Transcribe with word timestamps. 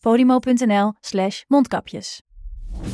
podimo.nl 0.00 0.92
slash 1.00 1.42
mondkapjes. 1.48 2.22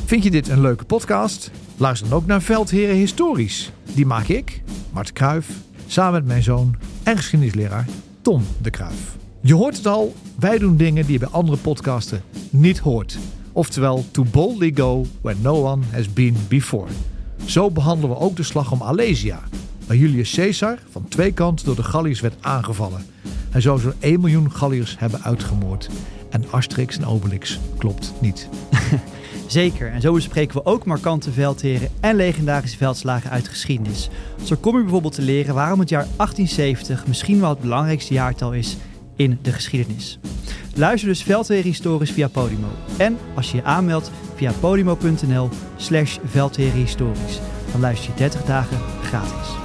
Vind 0.05 0.23
je 0.23 0.31
dit 0.31 0.47
een 0.47 0.61
leuke 0.61 0.85
podcast? 0.85 1.51
Luister 1.77 2.09
dan 2.09 2.17
ook 2.17 2.25
naar 2.25 2.41
Veldheren 2.41 2.95
Historisch. 2.95 3.71
Die 3.93 4.05
maak 4.05 4.27
ik, 4.27 4.63
Mart 4.91 5.13
Kruif, 5.13 5.49
samen 5.87 6.13
met 6.13 6.25
mijn 6.25 6.43
zoon 6.43 6.75
en 7.03 7.17
geschiedenisleraar 7.17 7.85
Tom 8.21 8.43
de 8.61 8.69
Kruif. 8.69 9.15
Je 9.41 9.53
hoort 9.53 9.77
het 9.77 9.87
al, 9.87 10.13
wij 10.39 10.57
doen 10.57 10.77
dingen 10.77 11.03
die 11.03 11.13
je 11.13 11.19
bij 11.19 11.27
andere 11.27 11.57
podcasten 11.57 12.23
niet 12.49 12.79
hoort. 12.79 13.17
Oftewel, 13.51 14.05
to 14.11 14.23
boldly 14.23 14.71
go 14.75 15.05
where 15.21 15.39
no 15.41 15.63
one 15.63 15.83
has 15.91 16.13
been 16.13 16.35
before. 16.47 16.87
Zo 17.45 17.71
behandelen 17.71 18.09
we 18.09 18.21
ook 18.21 18.35
de 18.35 18.43
slag 18.43 18.71
om 18.71 18.83
Alesia, 18.83 19.39
waar 19.87 19.97
Julius 19.97 20.35
Caesar 20.35 20.79
van 20.89 21.07
twee 21.07 21.31
kanten 21.31 21.65
door 21.65 21.75
de 21.75 21.83
Galliërs 21.83 22.19
werd 22.19 22.35
aangevallen. 22.41 23.05
Hij 23.49 23.61
zou 23.61 23.79
zo'n 23.79 23.93
1 23.99 24.19
miljoen 24.19 24.51
Galliërs 24.51 24.99
hebben 24.99 25.23
uitgemoord. 25.23 25.89
En 26.29 26.43
Asterix 26.49 26.97
en 26.97 27.05
Obelix 27.05 27.59
klopt 27.77 28.13
niet. 28.19 28.49
Zeker, 29.47 29.91
en 29.91 30.01
zo 30.01 30.13
bespreken 30.13 30.55
we 30.55 30.65
ook 30.65 30.85
markante 30.85 31.31
veldheren 31.31 31.89
en 31.99 32.15
legendarische 32.15 32.77
veldslagen 32.77 33.29
uit 33.29 33.43
de 33.43 33.49
geschiedenis. 33.49 34.09
Zo 34.43 34.55
kom 34.59 34.75
je 34.75 34.81
bijvoorbeeld 34.81 35.13
te 35.13 35.21
leren 35.21 35.55
waarom 35.55 35.79
het 35.79 35.89
jaar 35.89 36.07
1870 36.15 37.07
misschien 37.07 37.39
wel 37.39 37.49
het 37.49 37.59
belangrijkste 37.59 38.13
jaartal 38.13 38.53
is 38.53 38.77
in 39.15 39.39
de 39.41 39.51
geschiedenis. 39.51 40.19
Luister 40.75 41.09
dus 41.09 41.23
Veldheren 41.23 41.63
Historisch 41.63 42.11
via 42.11 42.27
Podimo. 42.27 42.67
En 42.97 43.17
als 43.35 43.51
je 43.51 43.57
je 43.57 43.63
aanmeldt 43.63 44.11
via 44.35 44.51
podimo.nl 44.59 45.49
slash. 45.75 46.17
Dan 47.71 47.81
luister 47.81 48.09
je 48.09 48.17
30 48.17 48.45
dagen 48.45 48.77
gratis. 49.03 49.64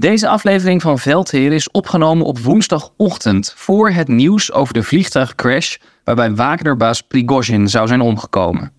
Deze 0.00 0.28
aflevering 0.28 0.82
van 0.82 0.98
Veldheer 0.98 1.52
is 1.52 1.70
opgenomen 1.70 2.26
op 2.26 2.38
woensdagochtend 2.38 3.52
voor 3.56 3.90
het 3.90 4.08
nieuws 4.08 4.52
over 4.52 4.74
de 4.74 4.82
vliegtuigcrash 4.82 5.76
waarbij 6.04 6.34
Wagnerbaas 6.34 7.00
Prigozhin 7.00 7.68
zou 7.68 7.86
zijn 7.86 8.00
omgekomen. 8.00 8.72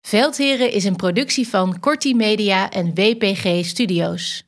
Veldheren 0.00 0.72
is 0.72 0.84
een 0.84 0.96
productie 0.96 1.48
van 1.48 1.80
Corti 1.80 2.14
Media 2.14 2.70
en 2.70 2.94
WPG 2.94 3.64
Studios. 3.64 4.44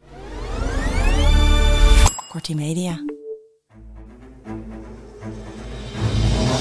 Corti 2.29 2.55
Media. 2.55 3.05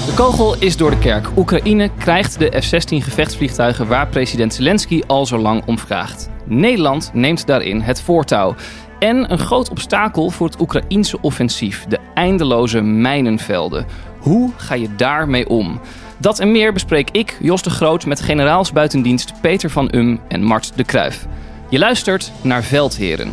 De 0.06 0.12
kogel 0.16 0.56
is 0.58 0.76
door 0.76 0.90
de 0.90 0.98
kerk. 0.98 1.36
Oekraïne 1.36 1.90
krijgt 1.98 2.38
de 2.38 2.60
F-16 2.60 2.96
gevechtsvliegtuigen 2.96 3.86
waar 3.86 4.08
president 4.08 4.54
Zelensky 4.54 5.02
al 5.06 5.26
zo 5.26 5.38
lang 5.38 5.66
om 5.66 5.78
vraagt. 5.78 6.30
Nederland 6.44 7.10
neemt 7.12 7.46
daarin 7.46 7.80
het 7.80 8.00
voortouw. 8.00 8.54
En 9.00 9.32
een 9.32 9.38
groot 9.38 9.70
obstakel 9.70 10.30
voor 10.30 10.46
het 10.46 10.60
Oekraïense 10.60 11.20
offensief: 11.20 11.84
de 11.84 11.98
eindeloze 12.14 12.80
mijnenvelden. 12.80 13.86
Hoe 14.18 14.50
ga 14.56 14.74
je 14.74 14.94
daarmee 14.94 15.48
om? 15.48 15.80
Dat 16.18 16.38
en 16.38 16.52
meer 16.52 16.72
bespreek 16.72 17.10
ik, 17.10 17.36
Jos 17.40 17.62
de 17.62 17.70
Groot, 17.70 18.06
met 18.06 18.20
generaals 18.20 18.72
buitendienst 18.72 19.40
Peter 19.40 19.70
van 19.70 19.88
Um 19.94 20.20
en 20.28 20.42
Mart 20.42 20.76
de 20.76 20.84
Kruif. 20.84 21.26
Je 21.68 21.78
luistert 21.78 22.32
naar 22.42 22.62
Veldheren. 22.62 23.32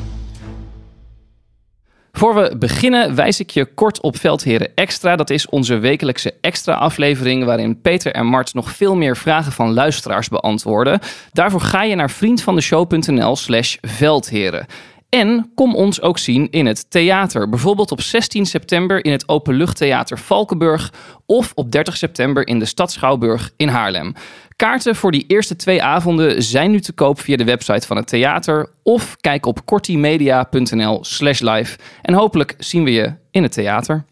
Voor 2.11 2.35
we 2.35 2.55
beginnen 2.57 3.15
wijs 3.15 3.39
ik 3.39 3.49
je 3.49 3.65
kort 3.65 4.01
op 4.01 4.17
Veldheren 4.17 4.75
Extra. 4.75 5.15
Dat 5.15 5.29
is 5.29 5.49
onze 5.49 5.77
wekelijkse 5.77 6.33
extra 6.41 6.73
aflevering 6.73 7.43
waarin 7.43 7.81
Peter 7.81 8.11
en 8.11 8.25
Mart 8.25 8.53
nog 8.53 8.71
veel 8.71 8.95
meer 8.95 9.17
vragen 9.17 9.51
van 9.51 9.73
luisteraars 9.73 10.29
beantwoorden. 10.29 10.99
Daarvoor 11.31 11.61
ga 11.61 11.83
je 11.83 11.95
naar 11.95 12.09
vriendvandeshow.nl 12.09 13.35
slash 13.35 13.75
veldheren. 13.81 14.65
En 15.09 15.51
kom 15.55 15.75
ons 15.75 16.01
ook 16.01 16.17
zien 16.17 16.49
in 16.49 16.65
het 16.65 16.89
theater. 16.89 17.49
Bijvoorbeeld 17.49 17.91
op 17.91 18.01
16 18.01 18.45
september 18.45 19.05
in 19.05 19.11
het 19.11 19.29
Openluchttheater 19.29 20.19
Valkenburg 20.19 20.93
of 21.25 21.51
op 21.55 21.71
30 21.71 21.97
september 21.97 22.47
in 22.47 22.59
de 22.59 22.65
Stad 22.65 22.91
Schouwburg 22.91 23.51
in 23.57 23.67
Haarlem. 23.67 24.13
Kaarten 24.55 24.95
voor 24.95 25.11
die 25.11 25.23
eerste 25.27 25.55
twee 25.55 25.83
avonden 25.83 26.43
zijn 26.43 26.71
nu 26.71 26.79
te 26.79 26.93
koop 26.93 27.19
via 27.19 27.37
de 27.37 27.43
website 27.43 27.87
van 27.87 27.97
het 27.97 28.07
theater 28.07 28.69
of 28.83 29.15
kijk 29.17 29.45
op 29.45 29.65
kortimedia.nl 29.65 31.03
slash 31.03 31.39
live. 31.39 31.77
En 32.01 32.13
hopelijk 32.13 32.55
zien 32.57 32.83
we 32.83 32.91
je 32.91 33.13
in 33.31 33.43
het 33.43 33.51
theater. 33.51 34.05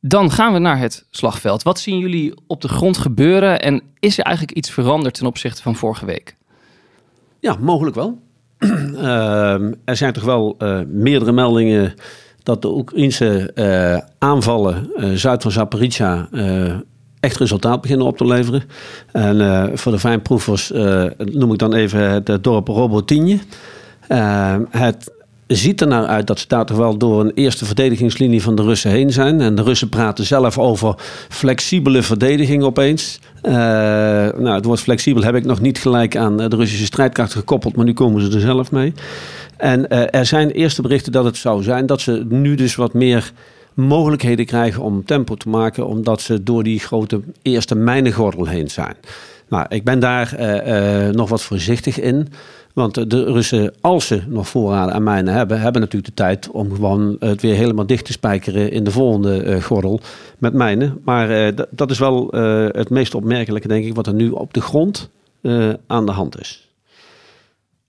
Dan 0.00 0.30
gaan 0.30 0.52
we 0.52 0.58
naar 0.58 0.78
het 0.78 1.06
slagveld. 1.10 1.62
Wat 1.62 1.80
zien 1.80 1.98
jullie 1.98 2.34
op 2.46 2.60
de 2.60 2.68
grond 2.68 2.98
gebeuren 2.98 3.60
en 3.60 3.82
is 3.98 4.18
er 4.18 4.24
eigenlijk 4.24 4.56
iets 4.56 4.70
veranderd 4.70 5.14
ten 5.14 5.26
opzichte 5.26 5.62
van 5.62 5.76
vorige 5.76 6.06
week? 6.06 6.36
Ja, 7.40 7.56
mogelijk 7.60 7.96
wel. 7.96 8.24
Ehm, 8.58 9.72
er 9.84 9.96
zijn 9.96 10.12
toch 10.12 10.24
wel 10.24 10.56
uh, 10.58 10.78
meerdere 10.86 11.32
meldingen 11.32 11.94
dat 12.42 12.62
de 12.62 12.68
Oekraïnse 12.68 13.50
uh, 13.54 13.98
aanvallen 14.18 14.90
uh, 14.96 15.10
zuid 15.12 15.42
van 15.42 15.50
Zaporizhia 15.50 16.28
echt 17.20 17.38
resultaat 17.38 17.80
beginnen 17.80 18.06
op 18.06 18.16
te 18.16 18.26
leveren. 18.26 18.62
En 19.12 19.78
voor 19.78 19.92
de 19.92 19.98
fijnproevers 19.98 20.72
noem 21.16 21.52
ik 21.52 21.58
dan 21.58 21.74
even 21.74 22.00
het 22.00 22.44
dorp 22.44 22.68
Robotinje. 22.68 23.38
Ehm, 24.08 24.62
het 24.70 25.12
ziet 25.46 25.80
er 25.80 25.86
nou 25.86 26.06
uit 26.06 26.26
dat 26.26 26.38
ze 26.38 26.44
daar 26.48 26.66
toch 26.66 26.76
wel 26.76 26.96
door 26.96 27.20
een 27.20 27.32
eerste 27.34 27.64
verdedigingslinie 27.64 28.42
van 28.42 28.54
de 28.54 28.62
Russen 28.62 28.90
heen 28.90 29.12
zijn. 29.12 29.40
En 29.40 29.54
de 29.54 29.62
Russen 29.62 29.88
praten 29.88 30.24
zelf 30.24 30.58
over 30.58 30.94
flexibele 31.28 32.02
verdediging 32.02 32.62
opeens. 32.62 33.20
Uh, 33.42 33.52
nou, 33.52 34.48
het 34.48 34.64
woord 34.64 34.80
flexibel 34.80 35.22
heb 35.22 35.34
ik 35.34 35.44
nog 35.44 35.60
niet 35.60 35.78
gelijk 35.78 36.16
aan 36.16 36.36
de 36.36 36.56
Russische 36.56 36.84
strijdkrachten 36.84 37.38
gekoppeld, 37.38 37.76
maar 37.76 37.84
nu 37.84 37.92
komen 37.92 38.22
ze 38.22 38.34
er 38.34 38.40
zelf 38.40 38.70
mee. 38.72 38.92
En 39.56 39.86
uh, 39.88 40.14
er 40.14 40.26
zijn 40.26 40.50
eerste 40.50 40.82
berichten 40.82 41.12
dat 41.12 41.24
het 41.24 41.36
zou 41.36 41.62
zijn 41.62 41.86
dat 41.86 42.00
ze 42.00 42.26
nu 42.28 42.54
dus 42.54 42.74
wat 42.74 42.94
meer 42.94 43.32
mogelijkheden 43.74 44.46
krijgen 44.46 44.82
om 44.82 45.04
tempo 45.04 45.34
te 45.34 45.48
maken, 45.48 45.86
omdat 45.86 46.20
ze 46.20 46.42
door 46.42 46.62
die 46.62 46.80
grote 46.80 47.20
eerste 47.42 47.74
mijnengordel 47.74 48.46
heen 48.46 48.70
zijn. 48.70 48.94
Nou, 49.48 49.66
ik 49.68 49.84
ben 49.84 50.00
daar 50.00 50.36
nog 51.12 51.28
wat 51.28 51.42
voorzichtig 51.42 52.00
in. 52.00 52.28
Want 52.76 53.10
de 53.10 53.24
Russen, 53.24 53.74
als 53.80 54.06
ze 54.06 54.22
nog 54.28 54.48
voorraden 54.48 54.94
aan 54.94 55.02
mijnen 55.02 55.34
hebben, 55.34 55.60
hebben 55.60 55.80
natuurlijk 55.80 56.16
de 56.16 56.22
tijd 56.22 56.50
om 56.50 56.74
gewoon 56.74 57.16
het 57.18 57.42
weer 57.42 57.54
helemaal 57.54 57.86
dicht 57.86 58.04
te 58.04 58.12
spijkeren 58.12 58.70
in 58.70 58.84
de 58.84 58.90
volgende 58.90 59.44
uh, 59.44 59.62
gordel 59.62 60.00
met 60.38 60.52
mijnen. 60.52 61.00
Maar 61.04 61.30
uh, 61.30 61.58
dat 61.70 61.90
is 61.90 61.98
wel 61.98 62.28
het 62.72 62.90
meest 62.90 63.14
opmerkelijke, 63.14 63.68
denk 63.68 63.84
ik, 63.84 63.94
wat 63.94 64.06
er 64.06 64.14
nu 64.14 64.30
op 64.30 64.54
de 64.54 64.60
grond 64.60 65.10
aan 65.86 66.06
de 66.06 66.12
hand 66.12 66.40
is. 66.40 66.65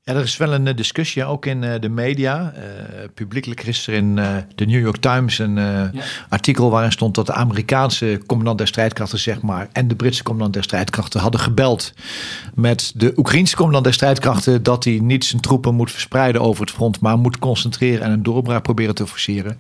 Ja, 0.08 0.14
er 0.14 0.24
is 0.24 0.38
wel 0.38 0.54
een 0.54 0.76
discussie, 0.76 1.26
ook 1.26 1.46
in 1.46 1.62
de 1.62 1.90
media. 1.90 2.54
Uh, 2.56 2.64
publiekelijk 3.14 3.64
is 3.64 3.88
er 3.88 3.94
in 3.94 4.16
de 4.56 4.66
New 4.66 4.82
York 4.82 4.98
Times 4.98 5.40
een 5.40 5.56
ja. 5.56 5.92
artikel 6.30 6.70
waarin 6.70 6.92
stond 6.92 7.16
dat 7.16 7.26
de 7.26 7.34
Amerikaanse 7.34 8.22
commandant 8.26 8.58
der 8.58 8.68
strijdkrachten, 8.68 9.20
zeg 9.20 9.42
maar, 9.42 9.68
en 9.72 9.88
de 9.88 9.96
Britse 9.96 10.24
commandant 10.24 10.54
der 10.54 10.64
strijdkrachten 10.64 11.20
hadden 11.20 11.40
gebeld 11.40 11.94
met 12.54 12.92
de 12.96 13.14
Oekraïnse 13.16 13.56
commandant 13.56 13.84
der 13.84 13.94
strijdkrachten 13.94 14.64
dat 14.64 14.84
hij 14.84 15.00
niet 15.02 15.26
zijn 15.26 15.42
troepen 15.42 15.76
moet 15.76 15.92
verspreiden 15.92 16.42
over 16.42 16.62
het 16.62 16.74
front, 16.74 17.00
maar 17.00 17.18
moet 17.18 17.40
concentreren 17.40 18.06
en 18.06 18.12
een 18.12 18.24
doorbraak 18.24 18.64
proberen 18.64 18.96
te 18.96 19.08
forceren. 19.08 19.60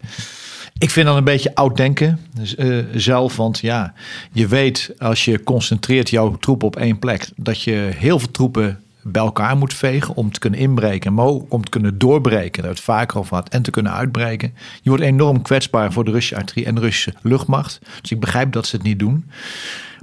Ik 0.77 0.89
vind 0.89 1.07
dat 1.07 1.17
een 1.17 1.23
beetje 1.23 1.55
oud 1.55 1.77
denken 1.77 2.19
uh, 2.57 2.85
zelf. 2.93 3.35
Want 3.35 3.59
ja, 3.59 3.93
je 4.31 4.47
weet 4.47 4.93
als 4.97 5.25
je 5.25 5.43
concentreert 5.43 6.09
jouw 6.09 6.35
troepen 6.35 6.67
op 6.67 6.75
één 6.75 6.99
plek, 6.99 7.29
dat 7.35 7.61
je 7.61 7.89
heel 7.95 8.19
veel 8.19 8.31
troepen 8.31 8.79
bij 9.11 9.21
elkaar 9.21 9.57
moet 9.57 9.73
vegen 9.73 10.15
om 10.15 10.31
te 10.31 10.39
kunnen 10.39 10.59
inbreken, 10.59 11.13
maar 11.13 11.25
ook 11.25 11.53
om 11.53 11.63
te 11.63 11.69
kunnen 11.69 11.97
doorbreken, 11.97 12.61
daar 12.61 12.71
het 12.71 12.79
vaker 12.79 13.17
over 13.17 13.35
had, 13.35 13.49
en 13.49 13.61
te 13.61 13.71
kunnen 13.71 13.93
uitbreken. 13.93 14.53
Je 14.81 14.89
wordt 14.89 15.03
enorm 15.03 15.41
kwetsbaar 15.41 15.93
voor 15.93 16.05
de 16.05 16.11
Russische 16.11 16.35
artillerie 16.35 16.65
en 16.65 16.75
de 16.75 16.81
Russische 16.81 17.13
luchtmacht. 17.21 17.79
Dus 18.01 18.11
ik 18.11 18.19
begrijp 18.19 18.51
dat 18.51 18.67
ze 18.67 18.75
het 18.75 18.85
niet 18.85 18.99
doen. 18.99 19.29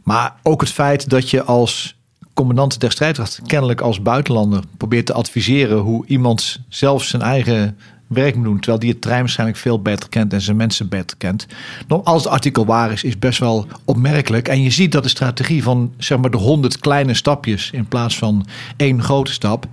Maar 0.03 0.35
ook 0.43 0.61
het 0.61 0.71
feit 0.71 1.11
dat 1.11 1.31
je 1.31 1.43
als 1.43 1.97
commandant 2.35 2.81
der 2.81 2.91
strijdkrachten 2.91 3.47
kennelijk 3.47 3.81
als 3.81 4.03
buitenlander 4.03 4.63
probeert 4.77 5.07
te 5.07 5.13
adviseren 5.13 5.79
hoe 5.79 6.07
iemand 6.07 6.61
zelf 6.69 7.05
zijn 7.05 7.23
eigen 7.23 7.79
werk 8.15 8.35
moet 8.35 8.45
doen. 8.45 8.57
Terwijl 8.57 8.79
die 8.79 8.91
het 8.91 9.01
terrein 9.01 9.23
waarschijnlijk 9.23 9.59
veel 9.59 9.83
beter 9.83 10.09
kent 10.09 10.33
en 10.33 10.41
zijn 10.41 10.57
mensen 10.57 10.89
beter 10.89 11.17
kent. 11.17 11.47
Als 11.89 12.25
het 12.25 12.33
artikel 12.33 12.67
waar 12.67 12.93
is, 12.93 13.05
is 13.05 13.19
best 13.19 13.39
wel 13.39 13.67
opmerkelijk. 13.85 14.49
En 14.49 14.63
je 14.63 14.71
ziet 14.71 14.93
dat 14.93 15.03
de 15.03 15.09
strategie 15.09 15.63
van 15.63 15.93
zeg 15.99 16.19
maar 16.19 16.31
de 16.31 16.37
honderd 16.37 16.79
kleine 16.79 17.15
stapjes 17.15 17.71
in 17.71 17.87
plaats 17.87 18.19
van 18.19 18.47
één 18.77 19.03
grote 19.03 19.33
stap 19.33 19.67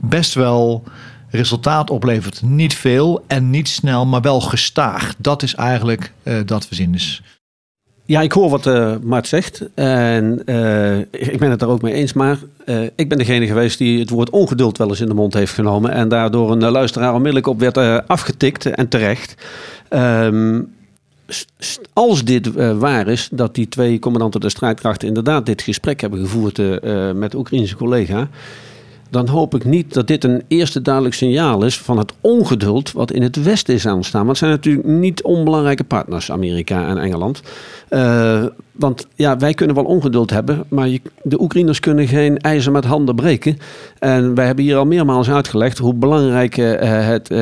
best 0.00 0.34
wel 0.34 0.84
resultaat 1.30 1.90
oplevert. 1.90 2.42
Niet 2.42 2.74
veel 2.74 3.24
en 3.26 3.50
niet 3.50 3.68
snel, 3.68 4.06
maar 4.06 4.20
wel 4.20 4.40
gestaag. 4.40 5.14
Dat 5.18 5.42
is 5.42 5.54
eigenlijk 5.54 6.12
uh, 6.22 6.40
dat 6.44 6.68
we 6.68 6.74
zien. 6.74 6.92
Dus 6.92 7.22
ja, 8.08 8.20
ik 8.20 8.32
hoor 8.32 8.50
wat 8.50 8.66
uh, 8.66 8.94
Mart 9.02 9.26
zegt. 9.26 9.62
En 9.74 10.42
uh, 10.46 10.98
ik 10.98 11.38
ben 11.38 11.50
het 11.50 11.62
er 11.62 11.68
ook 11.68 11.82
mee 11.82 11.92
eens. 11.92 12.12
Maar 12.12 12.38
uh, 12.66 12.80
ik 12.94 13.08
ben 13.08 13.18
degene 13.18 13.46
geweest 13.46 13.78
die 13.78 14.00
het 14.00 14.10
woord 14.10 14.30
ongeduld 14.30 14.78
wel 14.78 14.88
eens 14.88 15.00
in 15.00 15.08
de 15.08 15.14
mond 15.14 15.34
heeft 15.34 15.52
genomen. 15.52 15.90
En 15.90 16.08
daardoor 16.08 16.50
een 16.50 16.70
luisteraar 16.70 17.12
onmiddellijk 17.14 17.46
op 17.46 17.60
werd 17.60 18.06
afgetikt. 18.06 18.66
En 18.66 18.88
terecht. 18.88 19.34
Um, 19.90 20.74
als 21.92 22.24
dit 22.24 22.52
waar 22.78 23.08
is, 23.08 23.28
dat 23.32 23.54
die 23.54 23.68
twee 23.68 23.98
commandanten 23.98 24.40
de 24.40 24.48
strijdkrachten 24.48 25.08
inderdaad 25.08 25.46
dit 25.46 25.62
gesprek 25.62 26.00
hebben 26.00 26.20
gevoerd 26.20 26.56
met 27.14 27.30
de 27.30 27.38
Oekraïnse 27.38 27.76
collega 27.76 28.28
dan 29.10 29.28
hoop 29.28 29.54
ik 29.54 29.64
niet 29.64 29.94
dat 29.94 30.06
dit 30.06 30.24
een 30.24 30.42
eerste 30.48 30.82
duidelijk 30.82 31.14
signaal 31.14 31.64
is 31.64 31.78
van 31.78 31.98
het 31.98 32.12
ongeduld 32.20 32.92
wat 32.92 33.12
in 33.12 33.22
het 33.22 33.42
Westen 33.42 33.74
is 33.74 33.86
aanstaan. 33.86 34.26
Want 34.26 34.38
het 34.38 34.38
zijn 34.38 34.50
natuurlijk 34.50 34.86
niet 34.86 35.22
onbelangrijke 35.22 35.84
partners, 35.84 36.32
Amerika 36.32 36.88
en 36.88 36.98
Engeland. 36.98 37.42
Uh, 37.90 38.44
want 38.72 39.06
ja, 39.14 39.36
wij 39.36 39.54
kunnen 39.54 39.76
wel 39.76 39.84
ongeduld 39.84 40.30
hebben, 40.30 40.64
maar 40.68 40.88
de 41.22 41.40
Oekraïners 41.40 41.80
kunnen 41.80 42.08
geen 42.08 42.38
ijzer 42.38 42.72
met 42.72 42.84
handen 42.84 43.14
breken. 43.14 43.58
En 43.98 44.34
wij 44.34 44.46
hebben 44.46 44.64
hier 44.64 44.76
al 44.76 44.86
meermaals 44.86 45.30
uitgelegd 45.30 45.78
hoe 45.78 45.94
belangrijk 45.94 46.56
uh, 46.56 46.74
het 47.06 47.30
uh, 47.30 47.38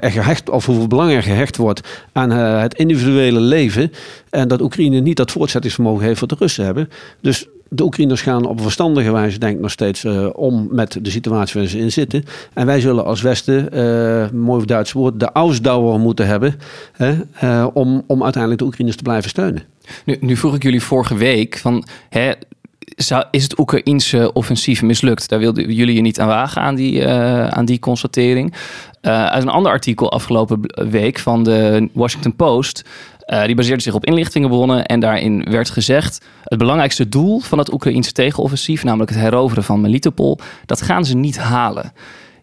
gehecht, 0.00 0.50
of 0.50 0.66
hoeveel 0.66 0.86
belang 0.86 1.12
er 1.12 1.22
gehecht 1.22 1.56
wordt 1.56 1.88
aan 2.12 2.30
het 2.30 2.74
individuele 2.74 3.40
leven. 3.40 3.92
En 4.30 4.48
dat 4.48 4.60
Oekraïne 4.60 5.00
niet 5.00 5.16
dat 5.16 5.30
voortzettingsvermogen 5.30 6.06
heeft 6.06 6.20
wat 6.20 6.28
de 6.28 6.36
Russen 6.38 6.64
hebben. 6.64 6.88
Dus 7.20 7.48
de 7.72 7.84
Oekraïners 7.84 8.22
gaan 8.22 8.46
op 8.46 8.60
verstandige 8.60 9.12
wijze, 9.12 9.38
denk 9.38 9.54
ik 9.54 9.60
nog 9.60 9.70
steeds, 9.70 10.04
uh, 10.04 10.28
om 10.32 10.68
met 10.70 10.98
de 11.02 11.10
situatie 11.10 11.60
waar 11.60 11.68
ze 11.68 11.78
in 11.78 11.92
zitten. 11.92 12.24
En 12.52 12.66
wij 12.66 12.80
zullen 12.80 13.04
als 13.04 13.22
Westen, 13.22 13.68
uh, 13.78 14.30
mooi 14.30 14.64
Duits 14.64 14.92
woord, 14.92 15.20
de 15.20 15.32
Ausdauer 15.32 15.98
moeten 15.98 16.26
hebben. 16.26 16.54
Hè, 16.92 17.14
uh, 17.44 17.66
om, 17.72 18.04
om 18.06 18.22
uiteindelijk 18.22 18.60
de 18.60 18.66
Oekraïners 18.66 18.96
te 18.96 19.02
blijven 19.02 19.30
steunen. 19.30 19.62
Nu, 20.04 20.16
nu 20.20 20.36
vroeg 20.36 20.54
ik 20.54 20.62
jullie 20.62 20.82
vorige 20.82 21.16
week 21.16 21.58
van. 21.58 21.84
Hè, 22.08 22.32
is 23.30 23.42
het 23.42 23.58
Oekraïense 23.58 24.32
offensief 24.32 24.82
mislukt? 24.82 25.28
Daar 25.28 25.38
wilden 25.38 25.72
jullie 25.72 25.94
je 25.94 26.00
niet 26.00 26.20
aan 26.20 26.28
wagen 26.28 26.62
aan 26.62 26.74
die, 26.74 27.08
aan 27.08 27.64
die 27.64 27.78
constatering. 27.78 28.54
uit 29.00 29.42
een 29.42 29.48
ander 29.48 29.72
artikel 29.72 30.12
afgelopen 30.12 30.60
week 30.90 31.18
van 31.18 31.44
de 31.44 31.88
Washington 31.92 32.36
Post 32.36 32.84
uh, 33.30 33.44
die 33.44 33.54
baseerde 33.54 33.82
zich 33.82 33.94
op 33.94 34.06
inlichtingenbronnen 34.06 34.86
en 34.86 35.00
daarin 35.00 35.44
werd 35.44 35.70
gezegd: 35.70 36.24
het 36.44 36.58
belangrijkste 36.58 37.08
doel 37.08 37.40
van 37.40 37.58
het 37.58 37.72
Oekraïense 37.72 38.12
tegenoffensief, 38.12 38.84
namelijk 38.84 39.10
het 39.10 39.20
heroveren 39.20 39.64
van 39.64 39.80
Melitopol, 39.80 40.38
dat 40.66 40.82
gaan 40.82 41.04
ze 41.04 41.16
niet 41.16 41.38
halen. 41.38 41.92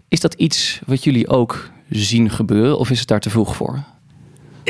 Is 0.08 0.20
dat 0.20 0.34
iets 0.34 0.80
wat 0.86 1.04
jullie 1.04 1.28
ook 1.28 1.70
zien 1.90 2.30
gebeuren 2.30 2.80
of 2.80 2.90
is 2.90 3.00
het 3.00 3.08
daar 3.08 3.20
te 3.20 3.30
vroeg 3.30 3.56
voor? 3.56 3.84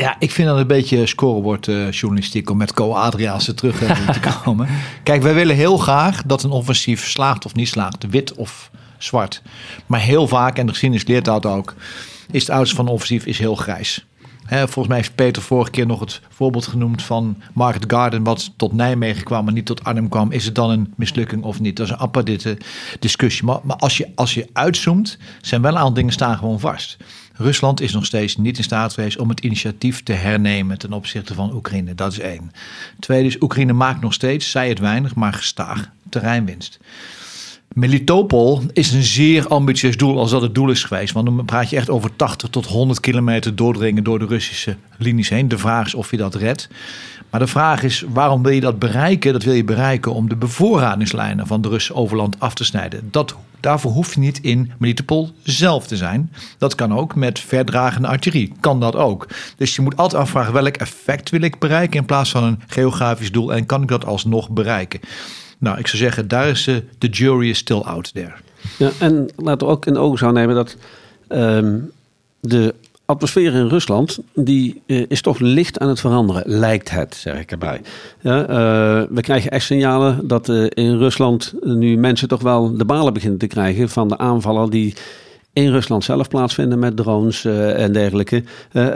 Ja, 0.00 0.16
ik 0.18 0.30
vind 0.30 0.48
dat 0.48 0.58
een 0.58 0.66
beetje 0.66 1.06
scorebord 1.06 1.66
uh, 1.66 1.90
journalistiek 1.90 2.50
om 2.50 2.56
met 2.56 2.72
Co 2.72 2.92
Adriaanse 2.92 3.54
terug 3.54 3.82
uh, 3.82 4.08
te 4.20 4.20
komen. 4.44 4.68
Kijk, 5.02 5.22
wij 5.22 5.34
willen 5.34 5.56
heel 5.56 5.76
graag 5.76 6.22
dat 6.22 6.42
een 6.42 6.50
offensief 6.50 7.08
slaagt 7.08 7.44
of 7.44 7.54
niet 7.54 7.68
slaagt, 7.68 8.06
wit 8.10 8.34
of 8.34 8.70
zwart. 8.98 9.42
Maar 9.86 10.00
heel 10.00 10.28
vaak, 10.28 10.58
en 10.58 10.66
de 10.66 10.72
geschiedenis 10.72 11.06
leert 11.06 11.24
dat 11.24 11.46
ook, 11.46 11.74
is 12.30 12.40
het 12.40 12.50
oudste 12.50 12.76
van 12.76 12.86
een 12.86 12.92
offensief 12.92 13.26
is 13.26 13.38
heel 13.38 13.54
grijs 13.54 14.06
volgens 14.48 14.86
mij 14.86 14.96
heeft 14.96 15.14
Peter 15.14 15.42
vorige 15.42 15.70
keer 15.70 15.86
nog 15.86 16.00
het 16.00 16.20
voorbeeld 16.28 16.66
genoemd 16.66 17.02
van 17.02 17.42
Market 17.52 17.84
Garden, 17.86 18.22
wat 18.22 18.50
tot 18.56 18.72
Nijmegen 18.72 19.24
kwam, 19.24 19.44
maar 19.44 19.52
niet 19.52 19.66
tot 19.66 19.84
Arnhem 19.84 20.08
kwam. 20.08 20.32
Is 20.32 20.44
het 20.44 20.54
dan 20.54 20.70
een 20.70 20.92
mislukking 20.96 21.42
of 21.42 21.60
niet? 21.60 21.76
Dat 21.76 21.86
is 21.86 21.92
een 21.92 21.98
aparte 21.98 22.58
discussie. 22.98 23.44
Maar, 23.44 23.58
maar 23.62 23.76
als, 23.76 23.96
je, 23.96 24.08
als 24.14 24.34
je 24.34 24.48
uitzoomt, 24.52 25.18
zijn 25.40 25.62
wel 25.62 25.70
een 25.70 25.78
aantal 25.78 25.94
dingen 25.94 26.12
staan 26.12 26.36
gewoon 26.36 26.60
vast. 26.60 26.96
Rusland 27.38 27.80
is 27.80 27.92
nog 27.92 28.04
steeds 28.04 28.36
niet 28.36 28.56
in 28.58 28.64
staat 28.64 28.94
geweest 28.94 29.18
om 29.18 29.28
het 29.28 29.40
initiatief 29.40 30.02
te 30.02 30.12
hernemen 30.12 30.78
ten 30.78 30.92
opzichte 30.92 31.34
van 31.34 31.54
Oekraïne. 31.54 31.94
Dat 31.94 32.12
is 32.12 32.18
één. 32.18 32.52
Tweede 32.98 33.28
is, 33.28 33.42
Oekraïne 33.42 33.72
maakt 33.72 34.00
nog 34.00 34.12
steeds, 34.12 34.50
zij 34.50 34.68
het 34.68 34.78
weinig, 34.78 35.14
maar 35.14 35.32
gestaag 35.32 35.90
terreinwinst. 36.08 36.78
Melitopol 37.68 38.62
is 38.72 38.92
een 38.92 39.02
zeer 39.02 39.48
ambitieus 39.48 39.96
doel 39.96 40.18
als 40.18 40.30
dat 40.30 40.42
het 40.42 40.54
doel 40.54 40.70
is 40.70 40.84
geweest. 40.84 41.12
Want 41.12 41.26
dan 41.26 41.44
praat 41.44 41.70
je 41.70 41.76
echt 41.76 41.90
over 41.90 42.16
80 42.16 42.48
tot 42.48 42.66
100 42.66 43.00
kilometer 43.00 43.56
doordringen 43.56 44.04
door 44.04 44.18
de 44.18 44.26
Russische 44.26 44.76
linies 44.96 45.28
heen. 45.28 45.48
De 45.48 45.58
vraag 45.58 45.86
is 45.86 45.94
of 45.94 46.10
je 46.10 46.16
dat 46.16 46.34
redt. 46.34 46.68
Maar 47.30 47.40
de 47.40 47.46
vraag 47.46 47.82
is, 47.82 48.04
waarom 48.08 48.42
wil 48.42 48.52
je 48.52 48.60
dat 48.60 48.78
bereiken? 48.78 49.32
Dat 49.32 49.42
wil 49.42 49.54
je 49.54 49.64
bereiken 49.64 50.12
om 50.12 50.28
de 50.28 50.36
bevoorradingslijnen 50.36 51.46
van 51.46 51.60
de 51.60 51.68
Russen 51.68 51.94
overland 51.94 52.40
af 52.40 52.54
te 52.54 52.64
snijden. 52.64 53.08
Dat, 53.10 53.34
daarvoor 53.60 53.92
hoef 53.92 54.14
je 54.14 54.20
niet 54.20 54.40
in 54.40 54.72
Melitopol 54.78 55.30
zelf 55.42 55.86
te 55.86 55.96
zijn. 55.96 56.32
Dat 56.58 56.74
kan 56.74 56.94
ook 56.94 57.14
met 57.14 57.40
verdragende 57.40 58.08
artillerie. 58.08 58.52
Kan 58.60 58.80
dat 58.80 58.96
ook. 58.96 59.26
Dus 59.56 59.76
je 59.76 59.82
moet 59.82 59.96
altijd 59.96 60.22
afvragen 60.22 60.52
welk 60.52 60.76
effect 60.76 61.30
wil 61.30 61.40
ik 61.40 61.58
bereiken 61.58 61.98
in 61.98 62.06
plaats 62.06 62.30
van 62.30 62.44
een 62.44 62.60
geografisch 62.66 63.32
doel. 63.32 63.54
En 63.54 63.66
kan 63.66 63.82
ik 63.82 63.88
dat 63.88 64.04
alsnog 64.04 64.50
bereiken? 64.50 65.00
Nou, 65.58 65.78
ik 65.78 65.86
zou 65.86 66.02
zeggen, 66.02 66.28
daar 66.28 66.48
is 66.48 66.64
de 66.64 66.82
uh, 67.00 67.10
jury 67.10 67.48
is 67.48 67.58
still 67.58 67.80
out 67.80 68.14
there. 68.14 68.34
Ja, 68.78 68.90
en 68.98 69.28
laten 69.36 69.66
we 69.66 69.72
ook 69.72 69.86
in 69.86 69.96
ogen 69.96 70.18
zou 70.18 70.32
nemen 70.32 70.54
dat 70.54 70.76
um, 71.28 71.90
de 72.40 72.74
atmosfeer 73.10 73.54
in 73.54 73.66
Rusland, 73.66 74.18
die 74.34 74.82
uh, 74.86 75.04
is 75.08 75.20
toch 75.20 75.38
licht 75.38 75.78
aan 75.78 75.88
het 75.88 76.00
veranderen, 76.00 76.42
lijkt 76.46 76.90
het, 76.90 77.14
zeg 77.14 77.40
ik 77.40 77.50
erbij. 77.50 77.80
Ja, 78.20 78.40
uh, 78.40 78.46
we 79.10 79.20
krijgen 79.20 79.50
echt 79.50 79.64
signalen 79.64 80.28
dat 80.28 80.48
uh, 80.48 80.66
in 80.68 80.98
Rusland 80.98 81.54
nu 81.62 81.96
mensen 81.96 82.28
toch 82.28 82.42
wel 82.42 82.76
de 82.76 82.84
balen 82.84 83.12
beginnen 83.12 83.38
te 83.38 83.46
krijgen 83.46 83.88
van 83.88 84.08
de 84.08 84.18
aanvallen 84.18 84.70
die 84.70 84.94
in 85.52 85.70
Rusland 85.70 86.04
zelf 86.04 86.28
plaatsvinden 86.28 86.78
met 86.78 86.96
drones 86.96 87.44
uh, 87.44 87.82
en 87.82 87.92
dergelijke. 87.92 88.42
Uh, 88.72 88.84
uh, 88.86 88.92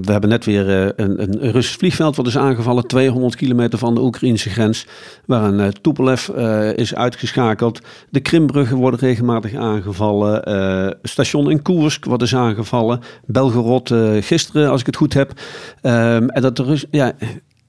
we 0.00 0.12
hebben 0.12 0.30
net 0.30 0.44
weer 0.44 0.68
eh, 0.68 0.90
een, 0.96 1.22
een 1.22 1.50
Russisch 1.50 1.78
vliegveld 1.78 2.16
wat 2.16 2.26
is 2.26 2.38
aangevallen, 2.38 2.86
200 2.86 3.36
kilometer 3.36 3.78
van 3.78 3.94
de 3.94 4.00
Oekraïnse 4.02 4.50
grens, 4.50 4.86
waar 5.26 5.42
een 5.42 5.72
Tupolev 5.80 6.28
is 6.74 6.94
uitgeschakeld. 6.94 7.80
De 8.10 8.20
Krimbruggen 8.20 8.76
worden 8.76 9.00
regelmatig 9.00 9.54
aangevallen. 9.54 10.98
station 11.02 11.50
in 11.50 11.62
Koersk 11.62 12.04
wat 12.04 12.22
is 12.22 12.34
aangevallen. 12.34 13.00
Belgorod 13.26 13.94
gisteren, 14.20 14.70
als 14.70 14.80
ik 14.80 14.86
het 14.86 14.96
goed 14.96 15.14
heb. 15.14 15.32
Ehm, 15.80 16.28
en 16.28 16.42
dat 16.42 16.56
de 16.56 16.62
Rus 16.62 16.84
ja, 16.90 17.14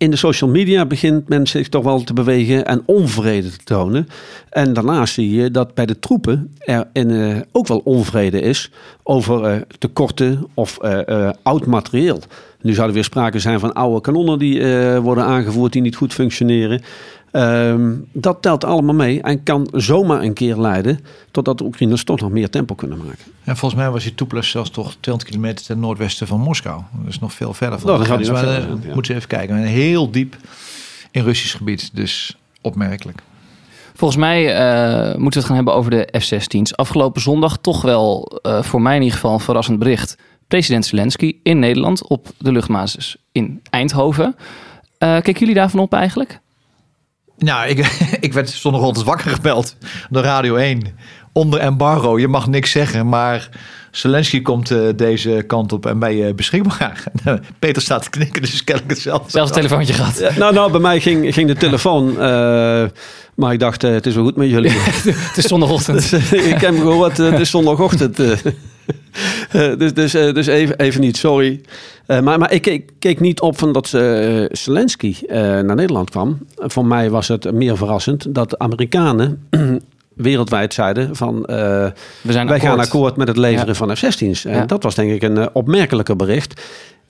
in 0.04 0.12
de 0.12 0.18
social 0.18 0.50
media 0.50 0.86
begint 0.86 1.30
men 1.30 1.48
zich 1.48 1.70
toch 1.70 1.84
wel 1.84 2.04
te 2.04 2.14
bewegen 2.14 2.66
en 2.66 2.84
onvrede 2.86 3.50
te 3.50 3.64
tonen. 3.64 4.08
En 4.50 4.74
daarnaast 4.74 5.14
zie 5.14 5.36
je 5.36 5.52
dat 5.52 5.74
bij 5.74 5.86
de 5.86 6.00
troepen 6.00 6.56
er 6.60 6.88
in, 6.94 7.10
uh, 7.10 7.38
ook 7.52 7.68
wel 7.68 7.82
onvrede 7.84 8.42
is 8.42 8.72
over 9.04 9.54
uh, 9.54 9.62
tekorten 9.80 10.48
of 10.54 10.78
uh, 10.82 11.30
oud 11.44 11.66
materieel. 11.66 12.20
Nu 12.62 12.74
zou 12.74 12.88
er 12.88 12.94
weer 12.94 13.04
sprake 13.04 13.40
zijn 13.40 13.60
van 13.60 13.74
oude 13.74 14.02
kanonnen 14.02 14.40
die 14.40 14.62
worden 15.02 15.24
aangevoerd 15.24 15.74
die 15.74 15.82
niet 15.82 15.96
goed 15.96 16.14
functioneren. 16.14 16.82
Um, 17.36 18.06
dat 18.12 18.42
telt 18.42 18.63
allemaal 18.63 18.96
mee 18.96 19.22
en 19.22 19.44
kan 19.44 19.68
zomaar 19.72 20.22
een 20.22 20.34
keer 20.34 20.58
leiden 20.58 21.00
totdat 21.32 21.58
de 21.58 21.63
Oekraïners 21.63 22.04
toch 22.04 22.20
nog 22.20 22.32
meer 22.32 22.50
tempo 22.50 22.75
kunnen 22.75 22.98
maken. 22.98 23.25
En 23.44 23.58
volgens 23.58 23.82
mij 23.82 23.92
was 23.92 24.04
die 24.04 24.16
Tupolev 24.16 24.46
zelfs 24.46 24.70
toch 24.70 24.96
200 25.00 25.32
kilometer 25.32 25.66
ten 25.66 25.80
noordwesten 25.80 26.28
van 26.28 26.40
Moskou. 26.40 26.82
Dus 27.06 27.20
nog 27.20 27.34
veel 27.34 27.54
verder 27.54 27.80
van. 27.80 27.88
Nou, 27.88 28.00
dan 28.00 28.08
gaat 28.08 28.38
hij 28.38 28.68
Moeten 28.68 29.06
ze 29.06 29.13
even 29.13 29.28
kijken. 29.28 29.56
Een 29.56 29.63
heel 29.63 30.12
diep 30.12 30.36
in 31.12 31.24
Russisch 31.24 31.58
gebied, 31.58 31.90
dus 31.94 32.38
opmerkelijk. 32.62 33.22
Volgens 33.96 34.20
mij 34.20 34.44
uh, 34.44 35.06
moeten 35.06 35.22
we 35.22 35.38
het 35.38 35.46
gaan 35.46 35.56
hebben 35.56 35.74
over 35.74 35.92
de 35.92 36.20
F-16's. 36.20 36.75
Afgelopen 36.75 37.22
zondag 37.22 37.58
toch 37.58 37.82
wel, 37.82 38.40
uh, 38.42 38.62
voor 38.63 38.82
mij 38.82 38.96
in 38.96 39.02
ieder 39.02 39.16
geval, 39.16 39.34
een 39.34 39.40
verrassend 39.40 39.80
bericht. 39.80 40.18
President 40.48 40.86
Zelensky 40.86 41.36
in 41.44 41.60
Nederland 41.60 42.08
op 42.08 42.28
de 42.38 42.52
luchtbasis 42.52 43.18
in 43.32 43.62
Eindhoven. 43.70 44.36
Uh, 44.36 44.40
kijken 45.00 45.40
jullie 45.40 45.56
daarvan 45.56 45.80
op 45.80 45.94
eigenlijk? 45.94 46.42
Nou, 47.44 47.68
ik, 47.68 47.78
ik 48.28 48.34
werd 48.34 48.50
zondagochtend 48.50 49.06
wakker 49.06 49.32
gebeld 49.32 49.76
door 50.10 50.24
Radio 50.24 50.56
1. 50.56 50.82
Onder 51.32 51.60
embargo, 51.60 52.20
je 52.20 52.28
mag 52.28 52.48
niks 52.48 52.72
zeggen, 52.72 53.10
maar 53.10 53.50
Zelensky 53.92 54.42
komt 54.42 54.72
uh, 54.72 54.90
deze 54.96 55.44
kant 55.48 55.72
op 55.72 55.86
en 55.86 56.00
ben 56.00 56.16
je 56.16 56.34
beschikbaar. 56.34 57.04
Peter 57.60 57.82
staat 57.82 58.04
te 58.04 58.10
knikken, 58.10 58.42
dus 58.42 58.64
kennelijk 58.64 58.94
hetzelfde. 58.94 59.32
Zelfs 59.32 59.50
een 59.50 59.56
telefoontje 59.56 59.94
gehad. 59.94 60.20
Ja, 60.20 60.32
nou, 60.38 60.54
nou, 60.54 60.72
bij 60.72 60.80
mij 60.80 61.00
ging, 61.00 61.34
ging 61.34 61.48
de 61.48 61.56
telefoon, 61.56 62.10
uh, 62.10 62.18
maar 63.36 63.54
ik 63.54 63.60
dacht, 63.60 63.84
uh, 63.84 63.92
het 63.92 64.06
is 64.06 64.16
wel 64.16 64.24
goed 64.24 64.36
met 64.36 64.50
jullie. 64.50 64.72
het 65.30 65.38
is 65.38 65.46
zondagochtend. 65.46 66.12
ik 66.32 66.62
heb 66.62 66.76
gehoord, 66.76 67.18
het 67.18 67.40
is 67.40 67.50
zondagochtend. 67.50 68.20
Eh, 69.52 69.78
dus 69.78 69.94
dus, 69.94 70.13
eh, 70.13 70.34
dus 70.34 70.48
even, 70.48 70.78
even 70.80 71.02
niet, 71.02 71.18
sorry. 71.18 71.62
Eh, 72.06 72.20
maar 72.20 72.40
maar 72.40 72.52
ik 72.52 72.62
keek, 72.62 72.92
keek 73.00 73.20
niet 73.20 73.42
op 73.42 73.58
van 73.58 73.74
dat 73.74 73.88
Zelensky 74.52 75.16
naar 75.30 75.75
Nederland 75.75 76.10
kwam. 76.10 76.38
Voor 76.56 76.86
mij 76.86 77.10
was 77.10 77.28
het 77.28 77.52
meer 77.52 77.78
verrassend 77.78 78.36
dat 78.36 78.50
de 78.50 78.60
Amerikanen 78.60 79.48
wereldwijd 80.13 80.74
zeiden 80.74 81.16
van... 81.16 81.42
We 81.42 81.94
zijn 82.24 82.48
wij 82.48 82.60
gaan 82.60 82.80
akkoord. 82.80 83.16
met 83.16 83.28
het 83.28 83.38
leveren 83.38 83.68
Ja. 83.68 83.74
van 83.74 83.96
F-16's. 83.98 84.46
En 84.46 84.56
Ja. 84.56 84.66
dat 84.66 84.84
was 84.84 84.96
denk 84.96 85.12
ik 85.12 85.24
een 85.24 85.56
opmerkelijker 85.56 86.16
bericht. 86.16 86.62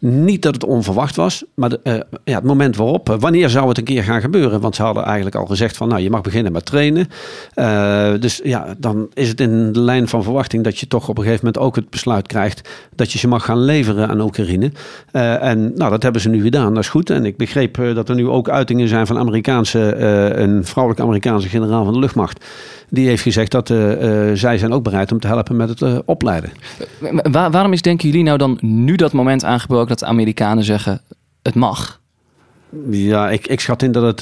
Niet 0.05 0.41
dat 0.41 0.53
het 0.53 0.63
onverwacht 0.63 1.15
was, 1.15 1.43
maar 1.55 1.71
eh, 1.83 1.93
ja, 2.23 2.35
het 2.35 2.43
moment 2.43 2.75
waarop, 2.75 3.09
eh, 3.09 3.15
wanneer 3.19 3.49
zou 3.49 3.67
het 3.67 3.77
een 3.77 3.83
keer 3.83 4.03
gaan 4.03 4.21
gebeuren? 4.21 4.61
Want 4.61 4.75
ze 4.75 4.83
hadden 4.83 5.03
eigenlijk 5.03 5.35
al 5.35 5.45
gezegd 5.45 5.77
van, 5.77 5.87
nou, 5.87 6.01
je 6.01 6.09
mag 6.09 6.21
beginnen 6.21 6.51
met 6.51 6.65
trainen. 6.65 7.07
Eh, 7.53 8.11
dus 8.19 8.41
ja, 8.43 8.75
dan 8.77 9.09
is 9.13 9.27
het 9.27 9.39
in 9.39 9.71
de 9.71 9.79
lijn 9.79 10.07
van 10.07 10.23
verwachting 10.23 10.63
dat 10.63 10.79
je 10.79 10.87
toch 10.87 11.09
op 11.09 11.17
een 11.17 11.23
gegeven 11.23 11.45
moment 11.45 11.63
ook 11.63 11.75
het 11.75 11.89
besluit 11.89 12.27
krijgt 12.27 12.69
dat 12.95 13.11
je 13.11 13.17
ze 13.17 13.27
mag 13.27 13.45
gaan 13.45 13.59
leveren 13.59 14.07
aan 14.07 14.21
Oekraïne. 14.21 14.71
En 15.11 15.73
nou, 15.75 15.91
dat 15.91 16.03
hebben 16.03 16.21
ze 16.21 16.29
nu 16.29 16.41
gedaan, 16.41 16.73
dat 16.73 16.83
is 16.83 16.89
goed. 16.89 17.09
En 17.09 17.25
ik 17.25 17.37
begreep 17.37 17.75
dat 17.75 18.09
er 18.09 18.15
nu 18.15 18.27
ook 18.27 18.49
uitingen 18.49 18.87
zijn 18.87 19.07
van 19.07 19.17
Amerikaanse, 19.17 19.95
een 20.35 20.65
vrouwelijke 20.65 21.05
Amerikaanse 21.05 21.49
generaal 21.49 21.83
van 21.83 21.93
de 21.93 21.99
luchtmacht. 21.99 22.45
Die 22.89 23.07
heeft 23.07 23.21
gezegd 23.21 23.51
dat 23.51 23.69
eh, 23.69 24.29
eh, 24.29 24.37
zij 24.37 24.57
zijn 24.57 24.73
ook 24.73 24.83
bereid 24.83 25.11
om 25.11 25.19
te 25.19 25.27
helpen 25.27 25.55
met 25.55 25.69
het 25.69 25.81
eh, 25.81 25.97
opleiden. 26.05 26.51
Waarom 27.31 27.73
is, 27.73 27.81
denken 27.81 28.09
jullie 28.09 28.23
nou 28.23 28.37
dan 28.37 28.57
nu 28.61 28.95
dat 28.95 29.13
moment 29.13 29.43
aangebroken 29.43 29.87
dat 29.87 29.99
de 29.99 30.05
Amerikanen 30.05 30.63
zeggen 30.63 31.01
het 31.41 31.55
mag? 31.55 32.01
Ja, 32.89 33.29
ik, 33.29 33.47
ik 33.47 33.59
schat 33.59 33.83
in 33.83 33.91
dat 33.91 34.21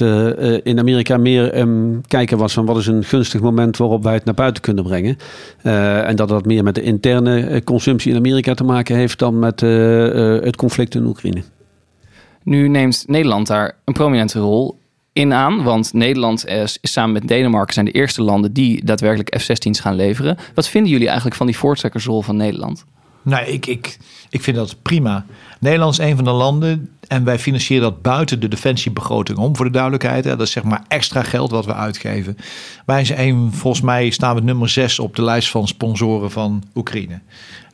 in 0.64 0.78
Amerika 0.78 1.16
meer 1.16 1.52
ehm, 1.52 2.00
kijken 2.06 2.38
was 2.38 2.52
van 2.52 2.66
wat 2.66 2.76
is 2.76 2.86
een 2.86 3.04
gunstig 3.04 3.40
moment 3.40 3.76
waarop 3.76 4.02
wij 4.02 4.14
het 4.14 4.24
naar 4.24 4.34
buiten 4.34 4.62
kunnen 4.62 4.84
brengen. 4.84 5.16
En 6.06 6.16
dat 6.16 6.28
dat 6.28 6.44
meer 6.44 6.62
met 6.62 6.74
de 6.74 6.82
interne 6.82 7.64
consumptie 7.64 8.10
in 8.10 8.16
Amerika 8.16 8.54
te 8.54 8.64
maken 8.64 8.96
heeft 8.96 9.18
dan 9.18 9.38
met 9.38 9.60
het 9.60 10.56
conflict 10.56 10.94
in 10.94 11.06
Oekraïne. 11.06 11.42
Nu 12.42 12.68
neemt 12.68 13.04
Nederland 13.06 13.46
daar 13.46 13.76
een 13.84 13.94
prominente 13.94 14.38
rol 14.38 14.80
in 15.12 15.32
aan. 15.32 15.62
Want 15.62 15.92
Nederland 15.92 16.46
is, 16.46 16.78
is 16.80 16.92
samen 16.92 17.12
met 17.12 17.28
Denemarken 17.28 17.74
zijn 17.74 17.86
de 17.86 17.92
eerste 17.92 18.22
landen 18.22 18.52
die 18.52 18.84
daadwerkelijk 18.84 19.40
F-16's 19.40 19.80
gaan 19.80 19.94
leveren. 19.94 20.38
Wat 20.54 20.68
vinden 20.68 20.90
jullie 20.90 21.06
eigenlijk 21.06 21.36
van 21.36 21.46
die 21.46 21.56
voortrekkersrol 21.56 22.22
van 22.22 22.36
Nederland? 22.36 22.84
Nou, 23.22 23.46
ik, 23.46 23.66
ik, 23.66 23.98
ik 24.30 24.42
vind 24.42 24.56
dat 24.56 24.82
prima. 24.82 25.24
Nederland 25.60 25.92
is 25.92 25.98
een 25.98 26.16
van 26.16 26.24
de 26.24 26.30
landen 26.30 26.90
en 27.08 27.24
wij 27.24 27.38
financieren 27.38 27.90
dat 27.90 28.02
buiten 28.02 28.40
de 28.40 28.48
defensiebegroting 28.48 29.38
om, 29.38 29.56
voor 29.56 29.64
de 29.64 29.70
duidelijkheid. 29.70 30.24
Dat 30.24 30.40
is 30.40 30.50
zeg 30.50 30.62
maar 30.62 30.84
extra 30.88 31.22
geld 31.22 31.50
wat 31.50 31.66
we 31.66 31.74
uitgeven. 31.74 32.36
Wij 32.86 33.04
zijn 33.04 33.28
een, 33.28 33.52
volgens 33.52 33.82
mij 33.82 34.10
staan 34.10 34.34
we 34.34 34.40
nummer 34.40 34.68
6 34.68 34.98
op 34.98 35.16
de 35.16 35.22
lijst 35.22 35.50
van 35.50 35.68
sponsoren 35.68 36.30
van 36.30 36.62
Oekraïne. 36.74 37.20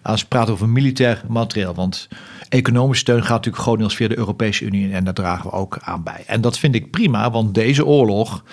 Als 0.08 0.20
we 0.20 0.28
praten 0.28 0.52
over 0.52 0.68
militair 0.68 1.22
materieel, 1.28 1.74
want 1.74 2.08
economische 2.48 3.00
steun 3.00 3.22
gaat 3.22 3.28
natuurlijk 3.28 3.62
grotendeels 3.62 3.96
via 3.96 4.08
de 4.08 4.18
Europese 4.18 4.64
Unie 4.64 4.92
en 4.92 5.04
daar 5.04 5.14
dragen 5.14 5.50
we 5.50 5.56
ook 5.56 5.78
aan 5.80 6.02
bij. 6.02 6.24
En 6.26 6.40
dat 6.40 6.58
vind 6.58 6.74
ik 6.74 6.90
prima, 6.90 7.30
want 7.30 7.54
deze 7.54 7.86
oorlog 7.86 8.44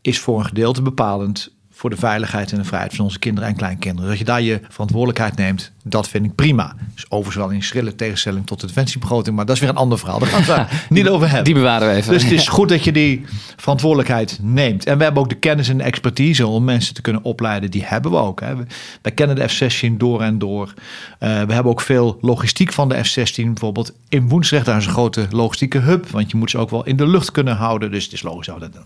is 0.00 0.18
voor 0.18 0.38
een 0.38 0.44
gedeelte 0.44 0.82
bepalend 0.82 1.54
voor 1.80 1.90
de 1.90 1.96
veiligheid 1.96 2.52
en 2.52 2.58
de 2.58 2.64
vrijheid 2.64 2.94
van 2.94 3.04
onze 3.04 3.18
kinderen 3.18 3.48
en 3.48 3.56
kleinkinderen. 3.56 4.10
Dat 4.10 4.18
je 4.18 4.24
daar 4.24 4.42
je 4.42 4.60
verantwoordelijkheid 4.68 5.36
neemt, 5.36 5.72
dat 5.84 6.08
vind 6.08 6.24
ik 6.24 6.34
prima. 6.34 6.74
Dus 6.94 7.04
overigens 7.10 7.36
wel 7.46 7.54
in 7.54 7.62
schrille 7.62 7.94
tegenstelling 7.94 8.46
tot 8.46 8.60
de 8.60 8.66
defensiebegroting, 8.66 9.36
maar 9.36 9.46
dat 9.46 9.54
is 9.54 9.60
weer 9.60 9.70
een 9.70 9.76
ander 9.76 9.98
verhaal. 9.98 10.18
Daar 10.18 10.28
gaan 10.28 10.44
we 10.44 10.52
het 10.52 10.90
niet 10.98 11.08
over 11.08 11.26
hebben. 11.26 11.44
Die 11.44 11.54
bewaren 11.54 11.88
we 11.88 11.94
even. 11.94 12.12
Dus 12.12 12.22
het 12.22 12.32
is 12.32 12.48
goed 12.58 12.68
dat 12.68 12.84
je 12.84 12.92
die 12.92 13.24
verantwoordelijkheid 13.56 14.38
neemt. 14.42 14.84
En 14.86 14.96
we 14.98 15.02
hebben 15.04 15.22
ook 15.22 15.28
de 15.28 15.34
kennis 15.34 15.68
en 15.68 15.76
de 15.78 15.82
expertise 15.84 16.46
om 16.46 16.64
mensen 16.64 16.94
te 16.94 17.00
kunnen 17.02 17.22
opleiden. 17.24 17.70
Die 17.70 17.84
hebben 17.84 18.10
we 18.10 18.16
ook. 18.16 18.40
Hè. 18.40 18.56
We- 18.56 18.66
Wij 19.02 19.12
kennen 19.12 19.36
de 19.36 19.48
F-16 19.48 19.96
door 19.96 20.22
en 20.22 20.38
door. 20.38 20.74
Eh, 21.18 21.28
we 21.28 21.52
hebben 21.52 21.72
ook 21.72 21.80
veel 21.80 22.18
logistiek 22.20 22.72
van 22.72 22.88
de 22.88 23.04
F-16. 23.04 23.34
Bijvoorbeeld 23.44 23.92
in 24.08 24.28
Woensdrecht, 24.28 24.66
daar 24.66 24.76
is 24.78 24.86
een 24.86 24.92
grote 24.92 25.26
logistieke 25.30 25.78
hub. 25.78 26.08
Want 26.08 26.30
je 26.30 26.36
moet 26.36 26.50
ze 26.50 26.58
ook 26.58 26.70
wel 26.70 26.86
in 26.86 26.96
de 26.96 27.06
lucht 27.06 27.30
kunnen 27.30 27.56
houden. 27.56 27.90
Dus 27.90 28.04
het 28.04 28.12
is 28.12 28.22
logisch 28.22 28.46
dat 28.46 28.54
we 28.54 28.60
dat 28.60 28.72
doen. 28.72 28.84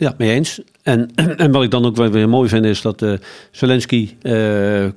Ja, 0.00 0.14
mee 0.18 0.30
eens. 0.30 0.60
En, 0.82 1.10
en 1.36 1.50
wat 1.50 1.62
ik 1.62 1.70
dan 1.70 1.84
ook 1.84 1.96
weer 1.96 2.28
mooi 2.28 2.48
vind 2.48 2.64
is 2.64 2.82
dat 2.82 3.02
eh, 3.02 3.12
Zelensky 3.50 4.10
eh, 4.22 4.34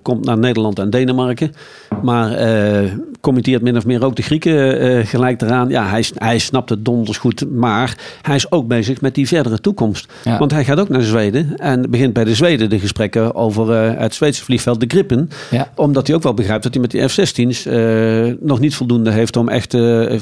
komt 0.01 0.25
naar 0.25 0.37
Nederland 0.37 0.79
en 0.79 0.89
Denemarken. 0.89 1.53
Maar 2.01 2.31
eh 2.31 2.91
committeert 3.23 3.61
min 3.61 3.77
of 3.77 3.85
meer 3.85 4.05
ook 4.05 4.15
de 4.15 4.21
Grieken 4.21 5.07
gelijk 5.07 5.41
eraan. 5.41 5.69
Ja, 5.69 5.87
hij, 5.87 6.05
hij 6.15 6.37
snapt 6.37 6.69
het 6.69 6.85
donders 6.85 7.17
goed. 7.17 7.51
Maar 7.51 7.97
hij 8.21 8.35
is 8.35 8.51
ook 8.51 8.67
bezig 8.67 9.01
met 9.01 9.15
die 9.15 9.27
verdere 9.27 9.59
toekomst. 9.59 10.11
Ja. 10.23 10.37
Want 10.37 10.51
hij 10.51 10.65
gaat 10.65 10.79
ook 10.79 10.89
naar 10.89 11.01
Zweden. 11.01 11.57
En 11.57 11.89
begint 11.89 12.13
bij 12.13 12.23
de 12.23 12.35
Zweden 12.35 12.69
de 12.69 12.79
gesprekken 12.79 13.35
over 13.35 13.73
het 13.99 14.15
Zweedse 14.15 14.43
vliegveld 14.43 14.79
de 14.79 14.85
Gripen. 14.87 15.29
Ja. 15.51 15.71
Omdat 15.75 16.07
hij 16.07 16.15
ook 16.15 16.23
wel 16.23 16.33
begrijpt 16.33 16.63
dat 16.63 16.73
hij 16.73 16.81
met 16.81 16.91
die 16.91 17.07
F-16's 17.07 17.65
eh, 17.65 18.33
nog 18.39 18.59
niet 18.59 18.75
voldoende 18.75 19.11
heeft 19.11 19.37
om 19.37 19.49
echt 19.49 19.71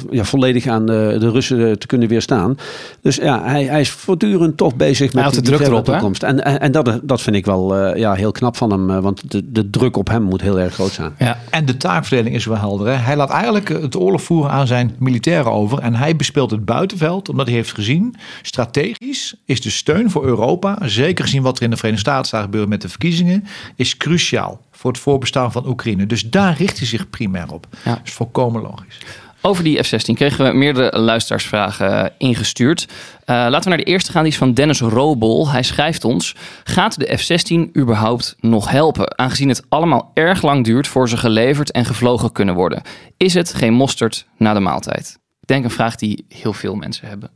ja, 0.09 0.23
volledig 0.23 0.67
aan 0.67 0.85
de, 0.85 1.15
de 1.19 1.31
Russen 1.31 1.79
te 1.79 1.87
kunnen 1.87 2.07
weerstaan. 2.07 2.57
Dus 3.01 3.15
ja, 3.15 3.43
hij, 3.43 3.63
hij 3.63 3.81
is 3.81 3.89
voortdurend 3.89 4.57
toch 4.57 4.70
bezig 4.75 5.13
met 5.13 5.33
de 5.33 5.41
druk 5.41 5.59
erop, 5.59 5.85
hè? 5.85 5.91
toekomst. 5.91 6.23
En, 6.23 6.43
en, 6.43 6.59
en 6.59 6.71
dat, 6.71 6.99
dat 7.03 7.21
vind 7.21 7.35
ik 7.35 7.45
wel 7.45 7.75
eh, 7.77 7.99
ja, 7.99 8.13
heel 8.13 8.31
knap 8.31 8.57
van 8.57 8.71
hem. 8.71 8.89
eh, 8.89 8.99
want 8.99 9.31
de, 9.31 9.51
de 9.51 9.69
druk 9.69 9.97
op 9.97 10.07
hem 10.07 10.23
moet 10.23 10.41
heel 10.41 10.59
erg 10.59 10.73
groot 10.73 10.91
zijn. 10.91 11.13
Ja. 11.17 11.37
En 11.49 11.65
de 11.65 11.77
taakverdeling 11.77 12.35
is 12.35 12.45
wel 12.45 12.57
helder. 12.57 12.87
Hè? 12.87 12.93
Hij 12.93 13.15
laat 13.15 13.29
eigenlijk 13.29 13.67
het 13.67 13.95
oorlog 13.95 14.23
voeren 14.23 14.51
aan 14.51 14.67
zijn 14.67 14.95
militairen 14.99 15.51
over. 15.51 15.79
En 15.79 15.95
hij 15.95 16.15
bespeelt 16.15 16.51
het 16.51 16.65
buitenveld, 16.65 17.29
omdat 17.29 17.45
hij 17.47 17.55
heeft 17.55 17.73
gezien... 17.73 18.15
strategisch 18.41 19.35
is 19.45 19.61
de 19.61 19.69
steun 19.69 20.11
voor 20.11 20.25
Europa... 20.25 20.77
zeker 20.81 21.25
gezien 21.25 21.41
wat 21.41 21.57
er 21.57 21.63
in 21.63 21.69
de 21.69 21.77
Verenigde 21.77 22.09
Staten 22.09 22.27
staat 22.27 22.43
gebeuren 22.43 22.69
met 22.69 22.81
de 22.81 22.89
verkiezingen... 22.89 23.43
is 23.75 23.97
cruciaal 23.97 24.61
voor 24.71 24.91
het 24.91 24.99
voorbestaan 24.99 25.51
van 25.51 25.67
Oekraïne. 25.67 26.05
Dus 26.05 26.29
daar 26.29 26.57
richt 26.57 26.77
hij 26.77 26.87
zich 26.87 27.09
primair 27.09 27.51
op. 27.51 27.67
Ja. 27.83 27.91
Dat 27.91 27.99
is 28.03 28.13
volkomen 28.13 28.61
logisch. 28.61 28.97
Over 29.43 29.63
die 29.63 29.83
F-16 29.83 30.13
kregen 30.13 30.45
we 30.45 30.53
meerdere 30.53 30.99
luisteraarsvragen 30.99 32.03
eh, 32.03 32.09
ingestuurd. 32.17 32.87
Eh, 33.25 33.35
laten 33.35 33.61
we 33.61 33.69
naar 33.69 33.77
de 33.77 33.83
eerste 33.83 34.11
gaan, 34.11 34.23
die 34.23 34.31
is 34.31 34.37
van 34.37 34.53
Dennis 34.53 34.79
Robol. 34.79 35.49
Hij 35.49 35.63
schrijft 35.63 36.05
ons: 36.05 36.35
Gaat 36.63 36.99
de 36.99 37.17
F-16 37.17 37.77
überhaupt 37.77 38.35
nog 38.39 38.69
helpen? 38.69 39.17
Aangezien 39.17 39.49
het 39.49 39.63
allemaal 39.69 40.11
erg 40.13 40.41
lang 40.41 40.65
duurt 40.65 40.87
voor 40.87 41.09
ze 41.09 41.17
geleverd 41.17 41.71
en 41.71 41.85
gevlogen 41.85 42.31
kunnen 42.31 42.55
worden. 42.55 42.81
Is 43.17 43.33
het 43.33 43.53
geen 43.53 43.73
mosterd 43.73 44.25
na 44.37 44.53
de 44.53 44.59
maaltijd? 44.59 45.19
Ik 45.41 45.47
denk 45.47 45.63
een 45.63 45.69
vraag 45.69 45.95
die 45.95 46.25
heel 46.27 46.53
veel 46.53 46.75
mensen 46.75 47.07
hebben. 47.07 47.29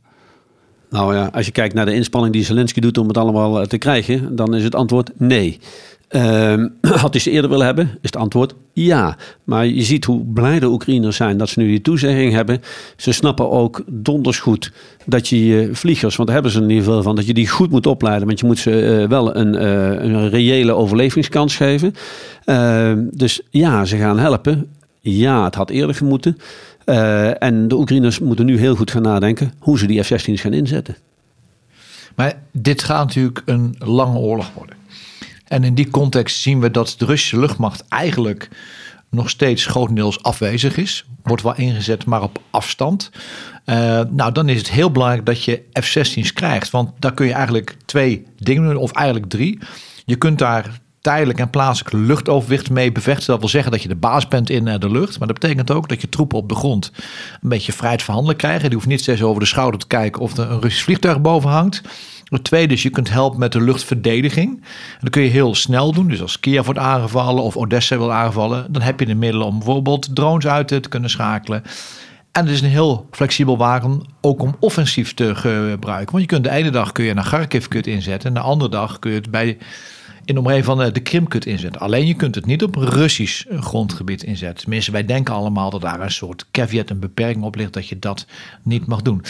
Nou 0.90 1.14
ja, 1.14 1.30
als 1.32 1.46
je 1.46 1.52
kijkt 1.52 1.74
naar 1.74 1.86
de 1.86 1.94
inspanning 1.94 2.34
die 2.34 2.44
Zelensky 2.44 2.80
doet 2.80 2.98
om 2.98 3.08
het 3.08 3.16
allemaal 3.16 3.60
eh, 3.60 3.66
te 3.66 3.78
krijgen, 3.78 4.36
dan 4.36 4.54
is 4.54 4.64
het 4.64 4.74
antwoord 4.74 5.10
nee. 5.18 5.60
Ehm, 6.08 6.68
had 7.02 7.12
hij 7.12 7.20
ze 7.20 7.30
eerder 7.30 7.50
willen 7.50 7.66
hebben, 7.66 7.86
is 7.86 7.98
het 8.00 8.16
antwoord 8.16 8.54
ja. 8.72 9.16
Maar 9.44 9.66
je 9.66 9.82
ziet 9.82 10.04
hoe 10.04 10.24
blij 10.24 10.58
de 10.58 10.66
Oekraïners 10.66 11.16
zijn 11.16 11.38
dat 11.38 11.48
ze 11.48 11.60
nu 11.60 11.66
die 11.66 11.80
toezegging 11.80 12.32
hebben. 12.32 12.62
Ze 12.96 13.12
snappen 13.12 13.50
ook 13.50 13.82
donders 13.86 14.38
goed 14.38 14.72
dat 15.04 15.28
je 15.28 15.46
je 15.46 15.68
vliegers, 15.72 16.16
want 16.16 16.28
daar 16.28 16.36
hebben 16.36 16.54
ze 16.54 16.62
in 16.62 16.70
ieder 16.70 16.84
geval 16.84 17.02
van, 17.02 17.16
dat 17.16 17.26
je 17.26 17.34
die 17.34 17.48
goed 17.48 17.70
moet 17.70 17.86
opleiden. 17.86 18.26
Want 18.26 18.40
je 18.40 18.46
moet 18.46 18.58
ze 18.58 19.00
eh, 19.00 19.08
wel 19.08 19.36
een, 19.36 19.54
eh, 19.54 20.04
een 20.04 20.28
reële 20.28 20.72
overlevingskans 20.72 21.56
geven. 21.56 21.94
Ehm, 22.44 23.04
dus 23.10 23.40
ja, 23.50 23.84
ze 23.84 23.96
gaan 23.96 24.18
helpen. 24.18 24.66
Ja, 25.00 25.44
het 25.44 25.54
had 25.54 25.70
eerder 25.70 25.94
gemoeten. 25.94 26.38
Eh, 26.84 27.42
en 27.42 27.68
de 27.68 27.74
Oekraïners 27.74 28.18
moeten 28.18 28.46
nu 28.46 28.58
heel 28.58 28.76
goed 28.76 28.90
gaan 28.90 29.02
nadenken 29.02 29.52
hoe 29.58 29.78
ze 29.78 29.86
die 29.86 30.02
F-16's 30.02 30.40
gaan 30.40 30.52
inzetten. 30.52 30.96
Maar 32.14 32.42
dit 32.52 32.82
gaat 32.82 33.06
natuurlijk 33.06 33.42
een 33.44 33.74
lange 33.78 34.18
oorlog 34.18 34.52
worden. 34.54 34.76
En 35.48 35.64
in 35.64 35.74
die 35.74 35.90
context 35.90 36.40
zien 36.40 36.60
we 36.60 36.70
dat 36.70 36.94
de 36.98 37.04
Russische 37.04 37.38
luchtmacht 37.38 37.84
eigenlijk 37.88 38.48
nog 39.10 39.30
steeds 39.30 39.66
grotendeels 39.66 40.22
afwezig 40.22 40.76
is. 40.76 41.06
Wordt 41.22 41.42
wel 41.42 41.56
ingezet, 41.56 42.04
maar 42.04 42.22
op 42.22 42.38
afstand. 42.50 43.10
Eh, 43.64 44.00
nou, 44.10 44.32
dan 44.32 44.48
is 44.48 44.58
het 44.58 44.70
heel 44.70 44.90
belangrijk 44.90 45.26
dat 45.26 45.44
je 45.44 45.62
F-16's 45.72 46.32
krijgt. 46.32 46.70
Want 46.70 46.90
daar 46.98 47.14
kun 47.14 47.26
je 47.26 47.32
eigenlijk 47.32 47.76
twee 47.84 48.26
dingen 48.38 48.62
doen, 48.62 48.76
of 48.76 48.92
eigenlijk 48.92 49.30
drie. 49.30 49.58
Je 50.04 50.16
kunt 50.16 50.38
daar 50.38 50.80
tijdelijk 51.06 51.38
en 51.38 51.50
plaatselijk 51.50 51.94
luchtoverwicht 51.94 52.70
mee 52.70 52.92
bevechten. 52.92 53.26
Dat 53.26 53.38
wil 53.38 53.48
zeggen 53.48 53.72
dat 53.72 53.82
je 53.82 53.88
de 53.88 53.96
baas 53.96 54.28
bent 54.28 54.50
in 54.50 54.68
eh, 54.68 54.78
de 54.78 54.90
lucht. 54.90 55.18
Maar 55.18 55.28
dat 55.28 55.38
betekent 55.38 55.70
ook 55.70 55.88
dat 55.88 56.00
je 56.00 56.08
troepen 56.08 56.38
op 56.38 56.48
de 56.48 56.54
grond 56.54 56.92
een 57.42 57.48
beetje 57.48 57.72
vrij 57.72 57.96
te 57.96 58.04
verhandelen 58.04 58.36
krijgen. 58.36 58.64
Die 58.64 58.74
hoeft 58.74 58.88
niet 58.88 59.00
steeds 59.00 59.22
over 59.22 59.40
de 59.40 59.46
schouder 59.46 59.80
te 59.80 59.86
kijken 59.86 60.22
of 60.22 60.36
er 60.36 60.50
een 60.50 60.60
Russisch 60.60 60.84
vliegtuig 60.84 61.20
boven 61.20 61.50
hangt. 61.50 61.82
Het 62.24 62.44
tweede 62.44 62.74
is, 62.74 62.82
je 62.82 62.90
kunt 62.90 63.10
helpen 63.10 63.38
met 63.38 63.52
de 63.52 63.60
luchtverdediging. 63.60 64.54
En 64.56 64.98
dat 65.00 65.10
kun 65.10 65.22
je 65.22 65.28
heel 65.28 65.54
snel 65.54 65.92
doen. 65.92 66.08
Dus 66.08 66.22
als 66.22 66.40
Kiev 66.40 66.64
wordt 66.64 66.80
aangevallen 66.80 67.42
of 67.42 67.56
Odessa 67.56 67.96
wil 67.98 68.12
aanvallen, 68.12 68.72
dan 68.72 68.82
heb 68.82 69.00
je 69.00 69.06
de 69.06 69.14
middelen 69.14 69.46
om 69.46 69.58
bijvoorbeeld 69.58 70.14
drones 70.14 70.46
uit 70.46 70.68
te 70.68 70.80
kunnen 70.88 71.10
schakelen. 71.10 71.62
En 72.32 72.44
het 72.44 72.54
is 72.54 72.60
een 72.60 72.68
heel 72.68 73.06
flexibel 73.10 73.56
wagen 73.56 74.02
ook 74.20 74.42
om 74.42 74.56
offensief 74.60 75.14
te 75.14 75.34
gebruiken. 75.34 76.12
Want 76.12 76.22
je 76.22 76.26
kunt 76.26 76.44
de 76.44 76.50
ene 76.50 76.70
dag 76.70 76.92
kun 76.92 77.04
je 77.04 77.14
naar 77.14 77.24
Kharkiv 77.24 77.66
kut 77.66 77.86
inzetten 77.86 78.28
en 78.28 78.34
de 78.34 78.40
andere 78.40 78.70
dag 78.70 78.98
kun 78.98 79.10
je 79.10 79.16
het 79.16 79.30
bij 79.30 79.58
in 80.26 80.34
de 80.34 80.40
omgeving 80.40 80.64
van 80.64 80.82
eh, 80.82 80.92
de 80.92 81.00
Krim 81.00 81.28
kunt 81.28 81.46
inzetten. 81.46 81.80
Alleen 81.80 82.06
je 82.06 82.14
kunt 82.14 82.34
het 82.34 82.46
niet 82.46 82.62
op 82.62 82.74
Russisch 82.74 83.46
eh, 83.46 83.62
grondgebied 83.62 84.22
inzetten. 84.22 84.60
Tenminste, 84.60 84.90
wij 84.90 85.04
denken 85.04 85.34
allemaal 85.34 85.70
dat 85.70 85.80
daar 85.80 86.00
een 86.00 86.10
soort 86.10 86.46
caveat, 86.50 86.90
een 86.90 87.00
beperking 87.00 87.44
op 87.44 87.54
ligt 87.54 87.72
dat 87.72 87.88
je 87.88 87.98
dat 87.98 88.26
niet 88.62 88.86
mag 88.86 89.02
doen. 89.02 89.24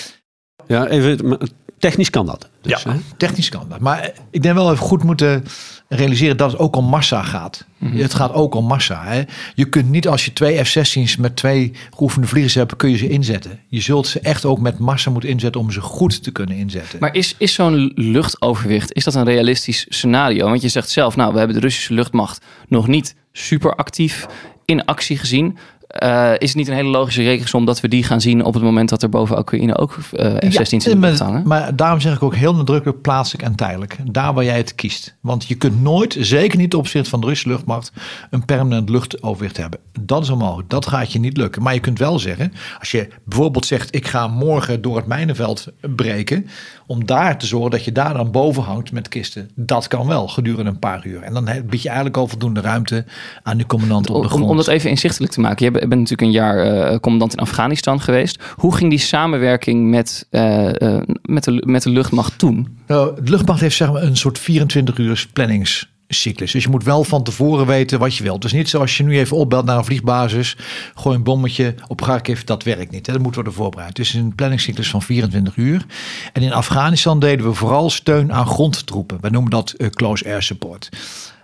Ja, 0.66 0.86
even, 0.86 1.38
technisch 1.78 2.10
kan 2.10 2.26
dat. 2.26 2.48
Dus, 2.60 2.82
ja, 2.82 2.92
hè? 2.92 2.98
technisch 3.16 3.48
kan 3.48 3.66
dat. 3.68 3.80
Maar 3.80 4.12
ik 4.30 4.42
denk 4.42 4.54
wel 4.54 4.72
even 4.72 4.84
goed 4.84 5.02
moeten 5.02 5.44
realiseren 5.88 6.36
dat 6.36 6.50
het 6.50 6.60
ook 6.60 6.76
om 6.76 6.84
massa 6.84 7.22
gaat. 7.22 7.64
Het 7.84 8.14
gaat 8.14 8.32
ook 8.32 8.54
om 8.54 8.66
massa. 8.66 9.04
Hè. 9.04 9.22
Je 9.54 9.64
kunt 9.64 9.90
niet 9.90 10.08
als 10.08 10.24
je 10.24 10.32
twee 10.32 10.64
F-16's 10.64 11.16
met 11.16 11.36
twee 11.36 11.72
geoefende 11.90 12.26
vliegers 12.26 12.54
hebt, 12.54 12.76
kun 12.76 12.90
je 12.90 12.96
ze 12.96 13.08
inzetten. 13.08 13.60
Je 13.68 13.80
zult 13.80 14.06
ze 14.06 14.20
echt 14.20 14.44
ook 14.44 14.58
met 14.58 14.78
massa 14.78 15.10
moeten 15.10 15.30
inzetten 15.30 15.60
om 15.60 15.70
ze 15.70 15.80
goed 15.80 16.22
te 16.22 16.30
kunnen 16.30 16.56
inzetten. 16.56 16.98
Maar 16.98 17.14
is, 17.14 17.34
is 17.38 17.54
zo'n 17.54 17.92
luchtoverwicht, 17.94 18.92
is 18.92 19.04
dat 19.04 19.14
een 19.14 19.24
realistisch 19.24 19.86
scenario? 19.88 20.48
Want 20.48 20.62
je 20.62 20.68
zegt 20.68 20.90
zelf, 20.90 21.16
nou, 21.16 21.32
we 21.32 21.38
hebben 21.38 21.56
de 21.56 21.62
Russische 21.62 21.94
luchtmacht 21.94 22.44
nog 22.68 22.86
niet 22.86 23.14
super 23.32 23.74
actief 23.74 24.26
in 24.64 24.84
actie 24.84 25.18
gezien. 25.18 25.58
Eh, 25.98 26.32
is 26.38 26.48
het 26.48 26.56
niet 26.56 26.68
een 26.68 26.74
hele 26.74 26.88
logische 26.88 27.22
rekensom 27.22 27.64
dat 27.64 27.80
we 27.80 27.88
die 27.88 28.02
gaan 28.04 28.20
zien 28.20 28.44
op 28.44 28.54
het 28.54 28.62
moment 28.62 28.88
dat 28.88 29.02
er 29.02 29.08
boven 29.08 29.38
Oekraïne 29.38 29.78
ook 29.78 29.96
eh, 30.12 30.34
F-16's 30.50 30.70
in 30.72 30.78
de 30.78 30.96
maar, 30.96 31.08
lucht 31.08 31.20
hangen? 31.22 31.42
maar 31.46 31.76
daarom 31.76 32.00
zeg 32.00 32.14
ik 32.14 32.22
ook 32.22 32.34
heel 32.34 32.54
nadrukkelijk 32.54 33.00
plaatselijk 33.00 33.44
en 33.44 33.54
tijdelijk. 33.54 33.96
Daar 34.10 34.34
waar 34.34 34.44
jij 34.44 34.56
het 34.56 34.74
kiest. 34.74 35.14
Want 35.20 35.46
je 35.48 35.54
kunt 35.54 35.82
nooit, 35.82 36.16
zeker 36.18 36.58
niet 36.58 36.70
ten 36.70 36.78
opzichte 36.78 37.10
van 37.10 37.20
de 37.20 37.26
Russische 37.26 37.52
luchtmacht, 37.52 37.92
een 38.30 38.44
permanent 38.44 38.88
luchtoverwicht 38.88 39.56
hebben. 39.56 39.78
Dat 40.00 40.22
is 40.22 40.30
onmogelijk. 40.30 40.70
Dat 40.70 40.86
gaat 40.86 41.12
je 41.12 41.18
niet 41.18 41.36
lukken. 41.36 41.62
Maar 41.62 41.74
je 41.74 41.80
kunt 41.80 41.98
wel 41.98 42.18
zeggen, 42.18 42.52
als 42.78 42.90
je 42.90 43.08
bijvoorbeeld 43.24 43.66
zegt, 43.66 43.94
ik 43.94 44.06
ga 44.06 44.26
morgen 44.28 44.82
door 44.82 44.96
het 44.96 45.06
mijnenveld 45.06 45.66
breken, 45.94 46.46
om 46.86 47.06
daar 47.06 47.38
te 47.38 47.46
zorgen 47.46 47.70
dat 47.70 47.84
je 47.84 47.92
daar 47.92 48.14
dan 48.14 48.30
boven 48.30 48.62
hangt 48.62 48.92
met 48.92 49.08
kisten. 49.08 49.50
Dat 49.54 49.88
kan 49.88 50.06
wel 50.06 50.28
gedurende 50.28 50.70
een 50.70 50.78
paar 50.78 51.06
uur. 51.06 51.22
En 51.22 51.32
dan 51.34 51.48
heb- 51.48 51.70
bied 51.70 51.82
je 51.82 51.88
eigenlijk 51.88 52.16
al 52.16 52.26
voldoende 52.28 52.60
ruimte 52.60 53.04
aan 53.42 53.56
de 53.56 53.66
commandant 53.66 54.08
op 54.10 54.14
de 54.14 54.20
Om, 54.20 54.28
grond. 54.28 54.50
om 54.50 54.56
dat 54.56 54.66
even 54.68 54.90
inzichtelijk 54.90 55.32
te 55.32 55.40
maken. 55.40 55.64
Je 55.64 55.70
bent 55.70 55.85
bent 55.88 56.00
natuurlijk 56.00 56.28
een 56.28 56.42
jaar 56.42 56.58
eh, 56.58 56.98
commandant 56.98 57.32
in 57.32 57.38
Afghanistan 57.38 58.00
geweest. 58.00 58.42
Hoe 58.56 58.74
ging 58.76 58.90
die 58.90 58.98
samenwerking 58.98 59.90
met, 59.90 60.26
eh, 60.30 60.80
eh, 60.80 61.02
met, 61.22 61.44
de, 61.44 61.62
met 61.66 61.82
de 61.82 61.90
luchtmacht 61.90 62.38
toen? 62.38 62.78
Nou, 62.86 63.22
de 63.22 63.30
luchtmacht 63.30 63.60
heeft 63.60 63.76
zeg 63.76 63.92
maar 63.92 64.02
een 64.02 64.16
soort 64.16 64.38
24 64.38 64.98
uur 64.98 65.26
planningscyclus. 65.32 66.52
Dus 66.52 66.62
je 66.62 66.68
moet 66.68 66.84
wel 66.84 67.04
van 67.04 67.22
tevoren 67.22 67.66
weten 67.66 67.98
wat 67.98 68.16
je 68.16 68.22
wilt. 68.22 68.42
Dus 68.42 68.52
niet 68.52 68.68
zoals 68.68 68.96
je 68.96 69.02
nu 69.02 69.18
even 69.18 69.36
opbelt 69.36 69.64
naar 69.64 69.78
een 69.78 69.84
vliegbasis, 69.84 70.56
gooi 70.94 71.16
een 71.16 71.22
bommetje 71.22 71.74
op 71.86 72.00
Kharkiv, 72.00 72.42
dat 72.42 72.62
werkt 72.62 72.90
niet. 72.90 73.04
Dat 73.04 73.18
moet 73.18 73.34
worden 73.34 73.52
voorbereid. 73.52 73.98
Is 73.98 74.14
een 74.14 74.34
planningscyclus 74.34 74.90
van 74.90 75.02
24 75.02 75.56
uur. 75.56 75.86
En 76.32 76.42
in 76.42 76.52
Afghanistan 76.52 77.20
deden 77.20 77.46
we 77.46 77.54
vooral 77.54 77.90
steun 77.90 78.32
aan 78.32 78.46
grondtroepen. 78.46 79.18
We 79.20 79.30
noemen 79.30 79.50
dat 79.50 79.74
close 79.90 80.24
air 80.24 80.42
support. 80.42 80.88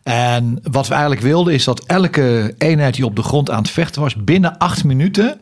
En 0.02 0.58
wat 0.62 0.86
we 0.86 0.92
eigenlijk 0.92 1.22
wilden 1.22 1.54
is 1.54 1.64
dat 1.64 1.84
elke 1.84 2.54
eenheid 2.58 2.94
die 2.94 3.04
op 3.04 3.16
de 3.16 3.22
grond 3.22 3.50
aan 3.50 3.62
het 3.62 3.70
vechten 3.70 4.02
was, 4.02 4.24
binnen 4.24 4.58
acht 4.58 4.84
minuten 4.84 5.40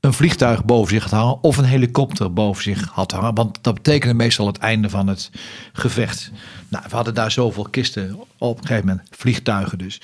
een 0.00 0.12
vliegtuig 0.12 0.64
boven 0.64 0.94
zich 0.94 1.02
had 1.02 1.12
hangen 1.12 1.42
of 1.42 1.56
een 1.56 1.64
helikopter 1.64 2.32
boven 2.32 2.62
zich 2.62 2.88
had 2.92 3.12
hangen. 3.12 3.34
Want 3.34 3.58
dat 3.60 3.74
betekende 3.74 4.14
meestal 4.14 4.46
het 4.46 4.58
einde 4.58 4.90
van 4.90 5.06
het 5.06 5.30
gevecht. 5.72 6.30
Nou, 6.68 6.84
we 6.88 6.94
hadden 6.94 7.14
daar 7.14 7.30
zoveel 7.30 7.66
kisten 7.70 8.18
op 8.38 8.58
een 8.58 8.66
gegeven 8.66 8.88
moment, 8.88 9.08
vliegtuigen 9.10 9.78
dus. 9.78 10.00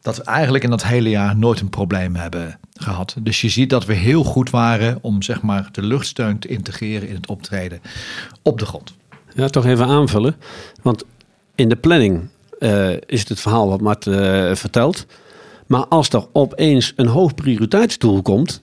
Dat 0.00 0.16
we 0.16 0.22
eigenlijk 0.22 0.64
in 0.64 0.70
dat 0.70 0.84
hele 0.84 1.08
jaar 1.08 1.36
nooit 1.36 1.60
een 1.60 1.70
probleem 1.70 2.16
hebben 2.16 2.58
gehad. 2.74 3.16
Dus 3.20 3.40
je 3.40 3.48
ziet 3.48 3.70
dat 3.70 3.84
we 3.84 3.94
heel 3.94 4.24
goed 4.24 4.50
waren 4.50 4.98
om 5.00 5.22
zeg 5.22 5.42
maar 5.42 5.68
de 5.72 5.82
luchtsteun 5.82 6.38
te 6.38 6.48
integreren 6.48 7.08
in 7.08 7.14
het 7.14 7.26
optreden 7.26 7.80
op 8.42 8.58
de 8.58 8.66
grond. 8.66 8.94
Ja, 9.34 9.48
toch 9.48 9.66
even 9.66 9.86
aanvullen. 9.86 10.36
Want 10.82 11.04
in 11.54 11.68
de 11.68 11.76
planning 11.76 12.28
is 13.06 13.20
het 13.20 13.28
het 13.28 13.40
verhaal 13.40 13.68
wat 13.68 13.80
Mart 13.80 14.06
eh, 14.06 14.54
vertelt. 14.54 15.06
Maar 15.66 15.86
als 15.86 16.08
er 16.08 16.26
opeens 16.32 16.92
een 16.96 17.06
hoog 17.06 17.34
prioriteitsdoel 17.34 18.22
komt, 18.22 18.62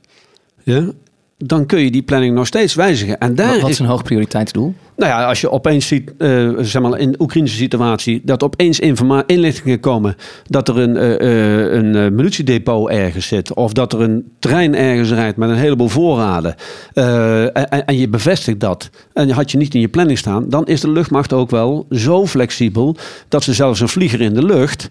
ja, 0.64 0.92
dan 1.38 1.66
kun 1.66 1.80
je 1.80 1.92
die 1.92 2.02
planning 2.02 2.36
nog 2.36 2.48
steeds 2.48 2.76
wijzigen. 2.76 3.20
En 3.20 3.36
daar 3.36 3.60
Wat, 3.60 3.70
is 3.70 3.80
een 3.80 3.86
hoog 3.86 4.04
prioriteitsdoel? 4.04 4.76
Nou 5.00 5.12
ja, 5.12 5.28
als 5.28 5.42
je 5.42 5.52
opeens 5.52 5.88
ziet, 5.88 6.14
eh, 6.18 6.50
zeg 6.60 6.82
maar 6.82 7.00
in 7.00 7.12
de 7.12 7.22
Oekraïnse 7.22 7.56
situatie, 7.56 8.22
dat 8.24 8.44
opeens 8.44 8.80
inlichtingen 9.26 9.80
komen 9.80 10.16
dat 10.48 10.68
er 10.68 10.78
een, 10.78 10.98
eh, 10.98 11.74
een 11.74 12.16
munitiedepot 12.16 12.90
ergens 12.90 13.28
zit, 13.28 13.54
of 13.54 13.74
dat 13.74 13.94
er 13.94 14.02
een 14.02 14.32
trein 14.40 14.76
ergens 14.76 15.12
rijdt 15.12 15.38
met 15.38 15.50
een 15.50 15.56
heleboel 15.56 15.88
voorraden, 15.88 16.56
en, 16.94 17.98
je 17.98 18.08
bevestigt 18.10 18.60
dat, 18.60 18.90
en 19.14 19.30
had 19.30 19.52
je 19.52 19.58
niet 19.58 19.74
in 19.74 19.82
je 19.82 19.88
planning 19.88 20.18
staan, 20.18 20.50
dan 20.50 20.66
is 20.66 20.82
de 20.82 20.92
luchtmacht 20.92 21.34
ook 21.34 21.50
wel 21.50 21.86
zo 21.92 22.28
flexibel 22.28 22.96
dat 23.28 23.44
ze 23.44 23.54
zelfs 23.54 23.80
een 23.80 23.90
vlieger 23.90 24.22
in 24.22 24.34
de 24.34 24.46
lucht 24.46 24.90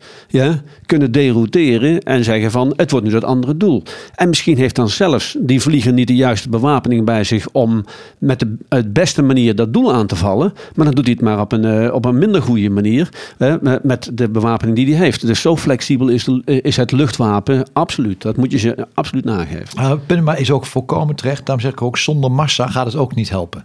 kunnen 0.87 1.13
derouteren 1.13 2.01
en 2.01 2.25
zeggen 2.25 2.51
van 2.51 2.73
het 2.77 2.91
wordt 2.91 3.07
nu 3.07 3.13
dat 3.13 3.25
andere 3.25 3.57
doel. 3.57 3.83
En 4.15 4.29
misschien 4.29 4.57
heeft 4.57 4.75
dan 4.75 4.89
zelfs 4.89 5.37
die 5.41 5.61
vlieger 5.61 5.93
niet 5.93 6.07
de 6.07 6.15
juiste 6.15 6.49
bewapening 6.49 7.05
bij 7.05 7.25
zich 7.25 7.49
om 7.53 7.85
met 8.19 8.39
de 8.39 8.57
beste 8.93 9.23
manier 9.23 9.55
dat 9.55 9.73
doel 9.73 9.93
aan 9.93 9.98
te 10.07 10.17
vallen. 10.17 10.53
Maar 10.75 10.85
dan 10.85 10.95
doet 10.95 11.05
hij 11.05 11.13
het 11.13 11.23
maar 11.23 11.41
op 11.41 11.53
een, 11.53 11.65
eh, 11.65 11.95
op 11.95 12.05
een 12.05 12.19
minder 12.19 12.43
goede 12.43 12.71
manier. 12.71 13.09
hè, 13.39 13.57
met, 13.83 14.11
de 14.13 14.29
bewapening 14.29 14.77
die 14.77 14.95
hij 14.95 15.05
heeft. 15.05 15.27
Dus 15.27 15.41
zo 15.41 15.57
flexibel 15.57 16.09
is, 16.09 16.25
de, 16.25 16.61
is 16.63 16.77
het 16.77 16.93
luchtwapen 16.93 17.67
absoluut. 17.73 18.23
Dat 18.23 18.37
moet 18.37 18.51
je 18.51 18.59
ze 18.59 18.87
absoluut 18.95 19.25
nageven. 19.25 19.81
Uh, 19.81 19.93
Punma 20.07 20.35
is 20.35 20.51
ook 20.51 20.67
volkomen 20.67 21.15
terecht. 21.15 21.47
Daarom 21.47 21.65
zeg 21.65 21.73
ik 21.73 21.83
ook, 21.83 21.99
zonder 21.99 22.31
massa 22.31 22.67
gaat 22.67 22.87
het 22.87 22.97
ook 22.97 23.15
niet 23.15 23.31
helpen. 23.31 23.63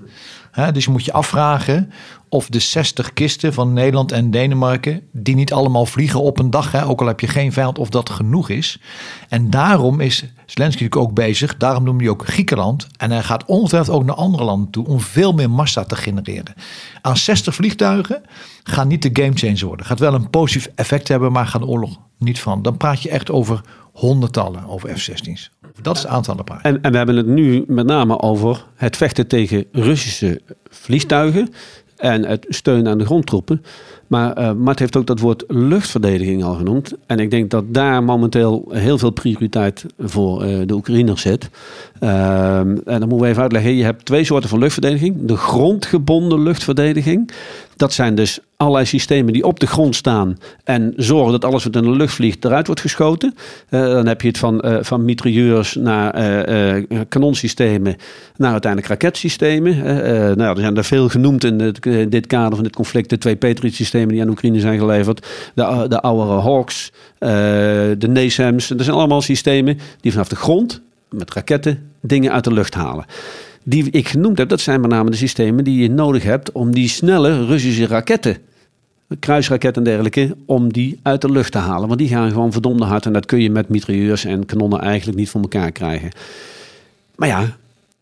Dus 0.73 0.85
je 0.85 0.91
moet 0.91 1.05
je 1.05 1.13
afvragen 1.13 1.91
of 2.29 2.47
de 2.47 2.59
60 2.59 3.13
kisten 3.13 3.53
van 3.53 3.73
Nederland 3.73 4.11
en 4.11 4.31
Denemarken, 4.31 5.01
die 5.11 5.35
niet 5.35 5.53
allemaal 5.53 5.85
vliegen 5.85 6.21
op 6.21 6.39
een 6.39 6.49
dag, 6.49 6.71
hè, 6.71 6.85
ook 6.85 7.01
al 7.01 7.07
heb 7.07 7.19
je 7.19 7.27
geen 7.27 7.53
vijand, 7.53 7.79
of 7.79 7.89
dat 7.89 8.09
genoeg 8.09 8.49
is. 8.49 8.79
En 9.29 9.49
daarom 9.49 9.99
is 9.99 10.17
Zelensky 10.45 10.83
natuurlijk 10.83 10.95
ook 10.95 11.13
bezig, 11.13 11.57
daarom 11.57 11.83
noemt 11.83 12.01
hij 12.01 12.09
ook 12.09 12.27
Griekenland. 12.27 12.87
En 12.97 13.11
hij 13.11 13.23
gaat 13.23 13.45
ongetwijfeld 13.45 13.95
ook 13.95 14.05
naar 14.05 14.15
andere 14.15 14.43
landen 14.43 14.69
toe 14.69 14.87
om 14.87 14.99
veel 14.99 15.33
meer 15.33 15.49
massa 15.49 15.83
te 15.83 15.95
genereren. 15.95 16.53
Aan 17.01 17.17
60 17.17 17.55
vliegtuigen 17.55 18.23
gaan 18.63 18.87
niet 18.87 19.01
de 19.01 19.23
game 19.23 19.35
changer 19.35 19.65
worden. 19.65 19.85
Gaat 19.85 19.99
wel 19.99 20.13
een 20.13 20.29
positief 20.29 20.71
effect 20.75 21.07
hebben, 21.07 21.31
maar 21.31 21.47
gaat 21.47 21.61
de 21.61 21.67
oorlog 21.67 21.99
niet 22.17 22.39
van. 22.39 22.61
Dan 22.61 22.77
praat 22.77 23.01
je 23.01 23.09
echt 23.09 23.31
over 23.31 23.61
honderdtallen 23.91 24.67
over 24.67 24.97
F-16's. 24.97 25.51
Dat 25.81 25.95
is 25.95 26.01
het 26.01 26.11
aantal. 26.11 26.37
En, 26.61 26.81
en 26.81 26.91
we 26.91 26.97
hebben 26.97 27.15
het 27.15 27.25
nu 27.25 27.63
met 27.67 27.85
name 27.85 28.19
over 28.19 28.65
het 28.75 28.97
vechten 28.97 29.27
tegen 29.27 29.65
Russische 29.71 30.41
vliegtuigen. 30.69 31.49
En 31.97 32.25
het 32.25 32.45
steun 32.49 32.87
aan 32.87 32.97
de 32.97 33.05
grondtroepen. 33.05 33.63
Maar 34.07 34.33
eh 34.33 34.51
Mart 34.51 34.79
heeft 34.79 34.95
ook 34.95 35.05
dat 35.05 35.19
woord 35.19 35.43
luchtverdediging 35.47 36.43
al 36.43 36.53
genoemd. 36.53 36.93
En 37.05 37.19
ik 37.19 37.31
denk 37.31 37.49
dat 37.49 37.73
daar 37.73 38.03
momenteel 38.03 38.65
heel 38.69 38.97
veel 38.97 39.09
prioriteit 39.09 39.85
voor 39.99 40.43
eh, 40.43 40.57
de 40.65 40.73
Oekraïners 40.73 41.21
zit. 41.21 41.49
Ehm, 41.99 42.77
en 42.85 42.99
dan 42.99 42.99
moeten 42.99 43.19
we 43.19 43.27
even 43.27 43.41
uitleggen. 43.41 43.75
Je 43.75 43.83
hebt 43.83 44.05
twee 44.05 44.23
soorten 44.23 44.49
van 44.49 44.59
luchtverdediging. 44.59 45.17
De 45.25 45.37
grondgebonden 45.37 46.43
luchtverdediging. 46.43 47.31
Dat 47.75 47.93
zijn 47.93 48.15
dus 48.15 48.39
allerlei 48.57 48.85
systemen 48.85 49.33
die 49.33 49.43
op 49.43 49.59
de 49.59 49.67
grond 49.67 49.95
staan 49.95 50.37
en 50.63 50.93
zorgen 50.95 51.31
dat 51.31 51.45
alles 51.45 51.63
wat 51.63 51.75
in 51.75 51.83
de 51.83 51.89
lucht 51.89 52.13
vliegt 52.13 52.45
eruit 52.45 52.65
wordt 52.65 52.81
geschoten. 52.81 53.35
Eh, 53.69 53.81
dan 53.81 54.07
heb 54.07 54.21
je 54.21 54.27
het 54.27 54.37
van, 54.37 54.61
eh, 54.61 54.77
van 54.81 55.05
mitrailleurs 55.05 55.75
naar 55.75 56.13
eh, 56.13 56.83
kanonsystemen, 57.09 57.95
naar 58.37 58.51
uiteindelijk 58.51 58.91
raketsystemen. 58.91 59.77
Nou, 60.37 60.55
er 60.55 60.59
zijn 60.59 60.77
er 60.77 60.83
veel 60.83 61.09
genoemd 61.09 61.43
in 61.43 61.57
dit, 62.09 62.27
kader 62.27 62.55
van 62.55 62.63
dit 62.63 62.75
conflict. 62.75 63.09
De 63.09 63.17
twee 63.17 63.35
Patriot-systemen 63.35 64.07
die 64.07 64.21
aan 64.21 64.29
Oekraïne 64.29 64.59
zijn 64.59 64.79
geleverd. 64.79 65.27
De, 65.53 65.85
de 65.87 65.99
Hawks, 66.41 66.91
de 67.19 68.09
NASAMS. 68.09 68.67
Dat 68.67 68.83
zijn 68.83 68.97
allemaal 68.97 69.21
systemen 69.21 69.79
die 70.01 70.11
vanaf 70.11 70.27
de 70.27 70.35
grond 70.35 70.81
met 71.09 71.33
raketten 71.33 71.91
dingen 72.01 72.31
uit 72.31 72.43
de 72.43 72.53
lucht 72.53 72.73
halen 72.73 73.05
die 73.63 73.89
ik 73.91 74.07
genoemd 74.07 74.37
heb, 74.37 74.49
dat 74.49 74.59
zijn 74.59 74.81
met 74.81 74.89
name 74.89 75.09
de 75.09 75.17
systemen 75.17 75.63
die 75.63 75.81
je 75.81 75.89
nodig 75.89 76.23
hebt 76.23 76.51
om 76.51 76.73
die 76.73 76.89
snelle 76.89 77.45
Russische 77.45 77.87
raketten, 77.87 78.37
kruisraketten 79.19 79.83
en 79.83 79.89
dergelijke, 79.89 80.35
om 80.45 80.73
die 80.73 80.99
uit 81.01 81.21
de 81.21 81.31
lucht 81.31 81.51
te 81.51 81.57
halen. 81.57 81.87
Want 81.87 81.99
die 81.99 82.09
gaan 82.09 82.31
gewoon 82.31 82.51
verdomde 82.51 82.85
hard 82.85 83.05
en 83.05 83.13
dat 83.13 83.25
kun 83.25 83.41
je 83.41 83.49
met 83.49 83.69
mitrailleurs 83.69 84.25
en 84.25 84.45
kanonnen 84.45 84.81
eigenlijk 84.81 85.17
niet 85.17 85.29
voor 85.29 85.41
elkaar 85.41 85.71
krijgen. 85.71 86.11
Maar 87.15 87.27
ja, 87.27 87.57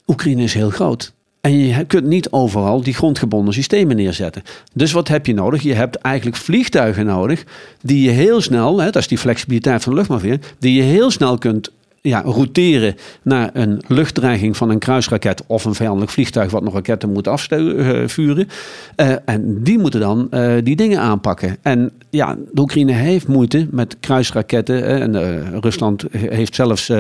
Oekraïne 0.07 0.43
is 0.43 0.53
heel 0.53 0.69
groot. 0.69 1.13
En 1.41 1.57
je 1.57 1.85
kunt 1.85 2.05
niet 2.05 2.31
overal 2.31 2.81
die 2.81 2.93
grondgebonden 2.93 3.53
systemen 3.53 3.95
neerzetten. 3.95 4.43
Dus 4.73 4.91
wat 4.91 5.07
heb 5.07 5.25
je 5.25 5.33
nodig? 5.33 5.61
Je 5.61 5.73
hebt 5.73 5.95
eigenlijk 5.95 6.35
vliegtuigen 6.35 7.05
nodig 7.05 7.43
die 7.81 8.03
je 8.03 8.09
heel 8.09 8.41
snel, 8.41 8.79
hè, 8.79 8.85
dat 8.85 9.01
is 9.01 9.07
die 9.07 9.17
flexibiliteit 9.17 9.83
van 9.83 9.91
de 9.91 9.97
luchtmacht 9.97 10.25
die 10.59 10.73
je 10.73 10.81
heel 10.81 11.11
snel 11.11 11.37
kunt 11.37 11.71
ja, 12.01 12.21
routeren 12.21 12.95
naar 13.21 13.49
een 13.53 13.81
luchtdreiging 13.87 14.57
van 14.57 14.69
een 14.69 14.79
kruisraket 14.79 15.43
of 15.47 15.65
een 15.65 15.75
vijandelijk 15.75 16.11
vliegtuig 16.11 16.51
wat 16.51 16.63
nog 16.63 16.73
raketten 16.73 17.11
moet 17.11 17.27
afvuren. 17.27 18.47
Uh, 18.95 19.15
en 19.25 19.63
die 19.63 19.79
moeten 19.79 19.99
dan 19.99 20.27
uh, 20.31 20.53
die 20.63 20.75
dingen 20.75 20.99
aanpakken. 20.99 21.57
En 21.61 21.91
ja, 22.09 22.37
de 22.51 22.61
Oekraïne 22.61 22.91
heeft 22.91 23.27
moeite 23.27 23.67
met 23.71 23.97
kruisraketten. 23.99 24.85
En 24.85 25.15
uh, 25.15 25.59
Rusland 25.59 26.05
heeft 26.11 26.55
zelfs 26.55 26.91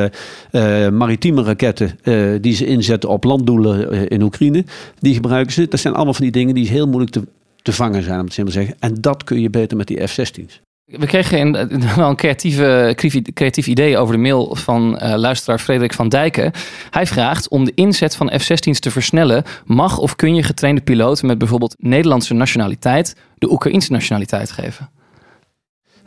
maritieme 0.91 1.43
raketten 1.43 1.99
die 2.41 2.55
ze 2.55 2.65
inzetten 2.65 3.09
op 3.09 3.23
landdoelen 3.23 4.09
in 4.09 4.21
Oekraïne. 4.21 4.65
Die 4.99 5.13
gebruiken 5.13 5.53
ze. 5.53 5.67
Dat 5.67 5.79
zijn 5.79 5.93
allemaal 5.93 6.13
van 6.13 6.23
die 6.23 6.31
dingen 6.31 6.55
die 6.55 6.67
heel 6.67 6.87
moeilijk 6.87 7.11
te, 7.11 7.21
te 7.61 7.73
vangen 7.73 8.03
zijn, 8.03 8.19
om 8.19 8.25
het 8.25 8.33
zo 8.33 8.43
maar 8.43 8.51
zeggen. 8.51 8.75
En 8.79 8.95
dat 9.01 9.23
kun 9.23 9.41
je 9.41 9.49
beter 9.49 9.77
met 9.77 9.87
die 9.87 10.07
F-16's. 10.07 10.61
We 10.91 11.05
kregen 11.05 11.51
wel 11.95 12.09
een 12.09 12.15
creatieve, 12.15 12.93
creatief- 12.95 13.33
creatief 13.33 13.67
idee 13.67 13.97
over 13.97 14.15
de 14.15 14.21
mail 14.21 14.55
van 14.55 14.97
eh, 14.97 15.15
luisteraar 15.15 15.59
Frederik 15.59 15.93
van 15.93 16.09
Dijken. 16.09 16.51
Hij 16.89 17.05
vraagt 17.05 17.49
om 17.49 17.65
de 17.65 17.71
inzet 17.75 18.15
van 18.15 18.31
F-16's 18.39 18.79
te 18.79 18.91
versnellen. 18.91 19.43
Mag 19.65 19.97
of 19.97 20.15
kun 20.15 20.35
je 20.35 20.43
getrainde 20.43 20.81
piloten 20.81 21.27
met 21.27 21.37
bijvoorbeeld 21.37 21.75
Nederlandse 21.79 22.33
nationaliteit 22.33 23.15
de 23.37 23.51
Oekraïnse 23.51 23.91
nationaliteit 23.91 24.51
geven? 24.51 24.89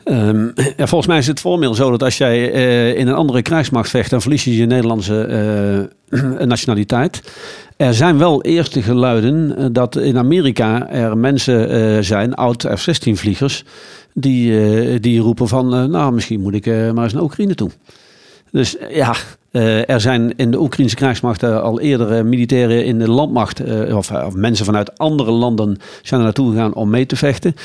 Ehm, 0.05 0.49
ja, 0.77 0.87
volgens 0.87 1.07
mij 1.07 1.17
is 1.17 1.27
het 1.27 1.39
formeel 1.39 1.73
zo 1.73 1.91
dat 1.91 2.03
als 2.03 2.17
jij 2.17 2.51
eh, 2.51 2.97
in 2.97 3.07
een 3.07 3.13
andere 3.13 3.41
krijgsmacht 3.41 3.89
vecht, 3.89 4.09
dan 4.09 4.21
verlies 4.21 4.43
je 4.43 4.55
je 4.55 4.65
Nederlandse 4.65 5.21
eh, 6.09 6.21
nationaliteit. 6.47 7.21
Er 7.77 7.93
zijn 7.93 8.17
wel 8.17 8.41
eerste 8.41 8.81
geluiden 8.81 9.57
eh, 9.57 9.65
dat 9.71 9.95
in 9.95 10.17
Amerika 10.17 10.89
er 10.89 11.17
mensen 11.17 12.03
zijn, 12.03 12.33
oud 12.33 12.67
F-16-vliegers, 12.75 13.63
die, 14.13 14.59
eh, 14.59 15.01
die 15.01 15.19
roepen 15.19 15.47
van, 15.47 15.89
nou 15.91 16.13
misschien 16.13 16.41
moet 16.41 16.53
ik 16.53 16.65
maar 16.65 17.03
eens 17.03 17.13
naar 17.13 17.23
Oekraïne 17.23 17.55
toe. 17.55 17.69
Dus 18.51 18.75
ja, 18.89 19.15
eh, 19.55 19.89
er 19.89 20.01
zijn 20.01 20.35
in 20.35 20.51
de 20.51 20.59
Oekraïnse 20.59 20.95
krijgsmacht 20.95 21.43
eh, 21.43 21.61
al 21.61 21.79
eerder 21.79 22.11
eh, 22.11 22.23
militairen 22.23 22.85
in 22.85 22.99
de 22.99 23.09
landmacht, 23.09 23.61
of, 23.91 24.11
of 24.11 24.33
mensen 24.33 24.65
vanuit 24.65 24.97
andere 24.97 25.31
landen 25.31 25.77
zijn 26.01 26.19
er 26.19 26.25
naartoe 26.25 26.51
gegaan 26.51 26.73
om 26.73 26.89
mee 26.89 27.05
te 27.05 27.15
vechten. 27.15 27.55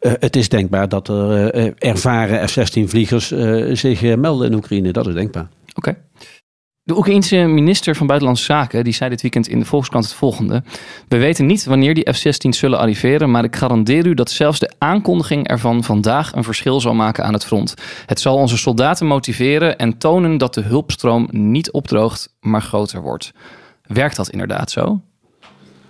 Het 0.00 0.36
is 0.36 0.48
denkbaar 0.48 0.88
dat 0.88 1.08
er 1.08 1.74
ervaren 1.78 2.48
F-16-vliegers 2.48 3.32
eh, 3.32 3.74
zich 3.76 4.16
melden 4.16 4.50
in 4.50 4.54
Oekraïne. 4.56 4.92
Dat 4.92 5.06
is 5.06 5.14
denkbaar. 5.14 5.48
Oké. 5.74 5.96
De 6.90 6.96
Oekraïense 6.96 7.36
minister 7.36 7.96
van 7.96 8.06
Buitenlandse 8.06 8.44
Zaken 8.44 8.84
die 8.84 8.92
zei 8.92 9.10
dit 9.10 9.22
weekend 9.22 9.48
in 9.48 9.58
de 9.58 9.64
Volkskrant 9.64 10.04
het 10.04 10.14
volgende. 10.14 10.62
We 11.08 11.18
weten 11.18 11.46
niet 11.46 11.64
wanneer 11.64 11.94
die 11.94 12.12
F-16 12.12 12.48
zullen 12.48 12.78
arriveren, 12.78 13.30
maar 13.30 13.44
ik 13.44 13.56
garandeer 13.56 14.06
u 14.06 14.14
dat 14.14 14.30
zelfs 14.30 14.58
de 14.58 14.72
aankondiging 14.78 15.48
ervan 15.48 15.84
vandaag 15.84 16.32
een 16.34 16.44
verschil 16.44 16.80
zal 16.80 16.94
maken 16.94 17.24
aan 17.24 17.32
het 17.32 17.44
front. 17.44 17.74
Het 18.06 18.20
zal 18.20 18.36
onze 18.36 18.56
soldaten 18.56 19.06
motiveren 19.06 19.78
en 19.78 19.98
tonen 19.98 20.38
dat 20.38 20.54
de 20.54 20.60
hulpstroom 20.60 21.28
niet 21.30 21.70
opdroogt, 21.70 22.34
maar 22.40 22.62
groter 22.62 23.00
wordt. 23.00 23.32
Werkt 23.86 24.16
dat 24.16 24.30
inderdaad 24.30 24.70
zo? 24.70 25.00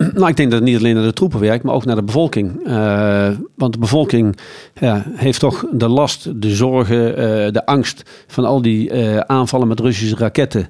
Nou, 0.00 0.28
ik 0.28 0.36
denk 0.36 0.50
dat 0.50 0.60
het 0.60 0.68
niet 0.68 0.78
alleen 0.78 0.94
naar 0.94 1.04
de 1.04 1.12
troepen 1.12 1.40
werkt, 1.40 1.64
maar 1.64 1.74
ook 1.74 1.84
naar 1.84 1.96
de 1.96 2.02
bevolking. 2.02 2.66
Eh, 2.66 3.28
want 3.54 3.72
de 3.72 3.78
bevolking 3.78 4.36
ja, 4.74 5.04
heeft 5.14 5.40
toch 5.40 5.64
de 5.72 5.88
last, 5.88 6.42
de 6.42 6.54
zorgen, 6.54 7.16
eh, 7.16 7.52
de 7.52 7.66
angst 7.66 8.02
van 8.26 8.44
al 8.44 8.62
die 8.62 8.90
eh, 8.90 9.18
aanvallen 9.18 9.68
met 9.68 9.80
Russische 9.80 10.16
raketten. 10.16 10.68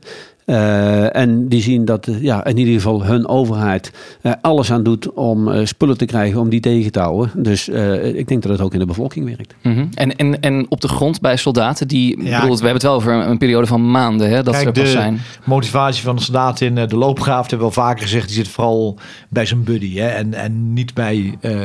Eh, 0.50 1.16
en 1.16 1.48
die 1.48 1.62
zien 1.62 1.84
dat 1.84 2.06
eh, 2.06 2.22
ja, 2.22 2.44
in 2.44 2.56
ieder 2.58 2.74
geval 2.74 3.04
hun 3.04 3.28
overheid 3.28 3.92
eh, 4.22 4.32
alles 4.40 4.72
aan 4.72 4.82
doet 4.82 5.12
om 5.12 5.48
eh, 5.48 5.66
spullen 5.66 5.98
te 5.98 6.04
krijgen 6.04 6.40
om 6.40 6.48
die 6.48 6.60
tegen 6.60 6.92
te 6.92 6.98
houden. 7.00 7.42
Dus 7.42 7.68
eh, 7.68 8.04
ik 8.04 8.28
denk 8.28 8.42
dat 8.42 8.52
het 8.52 8.60
ook 8.60 8.72
in 8.72 8.78
de 8.78 8.86
bevolking 8.86 9.24
werkt. 9.36 9.54
Mhm. 9.62 9.86
en, 9.94 10.16
en, 10.16 10.40
en 10.40 10.66
op 10.68 10.80
de 10.80 10.88
grond 10.88 11.20
bij 11.20 11.36
soldaten 11.36 11.88
die. 11.88 12.24
Ja, 12.24 12.40
bedoel, 12.40 12.56
we 12.56 12.62
hebben 12.62 12.72
het 12.72 12.82
wel 12.82 12.94
over 12.94 13.12
een, 13.12 13.30
een 13.30 13.38
periode 13.38 13.66
van 13.66 13.90
maanden 13.90 14.28
hè, 14.28 14.42
dat 14.42 14.54
Kijk, 14.54 14.56
ze 14.56 14.66
er 14.66 14.72
pas 14.72 14.82
de 14.82 14.90
zijn. 14.90 15.20
motivatie 15.44 16.02
van 16.02 16.16
de 16.16 16.22
soldaat 16.22 16.60
in 16.60 16.74
de 16.74 16.96
loopgraaf, 16.96 17.50
hebben 17.50 17.68
we 17.68 17.74
wel 17.74 17.84
vaker 17.84 18.02
gezegd, 18.02 18.26
die 18.26 18.36
zit 18.36 18.48
vooral 18.48 18.98
bij 19.28 19.46
zijn 19.46 19.64
buddy. 19.64 19.94
Hè? 19.96 20.08
En, 20.08 20.34
en 20.34 20.72
niet 20.72 20.94
bij, 20.94 21.36
eh, 21.40 21.60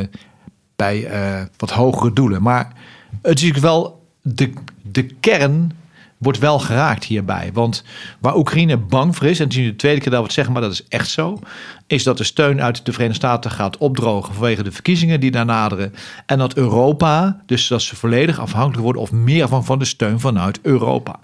bij 0.75 1.05
eh, 1.05 1.41
wat 1.57 1.71
hogere 1.71 2.13
doelen. 2.13 2.41
Maar 2.41 2.65
het 3.21 3.37
is 3.37 3.43
natuurlijk 3.43 3.63
wel, 3.63 4.01
de, 4.21 4.53
de 4.91 5.03
kern 5.03 5.71
wordt 6.17 6.39
wel 6.39 6.59
geraakt 6.59 7.03
hierbij. 7.03 7.49
Want 7.53 7.83
waar 8.19 8.35
Oekraïne 8.35 8.77
bang 8.77 9.15
voor 9.15 9.27
is, 9.27 9.39
en 9.39 9.45
het 9.45 9.57
is 9.57 9.65
de 9.65 9.75
tweede 9.75 10.01
keer 10.01 10.09
dat 10.09 10.19
we 10.19 10.25
het 10.25 10.35
zeggen, 10.35 10.53
maar 10.53 10.61
dat 10.61 10.71
is 10.71 10.87
echt 10.87 11.09
zo, 11.09 11.39
is 11.87 12.03
dat 12.03 12.17
de 12.17 12.23
steun 12.23 12.61
uit 12.61 12.85
de 12.85 12.91
Verenigde 12.91 13.27
Staten 13.27 13.51
gaat 13.51 13.77
opdrogen 13.77 14.33
vanwege 14.33 14.63
de 14.63 14.71
verkiezingen 14.71 15.19
die 15.19 15.31
daar 15.31 15.45
naderen. 15.45 15.93
En 16.25 16.37
dat 16.37 16.55
Europa, 16.55 17.41
dus 17.45 17.67
dat 17.67 17.81
ze 17.81 17.95
volledig 17.95 18.39
afhankelijk 18.39 18.83
worden 18.83 19.01
of 19.01 19.11
meer 19.11 19.43
afhankelijk 19.43 19.65
van 19.65 19.79
de 19.79 19.85
steun 19.85 20.19
vanuit 20.19 20.59
Europa. 20.61 21.19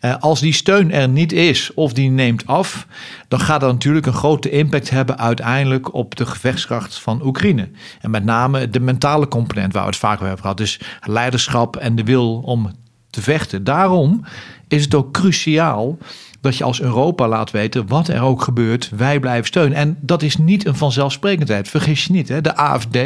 Eh, 0.00 0.14
als 0.20 0.40
die 0.40 0.52
steun 0.52 0.92
er 0.92 1.08
niet 1.08 1.32
is 1.32 1.74
of 1.74 1.92
die 1.92 2.10
neemt 2.10 2.46
af, 2.46 2.86
dan 3.28 3.40
gaat 3.40 3.60
dat 3.60 3.72
natuurlijk 3.72 4.06
een 4.06 4.12
grote 4.12 4.50
impact 4.50 4.90
hebben 4.90 5.18
uiteindelijk 5.18 5.94
op 5.94 6.16
de 6.16 6.26
gevechtskracht 6.26 6.98
van 6.98 7.24
Oekraïne. 7.24 7.68
En 8.00 8.10
met 8.10 8.24
name 8.24 8.70
de 8.70 8.80
mentale 8.80 9.28
component 9.28 9.72
waar 9.72 9.82
we 9.82 9.88
het 9.88 9.98
vaak 9.98 10.14
over 10.14 10.26
hebben 10.26 10.42
gehad. 10.42 10.56
Dus 10.56 10.80
leiderschap 11.00 11.76
en 11.76 11.94
de 11.94 12.04
wil 12.04 12.40
om 12.40 12.70
te 13.10 13.22
vechten. 13.22 13.64
Daarom 13.64 14.24
is 14.68 14.84
het 14.84 14.94
ook 14.94 15.12
cruciaal 15.12 15.98
dat 16.40 16.56
je 16.56 16.64
als 16.64 16.80
Europa 16.80 17.28
laat 17.28 17.50
weten 17.50 17.86
wat 17.86 18.08
er 18.08 18.22
ook 18.22 18.42
gebeurt, 18.42 18.90
wij 18.96 19.20
blijven 19.20 19.46
steunen. 19.46 19.76
En 19.78 19.96
dat 20.00 20.22
is 20.22 20.36
niet 20.36 20.66
een 20.66 20.74
vanzelfsprekendheid. 20.76 21.68
Vergis 21.68 22.04
je 22.04 22.12
niet, 22.12 22.28
hè? 22.28 22.40
de 22.40 22.56
AFD 22.56 22.98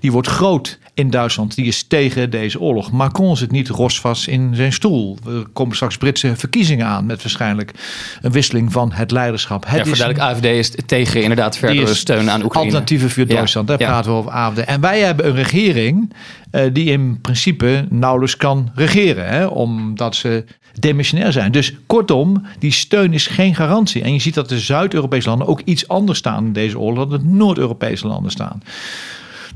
die 0.00 0.12
wordt 0.12 0.28
groot 0.28 0.78
in 0.94 1.10
Duitsland, 1.10 1.54
die 1.54 1.64
is 1.66 1.82
tegen 1.82 2.30
deze 2.30 2.60
oorlog. 2.60 2.90
Macron 2.92 3.36
zit 3.36 3.50
niet 3.50 3.68
rosvast 3.68 4.26
in 4.26 4.54
zijn 4.54 4.72
stoel. 4.72 5.18
Er 5.26 5.46
komen 5.52 5.74
straks 5.74 5.96
Britse 5.96 6.36
verkiezingen 6.36 6.86
aan 6.86 7.06
met 7.06 7.22
waarschijnlijk 7.22 7.72
een 8.20 8.32
wisseling 8.32 8.72
van 8.72 8.92
het 8.92 9.10
leiderschap. 9.10 9.64
Het 9.66 9.86
Ja, 9.86 9.92
is 9.92 9.98
duidelijk, 9.98 10.30
AFD 10.30 10.44
is 10.44 10.72
tegen 10.86 11.22
inderdaad 11.22 11.56
verdere 11.58 11.94
steun 11.94 12.30
aan 12.30 12.42
Oekraïne. 12.42 12.64
Alternatieven 12.70 13.10
voor 13.10 13.24
Ja. 13.28 13.34
Duitsland, 13.34 13.68
daar 13.68 13.80
Ja. 13.80 13.86
praten 13.86 14.10
we 14.10 14.16
over 14.16 14.30
AFD. 14.30 14.58
En 14.58 14.80
wij 14.80 15.00
hebben 15.00 15.26
een 15.26 15.34
regering 15.34 16.12
eh, 16.50 16.62
die 16.72 16.84
in 16.90 17.20
principe 17.20 17.86
nauwelijks 17.90 18.36
kan 18.36 18.70
regeren, 18.74 19.28
hè, 19.28 19.46
omdat 19.46 20.16
ze 20.16 20.44
demissionair 20.78 21.32
zijn. 21.32 21.52
Dus 21.52 21.74
kortom, 21.86 22.42
die 22.58 22.72
steun 22.72 23.12
is 23.12 23.26
geen 23.26 23.54
garantie. 23.54 24.02
En 24.02 24.12
je 24.12 24.18
ziet 24.18 24.34
dat 24.34 24.48
de 24.48 24.58
Zuid-Europese 24.58 25.28
landen 25.28 25.46
ook 25.46 25.60
iets 25.64 25.88
anders 25.88 26.18
staan 26.18 26.44
in 26.44 26.52
deze 26.52 26.78
oorlog 26.78 27.08
dan 27.08 27.18
de 27.18 27.28
Noord-Europese 27.28 28.06
landen 28.06 28.30
staan. 28.30 28.62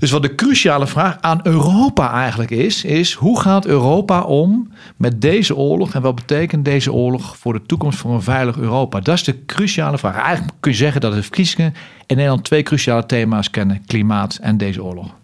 Dus 0.03 0.11
wat 0.11 0.23
de 0.23 0.35
cruciale 0.35 0.87
vraag 0.87 1.17
aan 1.21 1.41
Europa 1.43 2.13
eigenlijk 2.13 2.51
is, 2.51 2.85
is 2.85 3.13
hoe 3.13 3.41
gaat 3.41 3.67
Europa 3.67 4.23
om 4.23 4.73
met 4.97 5.21
deze 5.21 5.57
oorlog 5.57 5.95
en 5.95 6.03
wat 6.03 6.15
betekent 6.15 6.65
deze 6.65 6.93
oorlog 6.93 7.37
voor 7.37 7.53
de 7.53 7.63
toekomst 7.67 7.99
van 7.99 8.11
een 8.11 8.23
veilig 8.23 8.57
Europa? 8.57 9.01
Dat 9.01 9.15
is 9.15 9.25
de 9.25 9.45
cruciale 9.45 9.99
vraag. 9.99 10.17
Eigenlijk 10.17 10.57
kun 10.61 10.71
je 10.71 10.77
zeggen 10.77 11.01
dat 11.01 11.13
de 11.13 11.23
verkiezingen 11.23 11.75
in 12.07 12.17
Nederland 12.17 12.45
twee 12.45 12.63
cruciale 12.63 13.07
thema's 13.07 13.51
kennen: 13.51 13.83
klimaat 13.87 14.39
en 14.41 14.57
deze 14.57 14.85
oorlog. 14.85 15.15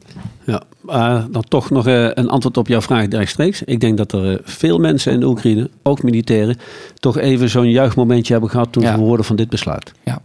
Ja, 0.45 0.63
eh, 0.87 1.25
dan 1.31 1.45
toch 1.49 1.71
nog 1.71 1.87
eh, 1.87 2.09
een 2.15 2.29
antwoord 2.29 2.57
op 2.57 2.69
jouw 2.69 2.81
vraag 2.81 3.09
rechtstreeks. 3.09 3.63
Ik 3.63 3.81
denk 3.81 3.97
dat 3.97 4.13
er 4.13 4.33
eh, 4.33 4.39
veel 4.43 4.79
mensen 4.79 5.13
in 5.13 5.21
de 5.21 5.27
Oekraïne, 5.27 5.71
ook 5.83 6.03
militairen, 6.03 6.57
toch 6.95 7.19
even 7.19 7.49
zo'n 7.49 7.71
juichmomentje 7.71 8.33
hebben 8.33 8.51
gehad 8.51 8.73
toen 8.73 8.83
Ja. 8.83 8.95
ze 8.95 9.01
hoorden 9.01 9.25
van 9.27 9.37
dit 9.37 9.49
besluit. 9.49 9.93
Ja. 10.05 10.21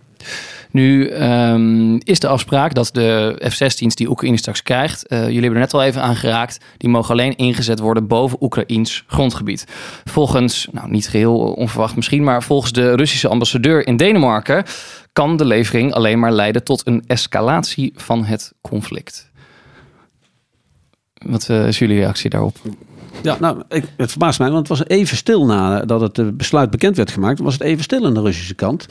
Nu 0.71 1.07
ehm, 1.07 1.95
is 1.95 2.19
de 2.19 2.27
afspraak 2.27 2.73
dat 2.73 2.89
de 2.93 3.35
F-16's 3.49 3.95
die 3.95 4.09
Oekraïne 4.09 4.37
straks 4.37 4.63
krijgt, 4.63 5.05
jullie 5.09 5.33
hebben 5.33 5.53
er 5.53 5.59
net 5.59 5.73
al 5.73 5.83
even 5.83 6.01
aan 6.01 6.15
geraakt, 6.15 6.57
die 6.77 6.89
mogen 6.89 7.11
alleen 7.11 7.35
ingezet 7.35 7.79
worden 7.79 8.07
boven 8.07 8.37
Oekraïns 8.41 9.03
grondgebied. 9.07 9.65
Volgens, 10.03 10.67
nou 10.71 10.89
niet 10.89 11.07
geheel 11.07 11.37
onverwacht 11.37 11.95
misschien, 11.95 12.23
maar 12.23 12.43
volgens 12.43 12.71
de 12.71 12.95
Russische 12.95 13.27
ambassadeur 13.27 13.87
in 13.87 13.97
Denemarken 13.97 14.63
kan 15.13 15.37
de 15.37 15.45
levering 15.45 15.93
alleen 15.93 16.19
maar 16.19 16.31
leiden 16.31 16.63
tot 16.63 16.87
een 16.87 17.03
escalatie 17.07 17.93
van 17.95 18.25
het 18.25 18.53
conflict. 18.61 19.31
Wat 21.23 21.49
eh, 21.49 21.67
is 21.67 21.79
jullie 21.79 21.97
reactie 21.97 22.29
daarop? 22.29 22.57
Ja, 23.21 23.37
nou, 23.39 23.61
ik, 23.69 23.83
het 23.97 24.09
verbaast 24.09 24.39
mij, 24.39 24.51
want 24.51 24.67
het 24.67 24.77
was 24.77 24.87
even 24.87 25.17
stil 25.17 25.45
nadat 25.45 26.01
het 26.01 26.19
eh, 26.19 26.27
besluit 26.33 26.69
bekend 26.69 26.97
werd 26.97 27.11
gemaakt. 27.11 27.39
Was 27.39 27.53
het 27.53 27.63
even 27.63 27.83
stil 27.83 28.05
aan 28.05 28.13
de 28.13 28.21
Russische 28.21 28.55
kant. 28.55 28.87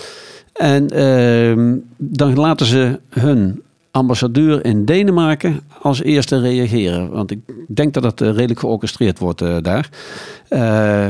En 0.53 0.89
ehm, 0.89 1.77
dan 1.97 2.35
laten 2.35 2.67
ze 2.67 3.01
hun 3.09 3.63
ambassadeur 3.91 4.65
in 4.65 4.85
Denemarken 4.85 5.61
als 5.81 6.03
eerste 6.03 6.41
reageren. 6.41 7.11
Want 7.11 7.31
ik 7.31 7.39
denk 7.69 7.95
dat 7.95 8.03
het 8.03 8.21
eh, 8.21 8.29
redelijk 8.29 8.61
georchestreerd 8.61 9.19
wordt 9.19 9.65
daar. 9.65 9.89
Eh, 10.49 11.09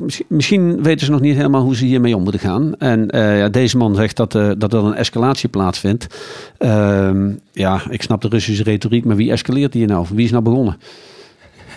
misschien, 0.00 0.26
misschien 0.28 0.82
weten 0.82 1.06
ze 1.06 1.12
nog 1.12 1.20
niet 1.20 1.36
helemaal 1.36 1.62
hoe 1.62 1.76
ze 1.76 1.84
hiermee 1.84 2.16
om 2.16 2.22
moeten 2.22 2.40
gaan. 2.40 2.74
En 2.78 3.10
eh, 3.10 3.38
ja, 3.38 3.48
deze 3.48 3.76
man 3.76 3.94
zegt 3.94 4.16
dat, 4.16 4.34
eh, 4.34 4.50
dat 4.58 4.72
er 4.72 4.84
een 4.84 4.94
escalatie 4.94 5.48
plaatsvindt. 5.48 6.06
Ehm, 6.58 7.30
ja, 7.52 7.80
ik 7.90 8.02
snap 8.02 8.20
de 8.20 8.28
Russische 8.28 8.62
retoriek, 8.62 9.04
maar 9.04 9.16
wie 9.16 9.30
escaleert 9.32 9.74
hier 9.74 9.86
nou? 9.86 10.06
Wie 10.12 10.24
is 10.24 10.30
nou 10.30 10.42
begonnen? 10.42 10.76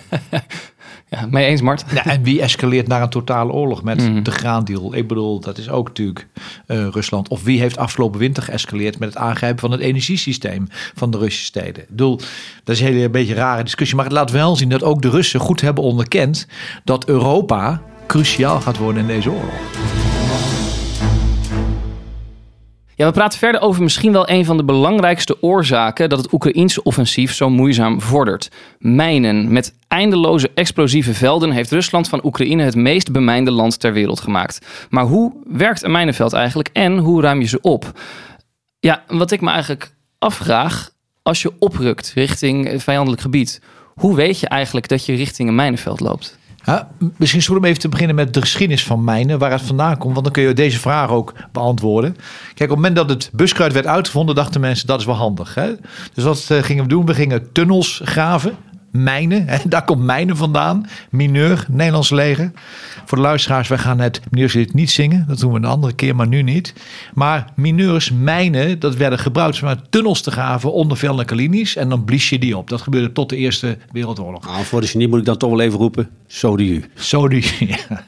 Ja, 1.10 1.26
mee 1.30 1.46
eens, 1.46 1.60
Mart? 1.60 1.84
Ja, 1.94 2.04
en 2.04 2.22
wie 2.22 2.40
escaleert 2.40 2.88
naar 2.88 3.02
een 3.02 3.08
totale 3.08 3.52
oorlog 3.52 3.82
met 3.82 4.08
Mhm. 4.08 4.22
de 4.22 4.30
graandeal? 4.30 4.94
Ik 4.94 5.08
bedoel, 5.08 5.40
dat 5.40 5.58
is 5.58 5.68
ook 5.68 5.86
natuurlijk 5.86 6.26
eh, 6.66 6.86
Rusland. 6.90 7.28
Of 7.28 7.42
wie 7.42 7.60
heeft 7.60 7.76
afgelopen 7.76 8.18
winter 8.20 8.42
geëscaleerd 8.42 8.98
met 8.98 9.08
het 9.08 9.18
aangrijpen 9.18 9.60
van 9.60 9.70
het 9.70 9.80
energiesysteem 9.80 10.66
van 10.94 11.10
de 11.10 11.18
Russische 11.18 11.44
steden? 11.46 11.82
Ik 11.82 11.88
bedoel, 11.88 12.16
dat 12.64 12.74
is 12.74 12.80
een 12.80 12.86
hele 12.86 13.10
beetje 13.10 13.32
een 13.32 13.38
rare 13.40 13.62
discussie. 13.62 13.96
Maar 13.96 14.04
het 14.04 14.14
laat 14.14 14.30
wel 14.30 14.56
zien 14.56 14.68
dat 14.68 14.82
ook 14.82 15.02
de 15.02 15.10
Russen 15.10 15.40
goed 15.40 15.60
hebben 15.60 15.84
onderkend 15.84 16.46
dat 16.84 17.08
Europa 17.08 17.82
cruciaal 18.08 18.60
gaat 18.60 18.78
worden 18.78 19.02
in 19.02 19.08
deze 19.08 19.30
oorlog. 19.30 19.54
Ja, 22.94 23.06
we 23.06 23.12
praten 23.12 23.38
verder 23.38 23.60
over 23.60 23.82
misschien 23.82 24.12
wel 24.12 24.28
een 24.30 24.44
van 24.44 24.56
de 24.56 24.64
belangrijkste 24.64 25.42
oorzaken 25.42 26.08
dat 26.08 26.18
het 26.18 26.32
Oekraïense 26.32 26.82
offensief 26.82 27.34
zo 27.34 27.50
moeizaam 27.50 28.00
vordert. 28.00 28.50
Mijnen. 28.78 29.52
Met 29.52 29.74
eindeloze 29.88 30.50
explosieve 30.54 31.14
velden 31.14 31.50
heeft 31.50 31.70
Rusland 31.70 32.08
van 32.08 32.24
Oekraïne 32.24 32.62
het 32.62 32.74
meest 32.74 33.12
bemijnde 33.12 33.50
land 33.50 33.80
ter 33.80 33.92
wereld 33.92 34.20
gemaakt. 34.20 34.66
Maar 34.90 35.04
hoe 35.04 35.32
werkt 35.46 35.82
een 35.82 35.90
mijnenveld 35.90 36.32
eigenlijk 36.32 36.70
en 36.72 36.98
hoe 36.98 37.22
ruim 37.22 37.40
je 37.40 37.46
ze 37.46 37.60
op? 37.60 38.00
Ja, 38.80 39.02
wat 39.06 39.30
ik 39.30 39.40
me 39.40 39.50
eigenlijk 39.50 39.94
afvraag, 40.18 40.90
als 41.22 41.42
je 41.42 41.52
oprukt 41.58 42.12
richting 42.14 42.82
vijandelijk 42.82 43.22
gebied, 43.22 43.60
Hoe 43.94 44.16
weet 44.16 44.40
je 44.40 44.48
eigenlijk 44.48 44.88
dat 44.88 45.06
je 45.06 45.14
richting 45.14 45.48
een 45.48 45.54
mijnenveld 45.54 46.00
loopt? 46.00 46.37
Misschien 46.64 47.18
is 47.18 47.32
het 47.32 47.46
goed 47.46 47.56
om 47.56 47.64
even 47.64 47.80
te 47.80 47.88
beginnen 47.88 48.16
met 48.16 48.34
de 48.34 48.40
geschiedenis 48.40 48.84
van 48.84 49.04
mijnen, 49.04 49.38
waar 49.38 49.50
het 49.50 49.62
vandaan 49.62 49.98
komt. 49.98 50.12
Want 50.12 50.24
dan 50.24 50.32
kun 50.32 50.42
je 50.42 50.52
deze 50.52 50.78
vraag 50.78 51.10
ook 51.10 51.34
beantwoorden. 51.52 52.16
Kijk, 52.54 52.70
op 52.70 52.76
het 52.76 52.86
moment 52.86 52.96
dat 52.96 53.08
het 53.08 53.30
buskruid 53.32 53.72
werd 53.72 53.86
uitgevonden, 53.86 54.34
dachten 54.34 54.60
mensen 54.60 54.86
dat 54.86 55.00
is 55.00 55.06
wel 55.06 55.14
handig. 55.14 55.54
Hè? 55.54 55.72
Dus 56.14 56.24
wat 56.24 56.46
eh, 56.48 56.62
gingen 56.62 56.82
we 56.82 56.88
doen? 56.88 57.06
We 57.06 57.14
gingen 57.14 57.52
tunnels 57.52 58.00
graven 58.04 58.56
mijnen. 58.90 59.46
Daar 59.68 59.84
komt 59.84 60.02
mijnen 60.02 60.36
vandaan. 60.36 60.86
Mineur, 61.10 61.66
Nederlands 61.70 62.10
leger. 62.10 62.50
Voor 63.04 63.18
de 63.18 63.24
luisteraars, 63.24 63.68
wij 63.68 63.78
gaan 63.78 63.98
het 63.98 64.20
mineurslied 64.30 64.74
niet 64.74 64.90
zingen. 64.90 65.24
Dat 65.28 65.38
doen 65.38 65.52
we 65.52 65.58
een 65.58 65.64
andere 65.64 65.92
keer, 65.92 66.16
maar 66.16 66.28
nu 66.28 66.42
niet. 66.42 66.74
Maar 67.14 67.44
mineurs, 67.56 68.10
mijnen, 68.10 68.78
dat 68.78 68.96
werden 68.96 69.18
gebruikt 69.18 69.62
om 69.62 69.74
tunnels 69.90 70.20
te 70.22 70.30
graven 70.30 70.72
onder 70.72 70.96
vijandelijke 70.96 71.34
linies. 71.34 71.76
En 71.76 71.88
dan 71.88 72.04
blies 72.04 72.28
je 72.28 72.38
die 72.38 72.56
op. 72.56 72.68
Dat 72.68 72.80
gebeurde 72.80 73.12
tot 73.12 73.28
de 73.28 73.36
Eerste 73.36 73.78
Wereldoorlog. 73.92 74.44
Nou, 74.44 74.64
voor 74.64 74.80
de 74.80 74.86
genie 74.86 75.08
moet 75.08 75.18
ik 75.18 75.24
dan 75.24 75.36
toch 75.36 75.50
wel 75.50 75.60
even 75.60 75.78
roepen. 75.78 76.08
Zo 76.94 77.28
die, 77.28 77.46
ja. 77.88 78.04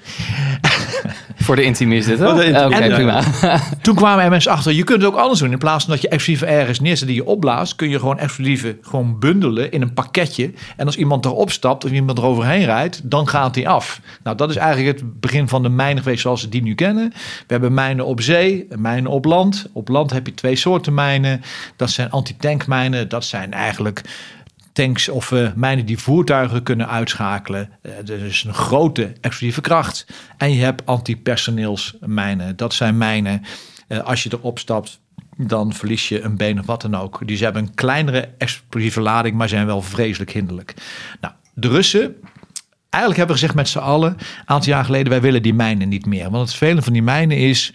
Voor 1.43 1.57
de 1.57 1.63
dit, 1.63 1.77
Voor 1.79 2.27
hoor. 2.27 2.35
de 2.35 2.45
intimist, 2.45 2.75
Oké, 2.75 2.85
ja. 2.85 2.95
prima. 2.95 3.23
Toen 3.83 3.95
kwamen 3.95 4.25
er 4.25 4.31
mensen 4.31 4.53
achter, 4.53 4.73
je 4.73 4.85
kunt 4.85 5.03
het 5.03 5.11
ook 5.11 5.19
anders 5.19 5.41
doen. 5.41 5.53
In 5.53 5.59
plaats 5.59 5.85
van 5.85 5.93
dat 5.93 6.03
je 6.03 6.09
explosieven 6.09 6.49
ergens 6.49 6.81
neerzet 6.81 7.07
die 7.07 7.17
je 7.17 7.27
opblaast, 7.27 7.77
kun 7.77 7.89
je 7.89 7.99
gewoon 7.99 8.19
explosieven 8.19 8.79
gewoon 8.83 9.19
bundelen 9.19 9.71
in 9.71 9.83
een 9.83 9.93
pakketje. 9.93 10.53
En 10.77 10.87
als 10.87 10.97
iemand 10.97 11.25
erop 11.25 11.51
stapt 11.51 11.85
of 11.85 11.91
iemand 11.91 12.19
eroverheen 12.19 12.65
rijdt, 12.65 13.11
dan 13.11 13.29
gaat 13.29 13.55
die 13.55 13.69
af. 13.69 14.01
Nou, 14.23 14.37
dat 14.37 14.51
is 14.51 14.57
eigenlijk 14.57 14.99
het 14.99 15.21
begin 15.21 15.49
van 15.49 15.63
de 15.63 15.69
mijnen 15.69 16.03
geweest 16.03 16.21
zoals 16.23 16.43
we 16.43 16.49
die 16.49 16.63
nu 16.63 16.75
kennen. 16.75 17.09
We 17.47 17.53
hebben 17.53 17.75
mijnen 17.75 18.07
op 18.07 18.21
zee, 18.21 18.67
mijnen 18.77 19.11
op 19.11 19.25
land. 19.25 19.67
Op 19.73 19.89
land 19.89 20.11
heb 20.11 20.27
je 20.27 20.35
twee 20.35 20.57
soorten 20.57 20.95
mijnen. 20.95 21.43
Dat 21.77 21.91
zijn 21.91 22.11
antitankmijnen. 22.11 23.09
Dat 23.09 23.25
zijn 23.25 23.53
eigenlijk 23.53 24.03
tanks 24.73 25.09
of 25.09 25.33
eh, 25.33 25.53
mijnen 25.55 25.87
die 25.87 25.99
voertuigen 25.99 26.63
kunnen 26.63 26.89
uitschakelen. 26.89 27.71
Er 27.83 28.25
is 28.25 28.45
een 28.45 28.55
grote 28.55 29.13
explosieve 29.21 29.61
kracht. 29.61 30.07
En 30.37 30.53
je 30.53 30.63
hebt 30.65 30.87
antipersoneelsmijnen. 30.87 32.57
Dat 32.57 32.75
zijn 32.75 32.99
mijnen, 32.99 33.43
eh, 33.89 33.99
als 33.99 34.23
je 34.23 34.31
erop 34.33 34.59
stapt, 34.59 35.01
dan 35.37 35.73
verlies 35.73 36.09
je 36.09 36.21
een 36.21 36.37
been 36.37 36.59
of 36.59 36.67
wat 36.67 36.83
dan 36.83 36.95
ook. 36.95 37.27
Die 37.27 37.39
hebben 37.39 37.63
een 37.63 37.75
kleinere 37.75 38.29
explosieve 38.39 39.01
lading, 39.01 39.37
maar 39.37 39.49
zijn 39.49 39.67
wel 39.67 39.83
vreselijk 39.83 40.31
hinderlijk. 40.31 40.75
Nou, 41.21 41.35
de 41.55 41.69
Russen... 41.69 42.17
Eigenlijk 42.91 43.17
hebben 43.17 43.27
we 43.27 43.33
gezegd 43.41 43.55
met 43.55 43.69
z'n 43.69 43.79
allen, 43.89 44.11
een 44.11 44.27
aantal 44.45 44.73
jaar 44.73 44.85
geleden, 44.85 45.09
wij 45.11 45.21
willen 45.21 45.43
die 45.43 45.55
mijnen 45.55 45.89
niet 45.89 46.07
meer. 46.07 46.31
Want 46.31 46.49
het 46.49 46.57
vele 46.59 46.83
van 46.83 46.93
die 46.93 47.03
mijnen 47.03 47.37
is, 47.37 47.73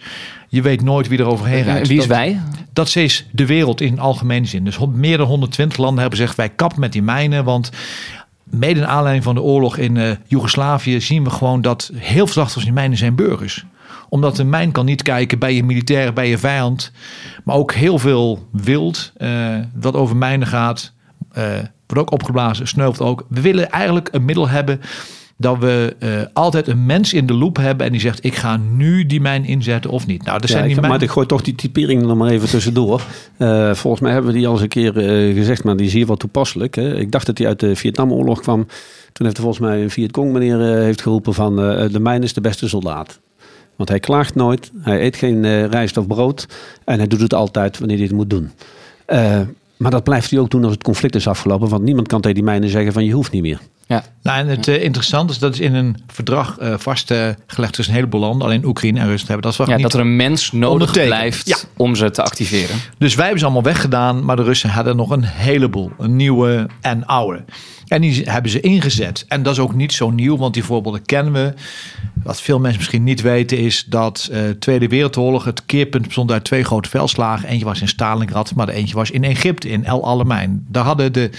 je 0.48 0.62
weet 0.62 0.82
nooit 0.82 1.08
wie 1.08 1.18
er 1.18 1.26
overheen 1.26 1.62
rijdt. 1.62 1.88
Wie 1.88 1.96
is 1.98 2.06
Dat- 2.06 2.16
wij? 2.16 2.40
dat 2.72 2.96
is 2.96 3.26
de 3.32 3.46
wereld 3.46 3.80
in 3.80 3.98
algemene 3.98 4.46
zin. 4.46 4.64
Dus 4.64 4.78
meer 4.92 5.16
dan 5.18 5.26
120 5.26 5.78
landen 5.78 6.00
hebben 6.00 6.18
gezegd: 6.18 6.36
wij 6.36 6.48
kappen 6.48 6.80
met 6.80 6.92
die 6.92 7.02
mijnen. 7.02 7.44
Want 7.44 7.70
mede 8.44 8.80
in 8.80 8.86
aanleiding 8.86 9.24
van 9.24 9.34
de 9.34 9.40
oorlog 9.42 9.76
in 9.76 9.96
eh, 9.96 10.10
Joegoslavië 10.26 11.00
zien 11.00 11.24
we 11.24 11.30
gewoon 11.30 11.60
dat 11.62 11.90
heel 11.94 12.16
veel 12.16 12.26
slachtoffers 12.26 12.64
die 12.64 12.74
mijnen 12.74 12.98
zijn 12.98 13.14
burgers. 13.14 13.64
Omdat 14.08 14.38
een 14.38 14.48
mijn 14.48 14.72
kan 14.72 14.84
niet 14.84 15.02
kijken 15.02 15.38
bij 15.38 15.54
je 15.54 15.64
militair, 15.64 16.12
bij 16.12 16.28
je 16.28 16.38
vijand. 16.38 16.92
Maar 17.44 17.56
ook 17.56 17.72
heel 17.72 17.98
veel 17.98 18.48
wild 18.52 19.12
eh, 19.16 19.54
dat 19.74 19.94
over 19.94 20.16
mijnen 20.16 20.46
gaat. 20.48 20.92
eh, 21.32 21.44
wordt 21.86 22.02
ook 22.02 22.12
opgeblazen, 22.12 22.68
sneuvelt 22.68 23.08
ook. 23.08 23.26
We 23.28 23.40
willen 23.40 23.70
eigenlijk 23.70 24.08
een 24.12 24.24
middel 24.24 24.48
hebben 24.48 24.80
dat 25.38 25.58
we 25.58 25.96
eh, 25.98 26.10
altijd 26.32 26.68
een 26.68 26.86
mens 26.86 27.12
in 27.12 27.26
de 27.26 27.34
loop 27.34 27.56
hebben 27.56 27.86
en 27.86 27.92
die 27.92 28.00
zegt: 28.00 28.24
ik 28.24 28.34
ga 28.34 28.56
nu 28.56 29.06
die 29.06 29.20
mijn 29.20 29.44
inzetten 29.44 29.90
of 29.90 30.06
niet. 30.06 30.24
Nou, 30.24 30.40
Ja, 30.40 30.46
zijn 30.46 30.66
die 30.66 30.76
ik, 30.76 30.82
maar 30.82 31.02
ik 31.02 31.10
gooi 31.10 31.26
toch 31.26 31.42
die 31.42 31.54
typering 31.54 32.00
er 32.00 32.06
nog 32.06 32.16
maar 32.16 32.30
even 32.30 32.48
tussendoor. 32.48 33.02
Eh, 33.36 33.74
volgens 33.74 34.02
mij 34.02 34.12
hebben 34.12 34.32
we 34.32 34.38
die 34.38 34.46
al 34.46 34.52
eens 34.52 34.62
een 34.62 34.68
keer 34.68 34.96
eh, 34.98 35.34
gezegd, 35.34 35.64
maar 35.64 35.76
die 35.76 35.86
is 35.86 35.92
hier 35.92 36.06
wel 36.06 36.16
toepasselijk. 36.16 36.74
Hè. 36.74 36.96
Ik 36.96 37.12
dacht 37.12 37.26
dat 37.26 37.38
hij 37.38 37.46
uit 37.46 37.60
de 37.60 37.76
Vietnamoorlog 37.76 38.40
kwam. 38.40 38.66
Toen 39.12 39.26
heeft 39.26 39.36
er 39.36 39.42
volgens 39.42 39.66
mij 39.66 39.82
een 39.82 39.90
Vietcong 39.90 40.32
meneer 40.32 40.58
heeft 40.60 41.02
geroepen 41.02 41.34
van 41.34 41.56
de 41.56 42.00
mijn 42.00 42.22
is 42.22 42.32
de 42.32 42.40
beste 42.40 42.68
soldaat. 42.68 43.20
Want 43.76 43.88
hij 43.88 44.00
klaagt 44.00 44.34
nooit, 44.34 44.70
hij 44.80 45.02
eet 45.02 45.16
geen 45.16 45.68
rijst 45.68 45.96
of 45.96 46.06
brood 46.06 46.46
en 46.84 46.98
hij 46.98 47.06
doet 47.06 47.20
het 47.20 47.34
altijd 47.34 47.78
wanneer 47.78 47.96
hij 47.96 48.06
het 48.06 48.14
moet 48.14 48.30
doen. 48.30 48.50
Maar 49.76 49.90
dat 49.90 50.04
blijft 50.04 50.30
hij 50.30 50.38
ook 50.40 50.50
doen 50.50 50.64
als 50.64 50.72
het 50.72 50.82
conflict 50.82 51.14
is 51.14 51.26
afgelopen. 51.28 51.68
Want 51.68 51.82
niemand 51.82 52.08
kan 52.08 52.20
tegen 52.20 52.36
die 52.36 52.44
mijnen 52.44 52.68
zeggen 52.68 52.92
van 52.92 53.04
je 53.04 53.12
hoeft 53.12 53.32
niet 53.32 53.42
meer. 53.42 53.60
Ja. 53.88 54.04
Nou, 54.22 54.38
en 54.38 54.46
het 54.48 54.68
eh, 54.68 54.82
interessante 54.82 55.32
is 55.32 55.38
dat 55.38 55.52
is 55.52 55.60
in 55.60 55.74
een 55.74 55.96
verdrag 56.06 56.58
eh, 56.58 56.74
vastgelegd 56.78 57.72
tussen 57.72 57.88
een 57.94 57.98
heleboel 58.00 58.20
landen. 58.20 58.46
Alleen 58.46 58.64
Oekraïne 58.64 58.98
en 59.00 59.06
Rusland 59.06 59.28
hebben 59.28 59.46
dat 59.46 59.56
wel 59.56 59.68
Ja, 59.68 59.74
niet. 59.74 59.82
dat 59.82 59.94
er 59.94 60.00
een 60.00 60.16
mens 60.16 60.52
nodig 60.52 60.92
blijft 60.92 61.48
Ja. 61.48 61.56
om 61.76 61.94
ze 61.94 62.10
te 62.10 62.22
activeren. 62.22 62.76
Dus 62.98 63.14
wij 63.14 63.22
hebben 63.22 63.38
ze 63.40 63.44
allemaal 63.46 63.72
weggedaan, 63.72 64.24
maar 64.24 64.36
de 64.36 64.42
Russen 64.42 64.70
hadden 64.70 64.96
nog 64.96 65.10
een 65.10 65.24
heleboel. 65.24 65.90
Een 65.98 66.16
nieuwe 66.16 66.66
en 66.80 67.06
oude. 67.06 67.44
En 67.88 68.00
die 68.00 68.22
hebben 68.24 68.50
ze 68.50 68.60
ingezet. 68.60 69.24
En 69.28 69.42
dat 69.42 69.52
is 69.52 69.58
ook 69.58 69.74
niet 69.74 69.92
zo 69.92 70.10
nieuw, 70.10 70.36
want 70.36 70.54
die 70.54 70.64
voorbeelden 70.64 71.04
kennen 71.04 71.32
we. 71.32 71.54
Wat 72.22 72.40
veel 72.40 72.58
mensen 72.58 72.78
misschien 72.78 73.04
niet 73.04 73.20
weten 73.20 73.58
is 73.58 73.84
dat 73.88 74.28
eh 74.32 74.40
Tweede 74.58 74.88
Wereldoorlog 74.88 75.44
het 75.44 75.66
keerpunt 75.66 76.04
bestond 76.04 76.30
uit 76.30 76.44
twee 76.44 76.64
grote 76.64 76.88
veldslagen. 76.88 77.48
Eentje 77.48 77.64
was 77.64 77.80
in 77.80 77.88
Stalingrad, 77.88 78.54
maar 78.54 78.66
de 78.66 78.72
eentje 78.72 78.94
was 78.94 79.10
in 79.10 79.24
Egypte, 79.24 79.68
in 79.68 79.84
El 79.84 80.04
Alamein. 80.04 80.66
Daar 80.68 80.84
hadden 80.84 81.12
de 81.12 81.30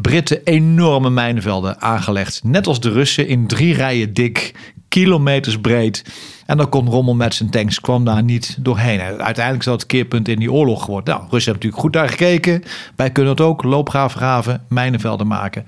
Britten 0.00 0.40
enorme 0.44 1.10
mijnenvelden 1.10 1.80
aangelegd. 1.80 2.40
Net 2.44 2.66
als 2.66 2.80
de 2.80 2.90
Russen 2.90 3.28
in 3.28 3.46
drie 3.46 3.74
rijen 3.74 4.14
dik, 4.14 4.54
kilometers 4.88 5.60
breed. 5.60 6.04
En 6.52 6.58
dan 6.58 6.68
kon 6.68 6.88
Rommel 6.88 7.14
met 7.14 7.34
zijn 7.34 7.50
tanks 7.50 7.80
kwam 7.80 8.04
daar 8.04 8.22
niet 8.22 8.56
doorheen. 8.60 9.00
En 9.00 9.22
uiteindelijk 9.22 9.58
is 9.58 9.64
dat 9.64 9.80
het 9.80 9.86
keerpunt 9.86 10.28
in 10.28 10.38
die 10.38 10.52
oorlog 10.52 10.84
geworden. 10.84 11.14
Nou, 11.14 11.26
Russen 11.30 11.52
hebben 11.52 11.70
natuurlijk 11.70 11.82
goed 11.82 11.94
naar 11.94 12.08
gekeken. 12.08 12.62
Wij 12.96 13.10
kunnen 13.10 13.32
het 13.32 13.40
ook, 13.40 13.62
loopgraven 13.62 14.18
graven, 14.18 14.64
mijnenvelden 14.68 15.26
maken. 15.26 15.64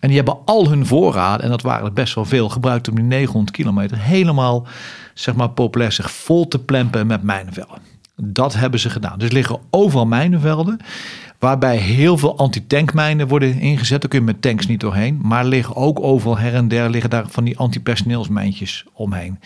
En 0.00 0.08
die 0.08 0.16
hebben 0.16 0.38
al 0.44 0.68
hun 0.68 0.86
voorraden, 0.86 1.44
en 1.44 1.50
dat 1.50 1.62
waren 1.62 1.86
er 1.86 1.92
best 1.92 2.14
wel 2.14 2.24
veel, 2.24 2.48
gebruikt 2.48 2.88
om 2.88 2.94
die 2.94 3.04
900 3.04 3.56
kilometer 3.56 3.98
helemaal, 3.98 4.66
zeg 5.14 5.34
maar, 5.34 5.50
populair 5.50 5.92
zich 5.92 6.10
vol 6.10 6.48
te 6.48 6.58
plempen 6.58 7.06
met 7.06 7.22
mijnenvelden. 7.22 7.78
Dat 8.16 8.54
hebben 8.54 8.80
ze 8.80 8.90
gedaan. 8.90 9.18
Dus 9.18 9.30
liggen 9.30 9.58
overal 9.70 10.06
mijnenvelden. 10.06 10.80
Waarbij 11.44 11.76
heel 11.76 12.18
veel 12.18 12.36
antitankmijnen 12.38 13.28
worden 13.28 13.60
ingezet. 13.60 14.00
Daar 14.00 14.10
kun 14.10 14.18
je 14.18 14.24
met 14.24 14.42
tanks 14.42 14.66
niet 14.66 14.80
doorheen. 14.80 15.18
Maar 15.22 15.44
liggen 15.44 15.76
ook 15.76 16.00
overal 16.02 16.38
her 16.38 16.54
en 16.54 16.68
der 16.68 16.90
liggen 16.90 17.10
daar 17.10 17.24
van 17.28 17.44
die 17.44 17.58
antipersoneelsmijntjes 17.58 18.84
omheen. 18.92 19.38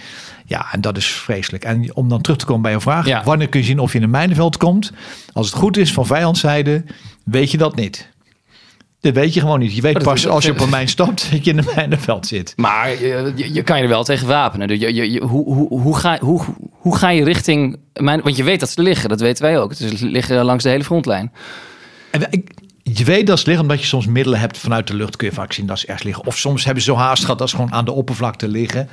Ja, 0.47 0.67
en 0.73 0.81
dat 0.81 0.97
is 0.97 1.07
vreselijk. 1.07 1.65
En 1.65 1.97
om 1.97 2.09
dan 2.09 2.21
terug 2.21 2.39
te 2.39 2.45
komen 2.47 2.63
bij 2.63 2.71
jouw 2.71 2.81
vraag. 2.81 3.07
Ja. 3.07 3.23
Wanneer 3.25 3.49
kun 3.49 3.61
je 3.61 3.67
zien 3.67 3.79
of 3.79 3.93
je 3.93 3.99
in 3.99 4.05
een 4.05 4.11
mijnenveld 4.11 4.57
komt? 4.57 4.93
Als 5.33 5.47
het 5.47 5.57
goed 5.57 5.77
is 5.77 5.93
van 5.93 6.07
vijandszijde, 6.07 6.85
weet 7.25 7.51
je 7.51 7.59
dat 7.59 7.77
niet. 7.77 8.09
Dat 9.01 9.15
weet 9.15 9.35
je 9.35 9.41
gewoon 9.41 9.59
niet. 9.59 9.75
Je 9.75 9.81
weet 9.83 10.03
pas 10.03 10.29
als 10.29 10.45
je 10.45 10.51
op 10.51 10.61
een 10.61 10.69
mijn 10.79 10.89
stapt 10.89 11.31
dat 11.31 11.45
je 11.45 11.51
in 11.51 11.59
een 11.59 11.69
mijnenveld 11.75 12.27
zit. 12.27 12.53
Maar 12.57 12.91
je, 12.91 13.33
je, 13.37 13.53
je 13.53 13.63
kan 13.63 13.77
je 13.77 13.83
er 13.83 13.89
wel 13.89 14.05
tegen 14.05 14.27
wapenen. 14.27 14.69
Dus 14.69 14.79
je, 14.81 14.95
je, 14.95 15.11
je- 15.11 15.21
hoe, 15.21 15.45
hoe, 15.55 15.81
hoe, 15.81 15.97
ga, 15.97 16.19
hoe, 16.21 16.43
hoe 16.71 16.97
ga 16.97 17.11
je 17.11 17.25
richting... 17.25 17.77
Mijn, 17.93 18.21
want 18.23 18.37
je 18.37 18.45
weet 18.45 18.61
dat 18.61 18.71
ze 18.71 18.83
liggen, 18.83 19.09
dat 19.09 19.21
weten 19.21 19.43
wij 19.45 19.59
ook. 19.59 19.73
Ze 19.75 20.07
liggen 20.07 20.45
langs 20.45 20.63
de 20.65 20.71
hele 20.71 20.85
frontlijn. 20.85 21.33
En 22.11 22.27
ik, 22.31 22.51
je 22.83 23.05
weet 23.05 23.27
dat 23.27 23.39
ze 23.39 23.47
liggen 23.47 23.65
omdat 23.65 23.81
je 23.81 23.87
soms 23.87 24.07
middelen 24.07 24.41
hebt 24.41 24.59
vanuit 24.59 24.87
de 24.87 24.95
lucht. 24.95 25.17
Kun 25.17 25.29
je 25.29 25.35
vaak 25.35 25.53
zien 25.53 25.67
dat 25.67 25.79
ze 25.79 25.87
ergens 25.87 26.05
liggen. 26.05 26.27
Of 26.27 26.39
soms 26.39 26.65
hebben 26.65 26.83
ze 26.83 26.91
zo 26.91 26.97
haast 26.97 27.23
gehad 27.23 27.39
dat 27.39 27.51
ze 27.51 27.57
gewoon 27.57 27.73
aan 27.73 27.85
de 27.85 27.93
oppervlakte 27.93 28.49
liggen. 28.49 28.89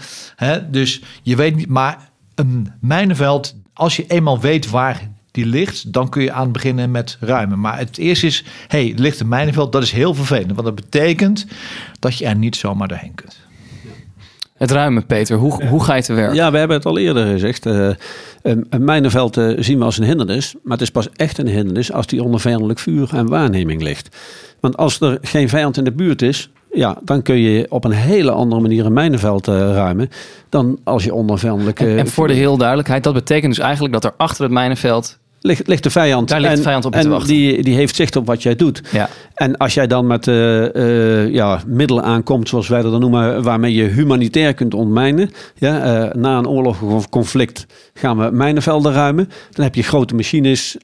Dus 0.72 1.02
je 1.22 1.36
weet 1.36 1.56
niet. 1.56 1.68
Maar 1.68 2.10
een 2.36 2.72
mijnenveld, 2.82 3.56
als 3.74 3.96
je 3.96 4.08
eenmaal 4.08 4.40
weet 4.40 4.70
waar 4.70 5.10
die 5.32 5.46
ligt, 5.46 5.94
dan 5.94 6.10
kun 6.10 6.22
je 6.22 6.32
aan 6.32 6.52
beginnen 6.52 6.92
met 6.92 7.18
ruimen. 7.20 7.60
Maar 7.60 7.78
het 7.78 7.98
eerste 7.98 8.26
is, 8.26 8.44
hey, 8.68 8.94
ligt 8.96 9.20
een 9.20 9.28
mijnenveld. 9.28 9.72
Dat 9.72 9.84
is 9.84 9.92
heel 9.92 10.14
vervelend. 10.14 10.52
Want 10.52 10.64
dat 10.64 10.76
betekent 10.76 11.46
dat 12.00 12.18
je 12.18 12.26
er 12.26 12.36
niet 12.36 12.56
zomaar 12.56 12.88
doorheen 12.88 13.16
kunt. 13.16 13.45
Het 14.66 14.74
ruimen, 14.74 15.06
Peter. 15.06 15.38
Hoe, 15.38 15.66
hoe 15.66 15.84
ga 15.84 15.96
je 15.96 16.02
te 16.04 16.14
werk? 16.14 16.34
Ja, 16.34 16.52
we 16.52 16.58
hebben 16.58 16.78
het 16.78 16.86
al 16.86 16.98
eerder 16.98 17.26
gezegd. 17.26 17.66
eh, 17.66 17.90
een, 18.42 18.66
een 18.70 18.84
mijnenveld 18.84 19.38
eh, 19.38 19.50
zien 19.58 19.78
we 19.80 19.86
als 19.86 19.98
een 19.98 20.04
hindernis. 20.06 20.56
Maar 20.64 20.74
het 20.74 20.82
is 20.82 20.92
pas 20.92 21.10
echt 21.16 21.38
een 21.38 21.48
hindernis 21.48 21.92
als 21.92 22.08
die 22.08 22.24
onder 22.24 22.40
vijandelijk 22.40 22.80
vuur 22.80 23.10
en 23.14 23.28
waarneming 23.28 23.82
ligt. 23.82 24.18
Want 24.60 24.78
als 24.78 25.02
er 25.02 25.18
geen 25.22 25.50
vijand 25.50 25.78
in 25.78 25.84
de 25.84 25.92
buurt 25.92 26.22
is, 26.22 26.50
ja, 26.72 26.98
dan 27.04 27.22
kun 27.22 27.38
je 27.38 27.66
op 27.70 27.84
een 27.84 27.92
hele 27.92 28.32
andere 28.32 28.62
manier 28.62 28.86
een 28.86 28.94
mijnenveld 28.94 29.48
eh, 29.48 29.56
ruimen. 29.56 30.10
Dan 30.50 30.80
als 30.84 31.04
je 31.04 31.14
onder. 31.14 31.48
En, 31.48 31.98
en 31.98 32.08
voor 32.08 32.28
de 32.28 32.34
heel 32.34 32.58
duidelijkheid, 32.58 33.04
dat 33.04 33.14
betekent 33.14 33.56
dus 33.56 33.64
eigenlijk 33.64 33.94
dat 33.94 34.04
er 34.04 34.14
achter 34.18 34.44
het 34.44 34.54
mijnenveld... 34.54 35.18
ligt, 35.46 35.68
ligt 35.68 35.84
de 35.84 35.90
vijand. 35.90 36.30
Daar 36.30 36.40
ligt 36.40 36.52
de 36.52 36.58
en, 36.58 36.64
vijand 36.64 36.86
op 36.86 36.94
je 36.94 37.00
te 37.00 37.06
en 37.06 37.12
wachten. 37.12 37.34
Die, 37.34 37.64
die 37.64 37.76
heeft 37.76 37.96
zicht 37.96 38.16
op 38.16 38.26
wat 38.26 38.44
jij 38.44 38.56
doet. 38.56 38.82
Ja. 38.92 39.10
En 39.34 39.58
als 39.58 39.74
jij 39.74 39.88
dan 39.88 40.08
met 40.08 40.28
eh, 40.28 41.24
eh, 41.24 41.34
ja, 41.34 41.60
middelen 41.68 42.04
aankomt, 42.04 42.50
zoals 42.50 42.68
wij 42.68 42.82
dat 42.82 42.92
dan 42.92 43.00
noemen, 43.00 43.44
waarmee 43.44 43.74
je 43.74 43.84
humanitair 43.84 44.54
kunt 44.54 44.74
ontmijnen. 44.74 45.30
Ja, 45.56 45.82
eh, 45.82 46.14
na 46.14 46.38
een 46.38 46.48
oorlog 46.48 46.82
of 46.82 47.10
conflict 47.10 47.66
gaan 47.94 48.18
we 48.18 48.30
mijnenvelden 48.32 48.94
ruimen. 48.94 49.30
Dan 49.52 49.64
heb 49.64 49.76
je 49.76 49.84
grote 49.84 50.16
machines, 50.16 50.78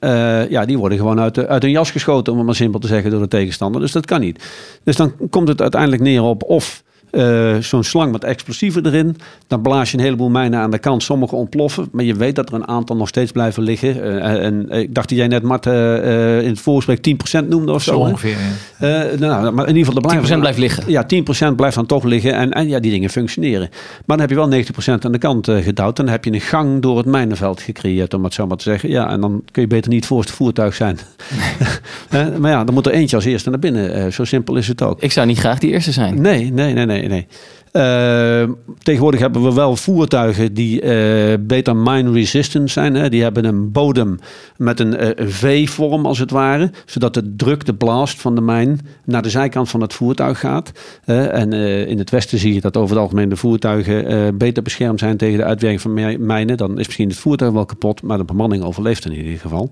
ja, 0.48 0.64
die 0.64 0.78
worden 0.78 0.98
gewoon 0.98 1.20
uit, 1.20 1.34
de, 1.34 1.48
uit 1.48 1.62
hun 1.62 1.70
jas 1.70 1.90
geschoten, 1.90 2.32
om 2.32 2.38
het 2.38 2.46
maar 2.46 2.56
simpel 2.56 2.80
te 2.80 2.86
zeggen, 2.86 3.10
door 3.10 3.20
de 3.20 3.28
tegenstander. 3.28 3.80
Dus 3.80 3.92
dat 3.92 4.06
kan 4.06 4.20
niet. 4.20 4.44
Dus 4.84 4.96
dan 4.96 5.12
komt 5.30 5.48
het 5.48 5.60
uiteindelijk 5.60 6.02
neer 6.02 6.22
op 6.22 6.42
of 6.42 6.82
eh, 7.12 7.56
zo'n 7.56 7.84
slang 7.84 8.12
met 8.12 8.24
explosieven 8.24 8.86
erin. 8.86 9.16
Dan 9.46 9.62
blaas 9.62 9.90
je 9.90 9.96
een 9.96 10.04
heleboel 10.04 10.30
mijnen 10.30 10.60
aan 10.60 10.70
de 10.70 10.78
kant. 10.78 11.02
Sommige 11.02 11.34
ontploffen, 11.36 11.88
maar 11.92 12.04
je 12.04 12.14
weet 12.14 12.36
dat 12.36 12.48
er 12.48 12.54
een 12.54 12.68
aantal 12.68 12.96
nog 12.96 13.08
steeds 13.08 13.32
blijven 13.32 13.62
liggen. 13.62 14.22
Eh, 14.22 14.44
en 14.44 14.70
ik 14.70 14.94
dacht 14.94 15.08
dat 15.08 15.18
jij 15.18 15.28
net, 15.28 15.42
Mart, 15.42 15.66
eh, 15.66 16.42
in 16.42 16.48
het 16.48 16.60
voorgesprek 16.60 17.02
10% 17.02 17.48
noemde 17.48 17.72
of 17.72 17.82
zo. 17.82 17.92
Zo 17.92 17.98
ongeveer. 17.98 18.30
ja. 18.30 18.72
Eh, 18.82 19.18
nou, 19.18 19.52
maar 19.52 19.68
in 19.68 19.76
ieder 19.76 19.92
geval, 19.92 20.02
er 20.02 20.08
10% 20.08 20.40
blijven, 20.40 20.40
blijft 20.40 20.58
liggen. 20.58 20.84
Ja, 20.86 21.04
10% 21.52 21.56
blijft 21.56 21.74
dan 21.74 21.86
toch 21.86 22.04
liggen 22.04 22.34
en, 22.34 22.50
en 22.52 22.68
ja, 22.68 22.80
die 22.80 22.90
dingen 22.90 23.10
functioneren. 23.10 23.68
Maar 23.70 24.16
dan 24.16 24.20
heb 24.20 24.30
je 24.30 24.34
wel 24.34 24.48
90% 24.48 25.04
aan 25.04 25.12
de 25.12 25.18
kant 25.18 25.48
eh, 25.48 25.64
gedouwd. 25.64 25.96
Dan 25.96 26.08
heb 26.08 26.24
je 26.24 26.32
een 26.32 26.40
gang 26.40 26.82
door 26.82 26.96
het 26.96 27.06
mijnenveld 27.06 27.60
gecreëerd, 27.60 28.14
om 28.14 28.24
het 28.24 28.34
zo 28.34 28.46
maar 28.46 28.56
te 28.56 28.62
zeggen. 28.62 28.88
Ja, 28.88 29.10
en 29.10 29.20
dan 29.20 29.42
kun 29.50 29.62
je 29.62 29.68
beter 29.68 29.90
niet 29.90 30.06
voor 30.06 30.20
het 30.20 30.30
voertuig 30.30 30.74
zijn. 30.74 30.98
Eh, 32.10 32.36
maar 32.38 32.50
ja, 32.50 32.64
dan 32.64 32.74
moet 32.74 32.86
er 32.86 32.92
eentje 32.92 33.16
als 33.16 33.24
eerste 33.24 33.50
naar 33.50 33.58
binnen. 33.58 33.94
Eh, 33.94 34.10
zo 34.10 34.24
simpel 34.24 34.56
is 34.56 34.68
het 34.68 34.82
ook. 34.82 35.00
Ik 35.00 35.12
zou 35.12 35.26
niet 35.26 35.38
graag 35.38 35.58
die 35.58 35.70
eerste 35.70 35.92
zijn. 35.92 36.20
Nee, 36.20 36.52
nee, 36.52 36.72
nee, 36.72 36.86
nee. 36.86 37.01
Nee. 37.08 37.26
Eh, 37.72 38.48
tegenwoordig 38.82 39.20
hebben 39.20 39.42
we 39.42 39.54
wel 39.54 39.76
voertuigen 39.76 40.54
die 40.54 40.80
eh, 40.80 41.38
beter 41.40 41.76
mine 41.76 42.12
resistant 42.12 42.70
zijn. 42.70 42.94
Hè. 42.94 43.08
Die 43.08 43.22
hebben 43.22 43.44
een 43.44 43.72
bodem 43.72 44.18
met 44.56 44.80
een, 44.80 44.96
eh, 44.96 45.08
een 45.14 45.30
V-vorm 45.30 46.06
als 46.06 46.18
het 46.18 46.30
ware. 46.30 46.70
Zodat 46.86 47.14
de 47.14 47.36
druk, 47.36 47.64
de 47.64 47.74
blast 47.74 48.20
van 48.20 48.34
de 48.34 48.40
mijn 48.40 48.80
naar 49.04 49.22
de 49.22 49.30
zijkant 49.30 49.68
van 49.68 49.80
het 49.80 49.92
voertuig 49.92 50.38
gaat. 50.40 50.72
En 51.04 51.52
eh, 51.52 51.86
in 51.86 51.98
het 51.98 52.10
westen 52.10 52.38
zie 52.38 52.54
je 52.54 52.60
dat 52.60 52.76
over 52.76 52.94
het 52.94 53.04
algemeen 53.04 53.28
de 53.28 53.36
voertuigen 53.36 54.36
beter 54.38 54.62
beschermd 54.62 54.98
zijn 54.98 55.16
tegen 55.16 55.38
de 55.38 55.44
uitwerking 55.44 55.82
van 55.82 55.94
mij- 55.94 56.18
mijnen. 56.18 56.56
Dan 56.56 56.78
is 56.78 56.86
misschien 56.86 57.08
het 57.08 57.18
voertuig 57.18 57.52
wel 57.52 57.64
kapot, 57.64 58.02
maar 58.02 58.18
de 58.18 58.24
bemanning 58.24 58.64
overleeft 58.64 59.04
in 59.04 59.12
ieder 59.14 59.38
geval. 59.38 59.70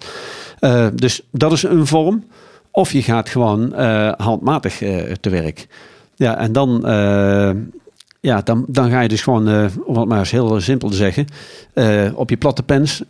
Dus 0.94 1.22
dat 1.32 1.52
is 1.52 1.62
een 1.62 1.86
vorm. 1.86 2.24
Of 2.70 2.92
je 2.92 3.02
gaat 3.02 3.28
gewoon 3.28 3.74
handmatig 4.16 4.76
te 5.20 5.30
werk. 5.30 5.66
Ja, 6.20 6.38
en 6.38 6.52
dan, 6.52 6.86
eh, 6.86 7.50
ja, 8.20 8.40
dan, 8.40 8.64
dan 8.68 8.90
ga 8.90 9.00
je 9.00 9.08
dus 9.08 9.22
gewoon, 9.22 9.48
eh, 9.48 9.64
om 9.84 9.96
het 9.96 10.08
maar 10.08 10.18
eens 10.18 10.30
heel 10.30 10.60
simpel 10.60 10.88
te 10.88 10.96
zeggen, 10.96 11.26
eh, 11.72 12.06
op 12.14 12.30
je 12.30 12.36
platte 12.36 12.62
pens 12.62 13.02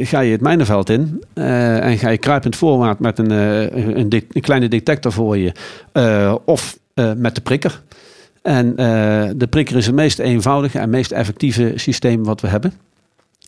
ga 0.00 0.20
je 0.20 0.32
het 0.32 0.40
mijnenveld 0.40 0.90
in 0.90 1.22
en 1.34 1.98
ga 1.98 2.08
je 2.08 2.18
kruipend 2.18 2.56
voorwaarts 2.56 3.00
met 3.00 3.18
een, 3.18 3.30
een, 3.30 4.12
een 4.32 4.40
kleine 4.40 4.68
detector 4.68 5.12
voor 5.12 5.38
je 5.38 5.52
of 6.44 6.78
met 7.16 7.34
de 7.34 7.40
prikker. 7.40 7.82
En 8.42 8.76
de 9.36 9.46
prikker 9.50 9.76
is 9.76 9.86
het 9.86 9.94
meest 9.94 10.18
eenvoudige 10.18 10.78
en 10.78 10.90
meest 10.90 11.10
effectieve 11.10 11.72
systeem 11.74 12.24
wat 12.24 12.40
we 12.40 12.48
hebben. 12.48 12.72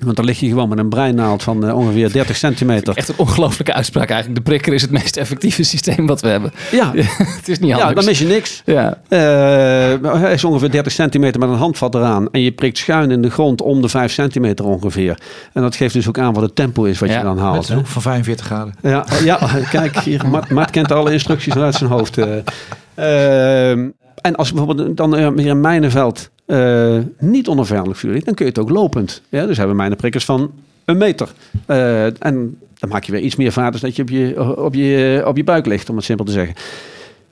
Want 0.04 0.16
dan 0.16 0.24
lig 0.24 0.40
je 0.40 0.48
gewoon 0.48 0.68
met 0.68 0.78
een 0.78 0.88
breinaald 0.88 1.42
van 1.42 1.66
eh, 1.66 1.76
ongeveer 1.76 2.12
30 2.12 2.36
centimeter. 2.36 2.96
Echt 2.96 3.08
een 3.08 3.14
ongelooflijke 3.18 3.72
uitspraak 3.72 4.08
eigenlijk. 4.10 4.44
De 4.44 4.50
prikker 4.50 4.72
is 4.72 4.82
het 4.82 4.90
meest 4.90 5.16
effectieve 5.16 5.62
systeem 5.62 6.06
wat 6.06 6.20
we 6.20 6.28
hebben. 6.28 6.52
Ja, 6.70 6.92
het 7.38 7.48
is 7.48 7.58
niet 7.58 7.68
ja, 7.70 7.76
anders. 7.76 7.94
dan 7.94 8.04
mis 8.04 8.18
je 8.18 8.26
niks. 8.26 8.62
Ja. 8.64 8.98
Eh, 9.08 9.18
hij 10.20 10.32
is 10.32 10.44
ongeveer 10.44 10.70
30 10.70 10.92
centimeter 10.92 11.40
met 11.40 11.48
een 11.48 11.54
handvat 11.56 11.94
eraan. 11.94 12.28
En 12.30 12.40
je 12.40 12.52
prikt 12.52 12.78
schuin 12.78 13.10
in 13.10 13.22
de 13.22 13.30
grond 13.30 13.62
om 13.62 13.82
de 13.82 13.88
5 13.88 14.12
centimeter 14.12 14.64
ongeveer. 14.64 15.18
En 15.52 15.62
dat 15.62 15.76
geeft 15.76 15.94
dus 15.94 16.08
ook 16.08 16.18
aan 16.18 16.32
wat 16.32 16.42
het 16.42 16.54
tempo 16.54 16.84
is 16.84 16.98
wat 16.98 17.08
Ja, 17.08 17.16
je 17.18 17.22
dan 17.24 17.34
Met 17.34 17.44
haalt. 17.44 17.68
een 17.68 17.74
hè. 17.74 17.80
hoek 17.80 17.86
van 17.86 18.02
45 18.02 18.46
graden. 18.46 18.74
Ja, 18.82 19.04
ja, 19.24 19.38
kijk, 19.70 19.98
hier, 19.98 20.28
Mart, 20.28 20.50
Mart 20.50 20.70
kent 20.70 20.92
alle 20.92 21.12
instructies 21.12 21.56
uit 21.56 21.74
zijn 21.74 21.90
hoofd. 21.90 22.18
eh. 22.18 22.26
Ehm, 23.70 23.88
en 24.20 24.36
als 24.36 24.52
bijvoorbeeld 24.52 24.96
dan 24.96 25.10
weer 25.34 25.50
een 25.50 25.60
mijnenveld 25.60 26.30
eh, 26.50 26.98
niet 27.18 27.48
onafhankelijk 27.48 27.98
vuur 27.98 28.12
ligt, 28.12 28.24
dan 28.24 28.34
kun 28.34 28.44
je 28.44 28.50
het 28.50 28.60
ook 28.60 28.70
lopend. 28.70 29.22
Ja, 29.28 29.46
dus 29.46 29.56
hebben 29.56 29.76
mijnenprikkers 29.76 30.24
van 30.24 30.50
een 30.84 30.96
meter. 30.96 31.28
Eh, 31.66 32.24
en 32.24 32.58
dan 32.78 32.88
maak 32.88 33.04
je 33.04 33.12
weer 33.12 33.20
iets 33.20 33.36
meer 33.36 33.70
dus 33.70 33.80
dat 33.80 33.96
je 33.96 34.02
op 34.02 34.08
je, 34.08 34.56
op, 34.56 34.74
je, 34.74 35.22
op 35.26 35.36
je 35.36 35.44
buik 35.44 35.66
ligt, 35.66 35.90
om 35.90 35.96
het 35.96 36.04
simpel 36.04 36.24
te 36.24 36.32
zeggen. 36.32 36.54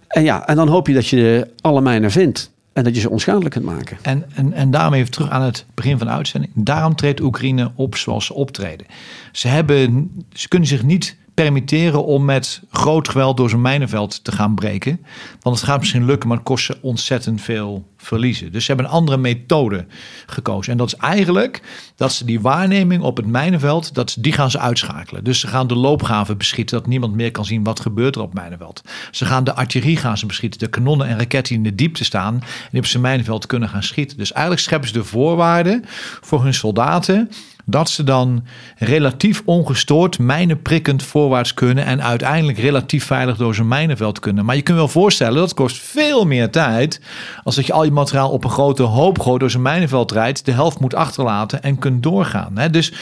En 0.08 0.22
ja, 0.22 0.46
en 0.46 0.56
dan 0.56 0.68
hoop 0.68 0.86
je 0.86 0.94
dat 0.94 1.08
je 1.08 1.48
alle 1.60 1.80
mijnen 1.80 2.10
vindt. 2.10 2.50
En 2.72 2.84
dat 2.84 2.94
je 2.94 3.00
ze 3.00 3.10
onschadelijk 3.10 3.50
kunt 3.50 3.64
maken. 3.64 3.98
En, 4.02 4.24
en, 4.34 4.52
en 4.52 4.70
daarmee 4.70 5.00
even 5.00 5.12
terug 5.12 5.30
aan 5.30 5.42
het 5.42 5.64
begin 5.74 5.98
van 5.98 6.06
de 6.06 6.12
uitzending. 6.12 6.52
Daarom 6.54 6.94
treedt 6.94 7.20
Oekraïne 7.20 7.70
op 7.74 7.96
zoals 7.96 8.26
ze 8.26 8.34
optreden. 8.34 8.86
Ze, 9.32 9.48
hebben, 9.48 10.10
ze 10.32 10.48
kunnen 10.48 10.68
zich 10.68 10.82
niet 10.82 11.16
permitteren 11.34 12.04
om 12.04 12.24
met 12.24 12.62
groot 12.70 13.08
geweld 13.08 13.36
door 13.36 13.50
zo'n 13.50 13.60
mijnenveld 13.60 14.24
te 14.24 14.32
gaan 14.32 14.54
breken. 14.54 15.00
Want 15.40 15.56
het 15.56 15.64
gaat 15.64 15.78
misschien 15.78 16.04
lukken, 16.04 16.28
maar 16.28 16.36
het 16.36 16.46
kost 16.46 16.64
ze 16.64 16.78
ontzettend 16.80 17.40
veel 17.40 17.88
verliezen. 18.00 18.52
Dus 18.52 18.64
ze 18.64 18.72
hebben 18.72 18.86
een 18.90 18.96
andere 18.96 19.18
methode 19.18 19.86
gekozen. 20.26 20.72
En 20.72 20.78
dat 20.78 20.86
is 20.86 20.94
eigenlijk 20.96 21.62
dat 21.96 22.12
ze 22.12 22.24
die 22.24 22.40
waarneming 22.40 23.02
op 23.02 23.16
het 23.16 23.26
mijnenveld, 23.26 23.94
dat, 23.94 24.10
ze- 24.10 24.20
die 24.20 24.32
gaan 24.32 24.50
ze 24.50 24.58
uitschakelen. 24.58 25.24
Dus 25.24 25.40
ze 25.40 25.46
gaan 25.46 25.66
de 25.66 25.74
loopgraven 25.74 26.38
beschieten, 26.38 26.78
dat 26.78 26.86
niemand 26.86 27.14
meer 27.14 27.30
kan 27.30 27.44
zien 27.44 27.64
wat 27.64 27.80
gebeurt 27.80 28.16
er 28.16 28.22
op 28.22 28.34
mijnenveld. 28.34 28.82
Ze 29.10 29.24
gaan 29.24 29.44
de 29.44 29.54
artillerie 29.54 29.96
gaan 29.96 30.18
ze 30.18 30.26
beschieten, 30.26 30.58
de 30.60 30.66
kanonnen 30.68 31.06
en 31.06 31.18
raketten 31.18 31.54
in 31.54 31.62
de 31.62 31.74
diepte 31.74 32.04
staan 32.04 32.42
en 32.72 32.78
op 32.78 32.86
zijn 32.86 33.02
mijnenveld 33.02 33.46
kunnen 33.46 33.68
gaan 33.68 33.82
schieten. 33.82 34.16
Dus 34.16 34.32
eigenlijk 34.32 34.62
scheppen 34.64 34.88
ze 34.88 34.94
de 34.94 35.04
voorwaarden 35.04 35.84
voor 36.20 36.42
hun 36.42 36.54
soldaten 36.54 37.30
dat 37.64 37.90
ze 37.90 38.04
dan 38.04 38.44
relatief 38.78 39.42
ongestoord 39.44 40.18
mijnenprikkend 40.18 41.02
voorwaarts 41.02 41.54
kunnen 41.54 41.84
en 41.84 42.02
uiteindelijk 42.02 42.58
relatief 42.58 43.04
veilig 43.04 43.36
door 43.36 43.54
zo'n 43.54 43.68
mijnenveld 43.68 44.18
kunnen. 44.20 44.44
Maar 44.44 44.56
je 44.56 44.62
kunt 44.62 44.76
wel 44.78 44.88
voorstellen, 44.88 45.34
dat 45.38 45.54
kost 45.54 45.76
veel 45.78 46.24
meer 46.26 46.50
tijd 46.50 47.00
als 47.44 47.54
dat 47.56 47.66
je 47.66 47.72
al 47.72 47.84
materiaal 47.92 48.30
op 48.30 48.44
een 48.44 48.50
grote 48.50 48.82
hoop 48.82 49.18
gooit 49.18 49.40
door 49.40 49.50
zo'n 49.50 49.62
mijnenveld 49.62 50.12
rijdt, 50.12 50.44
de 50.44 50.52
helft 50.52 50.80
moet 50.80 50.94
achterlaten 50.94 51.62
en 51.62 51.78
kunt 51.78 52.02
doorgaan. 52.02 52.58
Hè? 52.58 52.70
Dus 52.70 52.92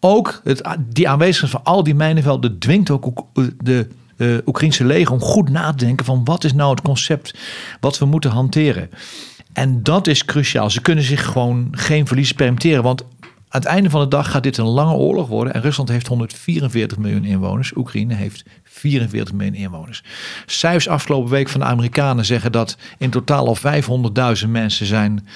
ook 0.00 0.40
het, 0.44 0.62
die 0.78 1.08
aanwezigheid 1.08 1.52
van 1.52 1.64
al 1.64 1.82
die 1.82 1.94
mijnenvelden 1.94 2.58
dwingt 2.58 2.90
ook 2.90 3.06
Oek- 3.06 3.26
de 3.62 3.88
eh 4.16 4.36
Oekraïnse 4.46 4.84
leger 4.84 5.12
om 5.12 5.20
goed 5.20 5.50
na 5.50 5.70
te 5.70 5.84
denken 5.84 6.04
van 6.06 6.24
wat 6.24 6.44
is 6.44 6.52
nou 6.52 6.70
het 6.70 6.82
concept 6.82 7.34
wat 7.80 7.98
we 7.98 8.04
moeten 8.04 8.30
hanteren. 8.30 8.90
En 9.52 9.82
dat 9.82 10.06
is 10.06 10.24
cruciaal. 10.24 10.70
Ze 10.70 10.80
kunnen 10.80 11.04
zich 11.04 11.24
gewoon 11.24 11.68
geen 11.70 12.06
verlies 12.06 12.32
permitteren. 12.32 12.82
Want 12.82 13.04
aan 13.54 13.60
het 13.60 13.70
einde 13.70 13.90
van 13.90 14.00
de 14.00 14.08
dag 14.08 14.30
gaat 14.30 14.42
dit 14.42 14.56
een 14.56 14.64
lange 14.64 14.94
oorlog 14.94 15.28
worden. 15.28 15.54
En 15.54 15.60
Rusland 15.60 15.88
heeft 15.88 16.06
144 16.06 16.98
miljoen 16.98 17.24
inwoners. 17.24 17.76
Oekraïne 17.76 18.14
heeft 18.14 18.44
44 18.64 19.34
miljoen 19.34 19.54
inwoners. 19.54 20.02
Cijfers 20.46 20.88
afgelopen 20.88 21.30
week 21.30 21.48
van 21.48 21.60
de 21.60 21.66
Amerikanen 21.66 22.24
zeggen 22.24 22.52
dat 22.52 22.76
in 22.98 23.10
totaal 23.10 23.46
al 23.46 23.56
500.000 24.42 24.48
mensen 24.48 24.86
zijn 24.86 25.26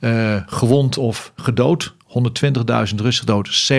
eh, 0.00 0.36
gewond 0.46 0.98
of 0.98 1.32
gedood. 1.36 1.94
120.000 2.18 2.94
Russen 2.96 3.26
dood, 3.26 3.70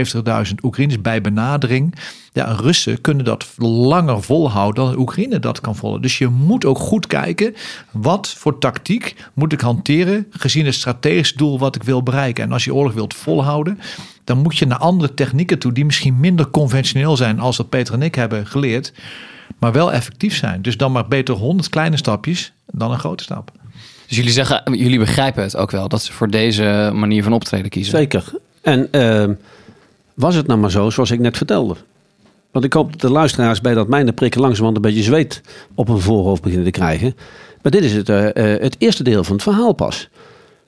70.000 0.48 0.54
Oekraïners 0.64 1.02
bij 1.02 1.22
benadering. 1.22 1.96
Ja, 2.34 2.52
Russen 2.52 3.02
kunnen 3.02 3.26
dat 3.26 3.48
langer 3.58 4.24
volhouden 4.24 4.86
dan 4.86 4.98
Oekraïne 4.98 5.40
dat 5.40 5.62
kan 5.62 5.76
volgen. 5.76 6.02
Dus 6.02 6.18
je 6.18 6.28
moet 6.28 6.66
ook 6.66 6.78
goed 6.78 7.08
kijken, 7.08 7.56
wat 7.92 8.34
voor 8.38 8.60
tactiek 8.60 9.16
moet 9.34 9.54
ik 9.54 9.62
hanteren 9.62 10.28
gezien 10.30 10.66
het 10.66 10.76
strategische 10.76 11.38
doel 11.38 11.60
wat 11.60 11.76
ik 11.76 11.84
wil 11.84 12.04
bereiken. 12.04 12.44
En 12.44 12.52
als 12.52 12.64
je 12.64 12.74
oorlog 12.74 12.94
wilt 12.94 13.14
volhouden, 13.14 13.80
dan 14.24 14.38
moet 14.38 14.58
je 14.58 14.66
naar 14.66 14.78
andere 14.78 15.14
technieken 15.14 15.60
toe 15.60 15.72
die 15.72 15.86
misschien 15.86 16.20
minder 16.20 16.50
conventioneel 16.50 17.18
zijn 17.18 17.40
als 17.40 17.58
dat 17.58 17.70
Peter 17.70 17.94
en 17.94 18.02
ik 18.02 18.16
hebben 18.16 18.48
geleerd, 18.48 18.94
maar 19.60 19.72
wel 19.72 19.94
effectief 19.94 20.36
zijn. 20.36 20.62
Dus 20.62 20.78
dan 20.78 20.92
maar 20.92 21.08
beter 21.08 21.36
100 21.36 21.70
kleine 21.70 21.98
stapjes 21.98 22.54
dan 22.72 22.92
een 22.92 23.00
grote 23.00 23.24
stap. 23.24 23.52
Dus 24.08 24.18
jullie 24.18 24.32
zeggen, 24.32 24.78
jullie 24.78 25.00
begrijpen 25.00 25.44
het 25.44 25.58
ook 25.58 25.72
wel 25.72 25.88
dat 25.88 26.04
ze 26.04 26.14
voor 26.14 26.30
deze 26.30 26.92
manier 26.94 27.24
van 27.24 27.34
optreden 27.34 27.70
kiezen. 27.70 27.98
Zeker. 27.98 28.32
En 28.62 28.88
ehm, 28.92 29.34
was 30.14 30.36
het 30.36 30.48
nou 30.48 30.60
maar 30.60 30.72
zo, 30.72 30.90
zoals 30.90 31.12
ik 31.12 31.20
net 31.20 31.38
vertelde. 31.38 31.76
Want 32.52 32.66
ik 32.66 32.74
hoop 32.74 32.92
dat 32.92 33.02
de 33.02 33.10
luisteraars 33.10 33.62
bij 33.62 33.74
dat 33.74 33.88
mijne 33.88 34.14
prikken 34.14 34.42
langzamerhand 34.42 34.86
een 34.86 34.92
beetje 34.92 35.08
zweet 35.08 35.42
op 35.74 35.88
hun 35.88 36.00
voorhoofd 36.00 36.42
beginnen 36.42 36.66
te 36.66 36.80
krijgen. 36.80 37.16
Maar 37.62 37.72
dit 37.72 37.84
is 37.84 37.94
het, 37.94 38.10
eh, 38.10 38.54
eh, 38.54 38.62
het 38.62 38.76
eerste 38.78 39.04
deel 39.04 39.24
van 39.24 39.34
het 39.34 39.44
verhaal 39.44 39.74
pas. 39.74 40.10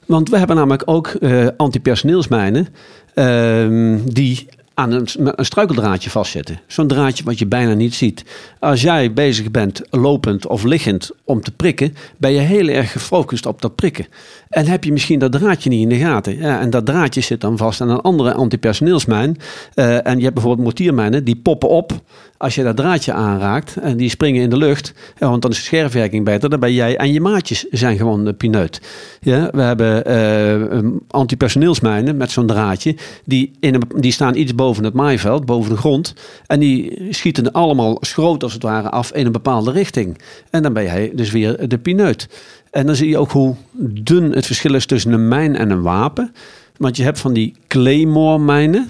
Want 0.06 0.30
we 0.30 0.38
hebben 0.38 0.56
namelijk 0.56 0.84
ook 0.86 1.08
eh 1.08 1.48
antipersoneelsmijnen 1.58 2.68
ehm, 3.14 3.98
die 4.04 4.48
aan 4.78 4.92
een, 4.92 5.08
struikeldraadje 5.36 6.10
vastzitten. 6.10 6.60
Zo'n 6.68 6.88
draadje 6.88 7.24
wat 7.24 7.40
je 7.40 7.46
bijna 7.46 7.74
niet 7.74 7.96
ziet. 7.96 8.24
Als 8.60 8.82
jij 8.82 9.14
bezig 9.14 9.52
bent 9.52 9.82
lopend 9.90 10.48
of 10.48 10.64
liggend 10.64 11.12
om 11.24 11.42
te 11.42 11.52
prikken, 11.52 11.96
ben 12.18 12.32
je 12.32 12.40
heel 12.40 12.68
erg 12.68 12.92
gefocust 12.92 13.46
op 13.46 13.62
dat 13.62 13.76
prikken. 13.76 14.08
En 14.50 14.66
heb 14.66 14.84
je 14.84 14.92
misschien 14.92 15.20
dat 15.20 15.32
draadje 15.32 15.70
niet 15.70 15.82
in 15.82 15.90
de 15.90 16.06
gaten. 16.06 16.38
Ja, 16.38 16.60
en 16.60 16.70
dat 16.70 16.86
draadje 16.86 17.22
zit 17.22 17.42
dan 17.42 17.58
vast 17.58 17.82
aan 17.82 17.90
een 17.90 18.02
andere 18.02 18.34
antipersoneelsmijn. 18.34 19.38
Eh, 19.74 20.08
en 20.08 20.18
je 20.18 20.24
hebt 20.24 20.34
bijvoorbeeld 20.34 20.64
mortiermijnen, 20.64 21.24
die 21.24 21.36
poppen 21.36 21.70
op 21.70 22.02
als 22.38 22.56
je 22.56 22.64
dat 22.64 22.76
draadje 22.76 23.14
aanraakt. 23.14 23.78
En 23.78 23.98
die 23.98 24.10
springen 24.10 24.42
in 24.42 24.50
de 24.50 24.58
lucht. 24.58 24.94
Want 25.18 25.42
dan 25.42 25.52
is 25.52 25.58
de 25.58 25.64
scherfwerking 25.64 26.26
beter. 26.26 26.50
Dan 26.50 26.60
ben 26.60 26.74
jij 26.74 26.98
en 26.98 27.14
je 27.14 27.22
maatjes 27.22 27.66
zijn 27.70 27.98
gewoon 27.98 28.26
de 28.26 28.34
pineut. 28.34 28.82
Ja, 29.20 29.50
we 29.52 29.62
hebben 29.62 30.06
eh, 30.06 30.90
antipersoneelsmijnen 31.08 32.18
met 32.18 32.32
zo'n 32.32 32.48
draadje. 32.48 32.96
Die, 33.26 33.52
in 33.60 33.74
een, 33.74 33.82
die 33.96 34.12
staan 34.12 34.36
iets 34.36 34.56
boven 34.56 34.84
het 34.84 34.94
maaiveld, 34.94 35.46
boven 35.46 35.72
de 35.72 35.78
grond. 35.78 36.14
En 36.46 36.60
die 36.60 37.08
schieten 37.10 37.52
allemaal 37.52 37.98
schroot 38.02 38.44
als 38.44 38.54
het 38.54 38.64
ware 38.64 38.90
af 38.90 39.12
in 39.12 39.26
een 39.26 39.32
bepaalde 39.32 39.72
richting. 39.72 40.18
En 40.50 40.64
dan 40.64 40.74
ben 40.74 40.84
jij 40.84 41.12
dus 41.14 41.32
weer 41.32 41.68
de 41.68 41.78
pineut. 41.78 42.28
En 42.78 42.86
dan 42.86 42.96
zie 42.96 43.10
je 43.10 43.18
ook 43.18 43.32
hoe 43.32 43.56
dun 44.04 44.32
het 44.32 44.46
verschil 44.46 44.74
is 44.74 44.86
tussen 44.86 45.12
een 45.12 45.28
mijn 45.28 45.56
en 45.56 45.70
een 45.70 45.82
wapen. 45.82 46.34
Want 46.76 46.98
je 46.98 47.04
hebt 47.04 47.20
van 47.20 47.34
die 47.34 47.56
Claymore-mijnen. 47.68 48.90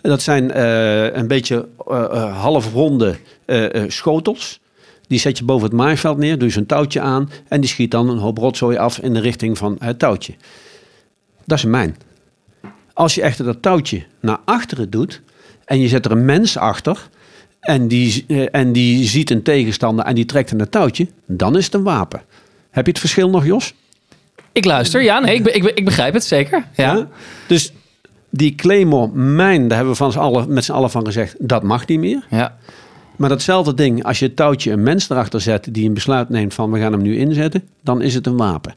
Dat 0.00 0.22
zijn 0.22 0.50
eh, 0.50 1.14
een 1.14 1.26
beetje 1.26 1.68
eh, 1.86 2.04
eh, 2.04 2.40
halfronde 2.40 3.16
eh, 3.44 3.74
eh, 3.74 3.90
schotels. 3.90 4.60
Die 5.06 5.18
zet 5.18 5.38
je 5.38 5.44
boven 5.44 5.64
het 5.64 5.76
maaiveld 5.76 6.18
neer, 6.18 6.38
doe 6.38 6.48
je 6.48 6.54
zo'n 6.54 6.66
touwtje 6.66 7.00
aan 7.00 7.30
en 7.48 7.60
die 7.60 7.70
schiet 7.70 7.90
dan 7.90 8.08
een 8.08 8.18
hoop 8.18 8.38
rotzooi 8.38 8.76
af 8.76 8.98
in 8.98 9.14
de 9.14 9.20
richting 9.20 9.58
van 9.58 9.76
het 9.78 9.98
touwtje. 9.98 10.34
Dat 11.44 11.58
is 11.58 11.64
een 11.64 11.70
mijn. 11.70 11.96
Als 12.92 13.14
je 13.14 13.22
echter 13.22 13.44
dat 13.44 13.62
touwtje 13.62 14.04
naar 14.20 14.38
achteren 14.44 14.90
doet 14.90 15.22
en 15.64 15.80
je 15.80 15.88
zet 15.88 16.04
er 16.04 16.10
een 16.10 16.24
mens 16.24 16.56
achter 16.56 17.08
en 17.60 17.88
die, 17.88 18.26
en 18.50 18.72
die 18.72 19.04
ziet 19.04 19.30
een 19.30 19.42
tegenstander 19.42 20.04
en 20.04 20.14
die 20.14 20.24
trekt 20.24 20.52
aan 20.52 20.58
het 20.58 20.70
touwtje, 20.70 21.06
dan 21.26 21.56
is 21.56 21.64
het 21.64 21.74
een 21.74 21.82
wapen. 21.82 22.22
Heb 22.72 22.84
je 22.84 22.90
het 22.90 23.00
verschil 23.00 23.30
nog, 23.30 23.44
Jos? 23.44 23.74
Ik 24.52 24.64
luister, 24.64 25.02
ja, 25.02 25.18
nee, 25.18 25.34
ik, 25.34 25.42
be- 25.42 25.52
ik, 25.52 25.62
be- 25.62 25.74
ik 25.74 25.84
begrijp 25.84 26.14
het 26.14 26.24
zeker. 26.24 26.64
Ja. 26.76 26.94
Ja. 26.94 27.08
Dus 27.46 27.72
die 28.30 28.54
Claymore 28.54 29.12
mijn, 29.12 29.68
daar 29.68 29.76
hebben 29.76 29.94
we 29.94 30.00
van 30.02 30.12
z'n 30.12 30.18
allen, 30.18 30.52
met 30.52 30.64
z'n 30.64 30.72
allen 30.72 30.90
van 30.90 31.04
gezegd, 31.06 31.34
dat 31.38 31.62
mag 31.62 31.86
niet 31.86 31.98
meer. 31.98 32.26
Ja. 32.30 32.56
Maar 33.16 33.28
datzelfde 33.28 33.74
ding, 33.74 34.04
als 34.04 34.18
je 34.18 34.26
het 34.26 34.36
touwtje 34.36 34.70
een 34.72 34.82
mens 34.82 35.10
erachter 35.10 35.40
zet 35.40 35.68
die 35.70 35.86
een 35.88 35.94
besluit 35.94 36.28
neemt 36.28 36.54
van 36.54 36.70
we 36.70 36.78
gaan 36.78 36.92
hem 36.92 37.02
nu 37.02 37.16
inzetten, 37.18 37.68
dan 37.82 38.02
is 38.02 38.14
het 38.14 38.26
een 38.26 38.36
wapen. 38.36 38.74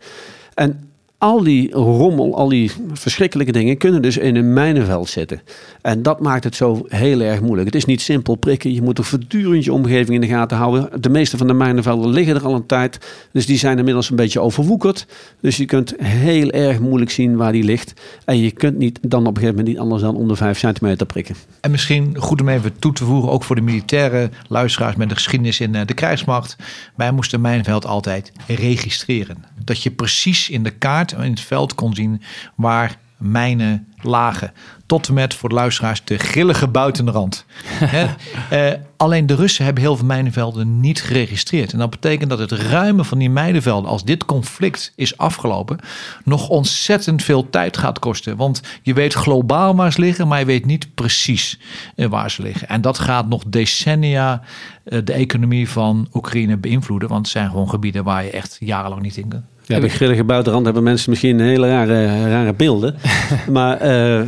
En 0.54 0.89
al 1.18 1.43
die 1.43 1.72
rommel, 1.72 2.36
al 2.36 2.49
die 2.49 2.72
verschrikkelijke 2.93 3.51
dingen 3.51 3.78
kunnen 3.78 4.01
dus 4.01 4.18
in 4.18 4.36
een 4.36 4.53
mijnenveld 4.53 5.09
zitten. 5.09 5.41
En 5.82 6.01
dat 6.01 6.20
maakt 6.20 6.43
het 6.43 6.55
zo 6.55 6.86
heel 6.88 7.22
erg 7.22 7.41
moeilijk. 7.41 7.66
Het 7.66 7.76
is 7.76 7.86
niet 7.86 8.01
simpel 8.01 8.36
prikken. 8.36 8.74
Je 8.74 8.82
moet 8.82 8.97
er 8.97 9.03
voortdurend 9.03 9.63
je 9.63 9.74
omgeving 9.74 10.09
in 10.09 10.22
de 10.22 10.28
gaten 10.28 10.57
houden. 10.57 11.01
De 11.01 11.09
meeste 11.09 11.38
van 11.38 11.47
de 11.47 11.53
mijnenvelden 11.53 12.09
liggen 12.09 12.36
er 12.36 12.45
al 12.45 12.55
een 12.55 12.66
tijd. 12.66 12.97
Dus 13.32 13.45
die 13.45 13.57
zijn 13.57 13.78
inmiddels 13.78 14.09
een 14.09 14.16
beetje 14.16 14.39
overwoekerd. 14.39 15.07
Dus 15.41 15.57
je 15.57 15.66
kunt 15.66 15.93
heel 15.97 16.49
erg 16.51 16.80
moeilijk 16.80 17.11
zien 17.11 17.36
waar 17.36 17.51
die 17.51 17.63
ligt. 17.63 17.93
En 18.26 18.38
je 18.38 18.51
kunt 18.51 18.78
niet 18.78 18.99
dan 19.01 19.20
op 19.20 19.28
een 19.28 19.34
gegeven 19.34 19.55
moment 19.55 19.68
niet 19.68 19.80
anders 19.80 20.01
dan 20.01 20.16
om 20.16 20.28
de 20.28 20.36
5 20.36 20.57
centimeter 20.57 21.05
prikken. 21.05 21.36
En 21.61 21.72
misschien 21.72 22.16
goed 22.20 22.41
om 22.41 22.49
even 22.49 22.80
toe 22.80 22.93
te 22.93 23.05
voegen, 23.05 23.32
ook 23.32 23.43
voor 23.43 23.55
de 23.55 23.61
militaire 23.61 24.30
luisteraars 24.47 24.95
met 24.95 25.09
de 25.09 25.16
geschiedenis 25.16 25.59
in 25.59 25.76
eh, 25.76 25.86
de 25.86 25.93
krijgsmacht. 25.93 26.55
Wij 26.95 27.11
moesten 27.11 27.41
Mijnveld 27.41 27.86
altijd 27.86 28.32
registreren. 28.47 29.43
Dat 29.63 29.84
je 29.84 29.91
precies 29.91 30.49
in 30.49 30.63
de 30.63 30.72
kaart, 30.72 31.05
in 31.12 31.32
het 31.32 31.39
veld 31.39 31.76
kon 31.76 31.95
zien 31.95 32.22
waar 32.56 32.97
mijnen 33.18 33.88
lagen. 34.01 34.53
Tot 34.86 35.08
en 35.08 35.14
met 35.14 35.34
voor 35.34 35.49
de 35.49 35.56
luisteraars 35.56 36.03
de 36.03 36.18
grillige 36.18 36.68
buitenrand. 36.68 37.45
Eh, 38.49 38.72
alleen 38.97 39.26
de 39.26 39.36
Russen 39.36 39.66
hebben 39.66 39.84
heel 39.84 39.95
veel 39.97 40.06
mijnenvelden 40.06 40.80
niet 40.80 41.01
geregistreerd. 41.01 41.74
En 41.74 41.80
dat 41.80 41.89
betekent 41.89 42.30
dat 42.30 42.39
het 42.39 42.51
ruimen 42.51 43.06
van 43.06 43.18
die 43.18 43.30
mijnenvelden, 43.30 43.89
als 43.89 44.03
dit 44.03 44.26
conflict 44.26 44.93
is 44.95 45.18
afgelopen, 45.18 45.80
nog 46.24 46.49
ontzettend 46.49 47.24
veel 47.24 47.49
tijd 47.49 47.78
gaat 47.78 47.99
kosten. 47.99 48.38
Want 48.38 48.62
je 48.82 48.93
weet 48.93 49.14
globaal 49.14 49.76
waar 49.76 49.91
ze 49.91 49.99
liggen, 49.99 50.28
maar 50.28 50.39
je 50.39 50.45
weet 50.45 50.66
niet 50.66 50.95
precies 50.95 51.60
eh, 51.95 52.08
waar 52.08 52.32
ze 52.32 52.41
liggen. 52.41 52.68
En 52.68 52.82
dat 52.82 52.99
gaat 52.99 53.28
nog 53.28 53.43
decennia 53.47 54.41
eh, 54.84 54.99
de 55.03 55.14
economie 55.14 55.70
van 55.70 56.08
Oekraïne 56.14 56.58
beïnvloeden. 56.58 57.10
Want 57.10 57.22
het 57.22 57.32
zijn 57.32 57.49
gewoon 57.49 57.70
gebieden 57.70 58.03
waar 58.03 58.24
je 58.24 58.32
echt 58.32 58.58
jarenlang 58.60 59.01
niet 59.01 59.18
in 59.18 59.28
kunt. 59.28 59.45
Ja, 59.66 59.80
de 59.80 59.89
grillige 59.89 60.24
buitenrand 60.24 60.66
hebben 60.66 60.84
mensen 60.84 61.09
misschien 61.09 61.39
hele 61.39 61.68
rare, 61.68 62.30
rare 62.30 62.53
beelden. 62.53 62.95
maar 63.51 63.78
eh, 63.78 64.22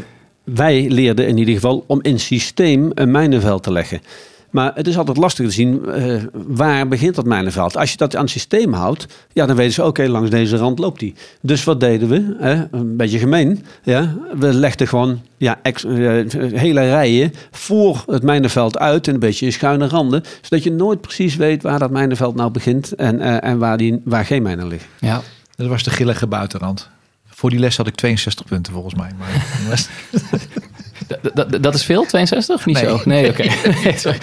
wij 0.43 0.89
leerden 0.89 1.27
in 1.27 1.38
ieder 1.38 1.53
geval 1.53 1.83
om 1.88 1.99
in 2.01 2.19
systeem 2.19 2.91
een 2.93 3.11
mijnenveld 3.11 3.63
te 3.63 3.71
leggen. 3.71 4.01
Maar 4.50 4.72
het 4.76 4.88
is 4.88 4.98
altijd 4.98 5.18
lastig 5.18 5.45
te 5.45 5.52
zien 5.52 5.86
eh, 5.86 6.22
waar 6.34 6.88
begint 6.88 7.16
dat 7.16 7.26
mijnenveld. 7.26 7.78
Als 7.78 7.91
je 7.91 7.98
dat 7.98 8.16
aan 8.16 8.22
het 8.22 8.32
systeem 8.32 8.74
houdt, 8.74 9.06
ja, 9.34 9.45
dan 9.45 9.56
weten 9.56 9.74
ze 9.74 9.86
oké, 9.86 10.08
langs 10.08 10.30
deze 10.30 10.58
rand 10.58 10.80
loopt 10.80 11.00
die. 11.00 11.14
Dus 11.41 11.64
wat 11.64 11.80
deden 11.80 12.10
we? 12.10 12.36
Een 12.72 12.98
beetje 12.98 13.20
gemeen. 13.20 13.66
Ja? 13.84 14.16
We 14.38 14.54
legden 14.54 14.88
gewoon 14.88 15.22
ja, 15.38 15.60
ex- 15.62 15.84
eh, 15.86 15.91
hele 16.54 16.82
rijen 16.89 17.34
voor 17.52 18.04
het 18.08 18.24
mijnenveld 18.24 18.78
uit 18.78 19.08
en 19.08 19.14
een 19.14 19.20
beetje 19.20 19.45
in 19.45 19.52
schuine 19.54 19.88
randen. 19.88 20.24
Zodat 20.41 20.64
je 20.64 20.72
nooit 20.72 21.02
precies 21.02 21.36
weet 21.36 21.64
waar 21.64 21.80
dat 21.80 21.91
mijnenveld 21.91 22.36
nou 22.36 22.52
begint 22.52 22.95
en, 22.95 23.20
eh, 23.20 23.50
en 23.50 23.58
waar, 23.58 23.78
die, 23.78 24.02
waar 24.04 24.26
geen 24.26 24.41
mijnen 24.43 24.68
liggen. 24.68 24.89
ja. 25.00 25.22
Dat 25.56 25.68
was 25.68 25.84
de 25.84 25.89
grillige 25.89 26.28
buitenrand. 26.28 26.89
Voor 27.26 27.50
die 27.50 27.60
les 27.60 27.78
had 27.78 27.88
ik 27.88 27.95
62 27.95 28.45
punten 28.45 28.74
volgens 28.74 28.95
mij. 28.95 29.12
Maar 29.20 29.48
Dat 31.62 31.74
is 31.74 31.84
veel, 31.84 32.05
62? 32.05 32.66
Niet 32.66 32.76
Nee. 32.82 32.86
zo? 32.86 33.01
Nee, 33.05 33.30
oké. 33.30 33.43
Nee, 33.84 33.97
sorry. 33.97 34.20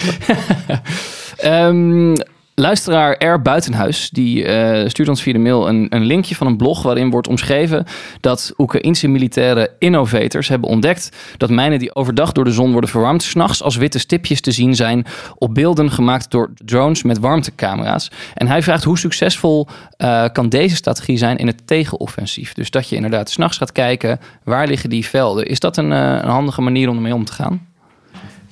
Luisteraar 2.57 3.25
R. 3.25 3.41
Buitenhuis 3.41 4.09
die 4.09 4.45
eh, 4.45 4.89
stuurt 4.89 5.09
ons 5.09 5.21
via 5.21 5.33
de 5.33 5.39
mail 5.39 5.67
een, 5.67 5.87
een 5.89 6.03
linkje 6.03 6.35
van 6.35 6.47
een 6.47 6.57
blog 6.57 6.83
waarin 6.83 7.09
wordt 7.09 7.27
omschreven 7.27 7.85
dat 8.19 8.53
Oekraïnse 8.57 9.07
militaire 9.07 9.71
innovators 9.79 10.47
hebben 10.47 10.69
ontdekt 10.69 11.09
dat 11.37 11.49
mijnen 11.49 11.79
die 11.79 11.95
overdag 11.95 12.31
door 12.31 12.43
de 12.43 12.51
zon 12.51 12.71
worden 12.71 12.89
verwarmd, 12.89 13.23
s'nachts 13.23 13.63
als 13.63 13.75
witte 13.75 13.99
stipjes 13.99 14.41
te 14.41 14.51
zien 14.51 14.75
zijn 14.75 15.05
op 15.37 15.53
beelden 15.53 15.91
gemaakt 15.91 16.31
door 16.31 16.51
drones 16.65 17.03
met 17.03 17.19
warmtecamera's. 17.19 18.11
En 18.33 18.47
hij 18.47 18.63
vraagt 18.63 18.83
hoe 18.83 18.97
succesvol 18.97 19.67
eh, 19.97 20.25
kan 20.31 20.49
deze 20.49 20.75
strategie 20.75 21.17
zijn 21.17 21.37
in 21.37 21.47
het 21.47 21.67
tegenoffensief? 21.67 22.53
Dus 22.53 22.69
dat 22.69 22.89
je 22.89 22.95
inderdaad 22.95 23.29
s'nachts 23.29 23.57
gaat 23.57 23.71
kijken 23.71 24.19
waar 24.43 24.67
liggen 24.67 24.89
die 24.89 25.05
velden. 25.05 25.45
Is 25.45 25.59
dat 25.59 25.77
een, 25.77 25.91
eh, 25.91 25.99
een 25.99 26.29
handige 26.29 26.61
manier 26.61 26.89
om 26.89 26.95
ermee 26.95 27.13
om 27.13 27.25
te 27.25 27.33
gaan? 27.33 27.67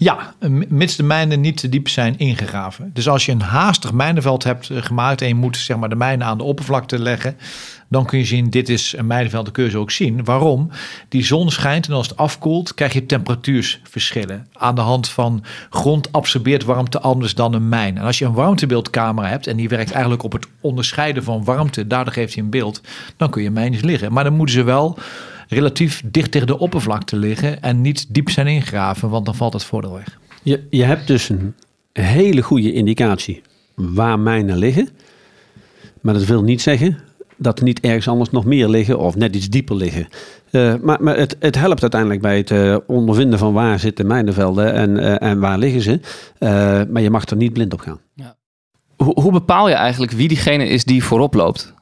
Ja, 0.03 0.33
mits 0.69 0.95
de 0.95 1.03
mijnen 1.03 1.41
niet 1.41 1.57
te 1.57 1.69
diep 1.69 1.87
zijn 1.87 2.17
ingegraven. 2.17 2.89
Dus 2.93 3.09
als 3.09 3.25
je 3.25 3.31
een 3.31 3.41
haastig 3.41 3.93
mijnenveld 3.93 4.43
hebt 4.43 4.69
eh, 4.69 4.81
gemaakt 4.81 5.21
en 5.21 5.27
je 5.27 5.35
moet 5.35 5.57
zeg 5.57 5.77
maar, 5.77 5.89
de 5.89 5.95
mijnen 5.95 6.27
aan 6.27 6.37
de 6.37 6.43
oppervlakte 6.43 6.99
leggen, 6.99 7.37
dan 7.89 8.05
kun 8.05 8.19
je 8.19 8.25
zien, 8.25 8.49
dit 8.49 8.69
is 8.69 8.93
een 8.97 9.07
mijnenveld, 9.07 9.43
dan 9.43 9.53
kun 9.53 9.63
je 9.63 9.69
ze 9.69 9.77
ook 9.77 9.91
zien. 9.91 10.23
Waarom? 10.23 10.69
Die 11.09 11.23
zon 11.23 11.51
schijnt 11.51 11.87
en 11.87 11.93
als 11.93 12.07
het 12.07 12.17
afkoelt, 12.17 12.73
krijg 12.73 12.93
je 12.93 13.05
temperatuursverschillen. 13.05 14.47
Aan 14.53 14.75
de 14.75 14.81
hand 14.81 15.09
van 15.09 15.43
grond 15.69 16.11
absorbeert 16.11 16.63
warmte 16.63 16.99
anders 16.99 17.35
dan 17.35 17.53
een 17.53 17.69
mijn. 17.69 17.97
En 17.97 18.03
als 18.03 18.19
je 18.19 18.25
een 18.25 18.33
warmtebeeldcamera 18.33 19.27
hebt 19.27 19.47
en 19.47 19.57
die 19.57 19.69
werkt 19.69 19.91
eigenlijk 19.91 20.23
op 20.23 20.31
het 20.31 20.47
onderscheiden 20.61 21.23
van 21.23 21.43
warmte, 21.43 21.87
daardoor 21.87 22.13
geeft 22.13 22.33
hij 22.33 22.43
een 22.43 22.49
beeld, 22.49 22.81
dan 23.17 23.29
kun 23.29 23.43
je 23.43 23.51
mijnen 23.51 23.85
liggen. 23.85 24.13
Maar 24.13 24.23
dan 24.23 24.35
moeten 24.35 24.55
ze 24.55 24.63
wel 24.63 24.97
relatief 25.47 26.01
dicht 26.05 26.31
tegen 26.31 26.47
de 26.47 26.59
oppervlakte 26.59 27.15
liggen 27.15 27.61
en 27.61 27.81
niet 27.81 28.13
diep 28.13 28.29
zijn 28.29 28.47
ingegraven, 28.47 29.09
want 29.09 29.25
dan 29.25 29.35
valt 29.35 29.53
het 29.53 29.63
voordeel 29.63 29.93
weg. 29.93 30.19
Je, 30.43 30.67
je 30.69 30.83
hebt 30.83 31.07
dus 31.07 31.29
een 31.29 31.55
hele 31.93 32.41
goede 32.41 32.73
indicatie 32.73 33.41
waar 33.75 34.19
mijnen 34.19 34.57
liggen. 34.57 34.89
Maar 36.01 36.13
dat 36.13 36.25
wil 36.25 36.43
niet 36.43 36.61
zeggen 36.61 36.97
dat 37.37 37.57
er 37.57 37.63
niet 37.63 37.79
ergens 37.79 38.07
anders 38.07 38.29
nog 38.29 38.45
meer 38.45 38.67
liggen 38.69 38.99
of 38.99 39.15
net 39.15 39.35
iets 39.35 39.49
dieper 39.49 39.75
liggen. 39.75 40.07
Eh, 40.51 40.73
maar 40.81 41.03
maar 41.03 41.17
het, 41.17 41.35
het 41.39 41.55
helpt 41.55 41.81
uiteindelijk 41.81 42.21
bij 42.21 42.37
het 42.37 42.51
eh, 42.51 42.77
ondervinden 42.87 43.39
van 43.39 43.53
waar 43.53 43.79
zitten 43.79 44.07
mijnenvelden 44.07 44.73
en, 44.73 44.97
eh, 44.97 45.29
en 45.29 45.39
waar 45.39 45.57
liggen 45.57 45.81
ze. 45.81 45.99
Eh, 46.37 46.49
maar 46.89 47.01
je 47.01 47.09
mag 47.09 47.25
er 47.25 47.37
niet 47.37 47.53
blind 47.53 47.73
op 47.73 47.79
gaan. 47.79 47.99
Hoe, 48.95 49.21
hoe 49.21 49.31
bepaal 49.31 49.69
je 49.69 49.75
eigenlijk 49.75 50.11
wie 50.11 50.27
diegene 50.27 50.67
is 50.67 50.83
die 50.83 51.03
voorop 51.03 51.33
loopt? 51.33 51.73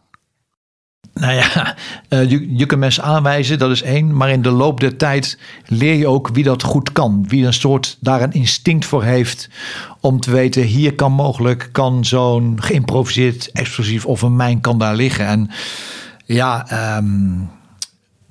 Nou 1.14 1.34
ja, 1.34 1.76
eh, 2.10 2.30
je, 2.30 2.56
je 2.56 2.66
kunt 2.66 2.80
mensen 2.80 3.04
aanwijzen, 3.04 3.60
dat 3.60 3.72
is 3.72 3.82
één. 3.82 4.18
Maar 4.18 4.30
in 4.30 4.42
de 4.42 4.52
loop 4.52 4.80
der 4.80 4.98
tijd 4.98 5.38
leer 5.66 5.94
je 5.94 6.08
ook 6.08 6.30
wie 6.34 6.44
dat 6.44 6.64
goed 6.64 6.92
kan. 6.92 7.26
Wie 7.28 7.46
een 7.46 7.54
soort 7.54 7.98
daar 8.00 8.22
een 8.22 8.32
instinct 8.32 8.86
voor 8.86 9.04
heeft 9.04 9.50
om 10.00 10.20
te 10.20 10.32
weten... 10.32 10.64
hier 10.64 10.96
kan 10.96 11.12
mogelijk, 11.12 11.70
kan 11.72 12.06
zo'n 12.06 12.58
geïmproviseerd 12.62 13.52
explosief 13.52 14.06
of 14.06 14.22
een 14.22 14.36
mijn 14.36 14.62
kan 14.62 14.78
daar 14.78 14.96
liggen. 14.96 15.26
En 15.26 15.50
ja, 16.26 16.68
ehm, 16.68 17.44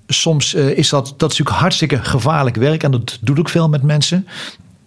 soms 0.07 0.55
eh, 0.55 0.79
is 0.79 0.89
dat, 0.89 1.15
dat 1.17 1.29
natuurlijk 1.29 1.59
hartstikke 1.59 2.05
gevaarlijk 2.05 2.57
werk. 2.57 2.83
En 2.83 2.91
dat 2.91 3.19
doet 3.21 3.39
ook 3.39 3.49
veel 3.49 3.69
met 3.69 3.83
mensen. 3.83 4.27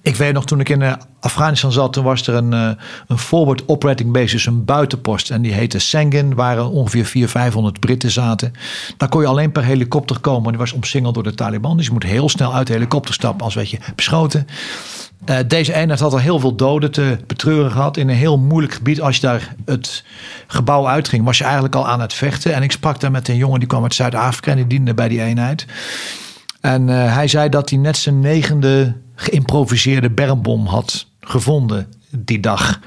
Ik 0.03 0.15
weet 0.15 0.33
nog, 0.33 0.45
toen 0.45 0.59
ik 0.59 0.69
in 0.69 0.81
eh, 0.81 0.93
Afghanistan 1.19 1.71
zat, 1.71 1.93
toen 1.93 2.03
was 2.03 2.27
er 2.27 2.33
een, 2.33 2.53
eh, 2.53 2.69
een 3.07 3.17
forward 3.17 3.67
operating 3.67 4.11
base, 4.11 4.31
dus 4.31 4.45
een 4.45 4.65
buitenpost. 4.65 5.31
En 5.31 5.41
die 5.41 5.53
heette 5.53 5.79
Sengin, 5.79 6.35
waar 6.35 6.57
er 6.57 6.69
ongeveer 6.69 7.05
400, 7.05 7.31
500 7.31 7.79
Britten 7.79 8.11
zaten. 8.11 8.53
Daar 8.97 9.09
kon 9.09 9.21
je 9.21 9.27
alleen 9.27 9.51
per 9.51 9.63
helikopter 9.63 10.19
komen. 10.19 10.49
Die 10.49 10.59
was 10.59 10.71
omsingeld 10.71 11.13
door 11.13 11.23
de 11.23 11.33
Taliban. 11.33 11.77
Dus 11.77 11.85
je 11.85 11.91
moet 11.91 12.03
heel 12.03 12.29
snel 12.29 12.53
uit 12.53 12.67
de 12.67 12.73
helikopter 12.73 13.13
stappen, 13.13 13.45
als 13.45 13.53
werd 13.53 13.69
je 13.69 13.79
beschoten. 13.95 14.47
Eh, 15.25 15.37
deze 15.47 15.73
eenheid 15.73 15.99
had 15.99 16.11
al 16.11 16.19
heel 16.19 16.39
veel 16.39 16.55
doden 16.55 16.91
te 16.91 17.17
betreuren 17.27 17.71
gehad. 17.71 17.97
In 17.97 18.09
een 18.09 18.15
heel 18.15 18.37
moeilijk 18.37 18.73
gebied. 18.73 19.01
Als 19.01 19.15
je 19.15 19.21
daar 19.21 19.55
het 19.65 20.03
gebouw 20.47 20.87
uitging, 20.87 21.25
was 21.25 21.37
je 21.37 21.43
eigenlijk 21.43 21.75
al 21.75 21.87
aan 21.87 22.01
het 22.01 22.13
vechten. 22.13 22.53
En 22.53 22.63
ik 22.63 22.71
sprak 22.71 22.99
daar 22.99 23.11
met 23.11 23.27
een 23.27 23.37
jongen 23.37 23.59
die 23.59 23.67
kwam 23.67 23.83
uit 23.83 23.93
Zuid-Afrika 23.93 24.51
en 24.51 24.57
die 24.57 24.67
diende 24.67 24.93
bij 24.93 25.07
die 25.07 25.21
eenheid. 25.21 25.65
En 26.61 26.87
hij 26.87 27.27
zei 27.27 27.49
dat 27.49 27.69
hij 27.69 27.79
net 27.79 27.97
zijn 27.97 28.19
negende 28.19 29.01
geïmproviseerde 29.15 30.09
bermbom 30.09 30.65
had 30.65 31.07
gevonden 31.19 31.87
die 32.09 32.39
dag. 32.39 32.79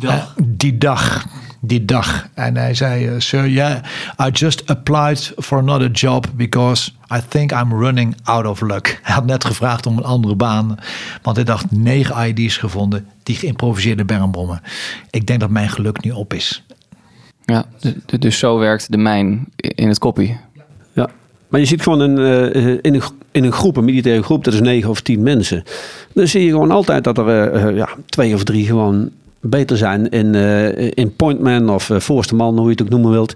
Eh, 0.00 0.22
die 0.42 0.78
dag. 0.78 1.26
Die 1.60 1.84
dag. 1.84 2.28
En 2.34 2.56
hij 2.56 2.74
zei, 2.74 3.06
eh, 3.06 3.14
sir, 3.18 3.48
yeah, 3.48 3.82
I 4.26 4.30
just 4.32 4.66
applied 4.66 5.32
for 5.36 5.58
another 5.58 5.90
job 5.90 6.26
because 6.34 6.90
I 7.14 7.20
think 7.28 7.52
I'm 7.52 7.72
running 7.72 8.16
out 8.22 8.46
of 8.46 8.60
luck. 8.60 9.00
Hij 9.02 9.14
had 9.14 9.24
net 9.24 9.44
gevraagd 9.44 9.86
om 9.86 9.96
een 9.96 10.04
andere 10.04 10.34
baan, 10.34 10.78
want 11.22 11.36
hij 11.36 11.44
dacht 11.44 11.70
negen 11.70 12.28
ID's 12.28 12.56
gevonden, 12.56 13.06
die 13.22 13.36
geïmproviseerde 13.36 14.04
bermbommen. 14.04 14.60
Ik 15.10 15.26
denk 15.26 15.40
dat 15.40 15.50
mijn 15.50 15.68
geluk 15.68 16.04
nu 16.04 16.10
op 16.10 16.34
is. 16.34 16.64
Ja, 17.44 17.64
dus 18.18 18.38
zo 18.38 18.58
werkt 18.58 18.90
de 18.90 18.96
mijn 18.96 19.46
in 19.56 19.88
het 19.88 19.98
koppie. 19.98 20.36
Ja. 20.92 21.08
Maar 21.48 21.60
je 21.60 21.66
ziet 21.66 21.82
gewoon 21.82 22.00
een, 22.00 22.18
eh, 22.18 22.78
in, 22.82 22.94
een, 22.94 23.02
in 23.30 23.44
een 23.44 23.52
groep, 23.52 23.76
een 23.76 23.84
militaire 23.84 24.22
groep, 24.22 24.44
dat 24.44 24.54
is 24.54 24.60
negen 24.60 24.90
of 24.90 25.00
tien 25.00 25.22
mensen. 25.22 25.62
Dan 26.12 26.28
zie 26.28 26.44
je 26.44 26.50
gewoon 26.50 26.70
altijd 26.70 27.04
dat 27.04 27.18
er 27.18 27.28
eh, 27.28 27.64
eh, 27.64 27.76
ja, 27.76 27.88
twee 28.06 28.34
of 28.34 28.44
drie 28.44 28.66
gewoon 28.66 29.10
beter 29.40 29.76
zijn 29.76 30.08
in, 30.08 30.34
eh 30.34 30.90
in 30.94 31.16
pointman 31.16 31.70
of 31.70 31.90
eh, 31.90 32.00
voorste 32.00 32.34
man, 32.34 32.56
hoe 32.56 32.64
je 32.64 32.70
het 32.70 32.82
ook 32.82 32.88
noemen 32.88 33.10
wilt. 33.10 33.34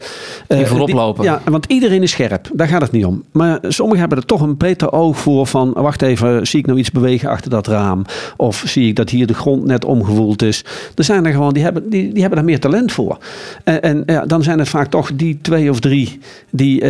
Die 0.49 0.59
Eh, 0.59 0.67
voorop 0.67 0.93
lopen. 0.93 1.25
Ja, 1.25 1.41
want 1.45 1.67
iedereen 1.67 2.03
is 2.03 2.11
scherp. 2.11 2.51
Daar 2.53 2.69
gaat 2.69 2.81
het 2.81 2.93
niet 2.93 3.05
om. 3.05 3.23
Maar 3.33 3.59
sommigen 3.69 4.01
hebben 4.01 4.19
er 4.19 4.27
toch 4.27 4.41
een 4.41 4.57
beter 4.57 4.93
oog 4.93 5.19
voor 5.19 5.47
van... 5.47 5.73
wacht 5.73 6.03
even, 6.03 6.47
zie 6.47 6.59
ik 6.59 6.67
nou 6.67 6.79
iets 6.79 6.91
bewegen 6.91 7.29
achter 7.29 7.51
dat 7.51 7.67
raam? 7.67 8.05
Of 8.37 8.63
zie 8.67 8.89
ik 8.89 8.97
dat 8.97 9.11
hier 9.11 9.27
de 9.27 9.35
grond 9.35 9.65
net 9.65 9.85
omgewoeld 9.85 10.43
is? 10.43 10.65
Er 10.95 11.05
zijn 11.05 11.27
er 11.27 11.33
gewoon, 11.33 11.53
die 11.53 11.63
hebben, 11.63 11.91
die, 11.91 12.13
die 12.13 12.21
hebben 12.21 12.39
daar 12.39 12.49
meer 12.49 12.61
talent 12.61 12.93
voor. 12.93 13.19
En, 13.65 13.83
en 13.83 14.03
ja, 14.07 14.27
dan 14.27 14.43
zijn 14.43 14.59
het 14.59 14.69
vaak 14.69 14.91
toch 14.91 15.11
die 15.15 15.39
twee 15.43 15.71
of 15.71 15.81
drie... 15.81 16.19
die 16.51 16.85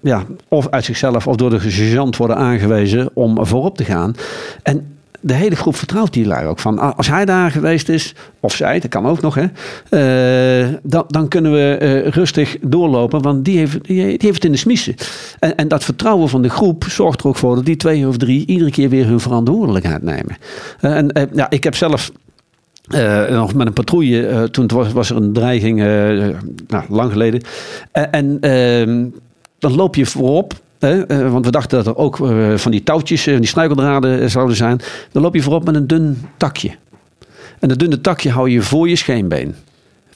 ja, 0.00 0.24
of 0.48 0.68
uit 0.70 0.84
zichzelf 0.84 1.26
of 1.26 1.36
door 1.36 1.50
de 1.50 1.60
sergeant 1.60 2.16
worden 2.16 2.36
aangewezen... 2.36 3.10
om 3.14 3.46
voorop 3.46 3.76
te 3.76 3.84
gaan. 3.84 4.14
En 4.62 4.95
de 5.26 5.34
hele 5.34 5.56
groep 5.56 5.76
vertrouwt 5.76 6.12
die 6.12 6.26
lui 6.26 6.46
ook 6.46 6.58
van. 6.58 6.78
ah, 6.78 6.96
Als 6.96 7.08
hij 7.08 7.24
daar 7.24 7.50
geweest 7.50 7.88
is, 7.88 8.14
of 8.40 8.54
zij, 8.54 8.80
dat 8.80 8.90
kan 8.90 9.06
ook 9.06 9.20
nog, 9.20 9.34
hè, 9.34 9.46
eh, 9.90 10.74
dan, 10.82 11.04
dan 11.08 11.28
kunnen 11.28 11.52
we 11.52 11.76
eh, 11.76 12.08
rustig 12.08 12.56
doorlopen, 12.60 13.22
want 13.22 13.44
die 13.44 13.58
heeft, 13.58 13.84
die, 13.84 14.02
heeft 14.02 14.24
het 14.24 14.44
in 14.44 14.52
de 14.52 14.58
smiezen. 14.58 14.94
En, 15.38 15.56
en 15.56 15.68
dat 15.68 15.84
vertrouwen 15.84 16.28
van 16.28 16.42
de 16.42 16.48
groep 16.48 16.84
zorgt 16.88 17.20
er 17.20 17.26
ook 17.26 17.36
voor 17.36 17.54
dat 17.54 17.64
die 17.64 17.76
twee 17.76 18.08
of 18.08 18.16
drie 18.16 18.46
iedere 18.46 18.70
keer 18.70 18.88
weer 18.88 19.06
hun 19.06 19.20
verantwoordelijkheid 19.20 20.02
nemen. 20.02 20.36
Eh, 20.80 20.96
en 20.96 21.30
ja, 21.32 21.50
ik 21.50 21.64
heb 21.64 21.74
zelf. 21.74 22.12
nog 23.30 23.54
met 23.54 23.66
een 23.66 23.72
patrouille, 23.72 24.48
toen 24.50 24.70
was, 24.92 25.10
er 25.10 25.16
een 25.16 25.32
dreiging, 25.32 25.78
nou, 26.68 26.84
lang 26.88 27.12
geleden. 27.12 27.40
En 27.92 28.38
ehm, 28.40 29.04
dan 29.58 29.74
loop 29.74 29.94
je 29.94 30.06
voorop. 30.06 30.54
Eh, 30.78 31.30
want 31.30 31.44
we 31.44 31.50
dachten 31.50 31.84
dat 31.84 31.86
er 31.86 31.96
ook 31.96 32.20
eh, 32.20 32.54
van 32.56 32.70
die 32.70 32.82
touwtjes, 32.82 33.26
eh, 33.26 33.36
die 33.36 33.46
snuikeldraden 33.46 34.30
zouden 34.30 34.56
zijn. 34.56 34.80
Dan 35.12 35.22
loop 35.22 35.34
je 35.34 35.42
voorop 35.42 35.64
met 35.64 35.74
een 35.74 35.86
dun 35.86 36.22
takje. 36.36 36.70
En 37.58 37.68
dat 37.68 37.78
dunne 37.78 38.00
takje 38.00 38.30
hou 38.30 38.50
je 38.50 38.62
voor 38.62 38.88
je 38.88 38.96
scheenbeen. 38.96 39.54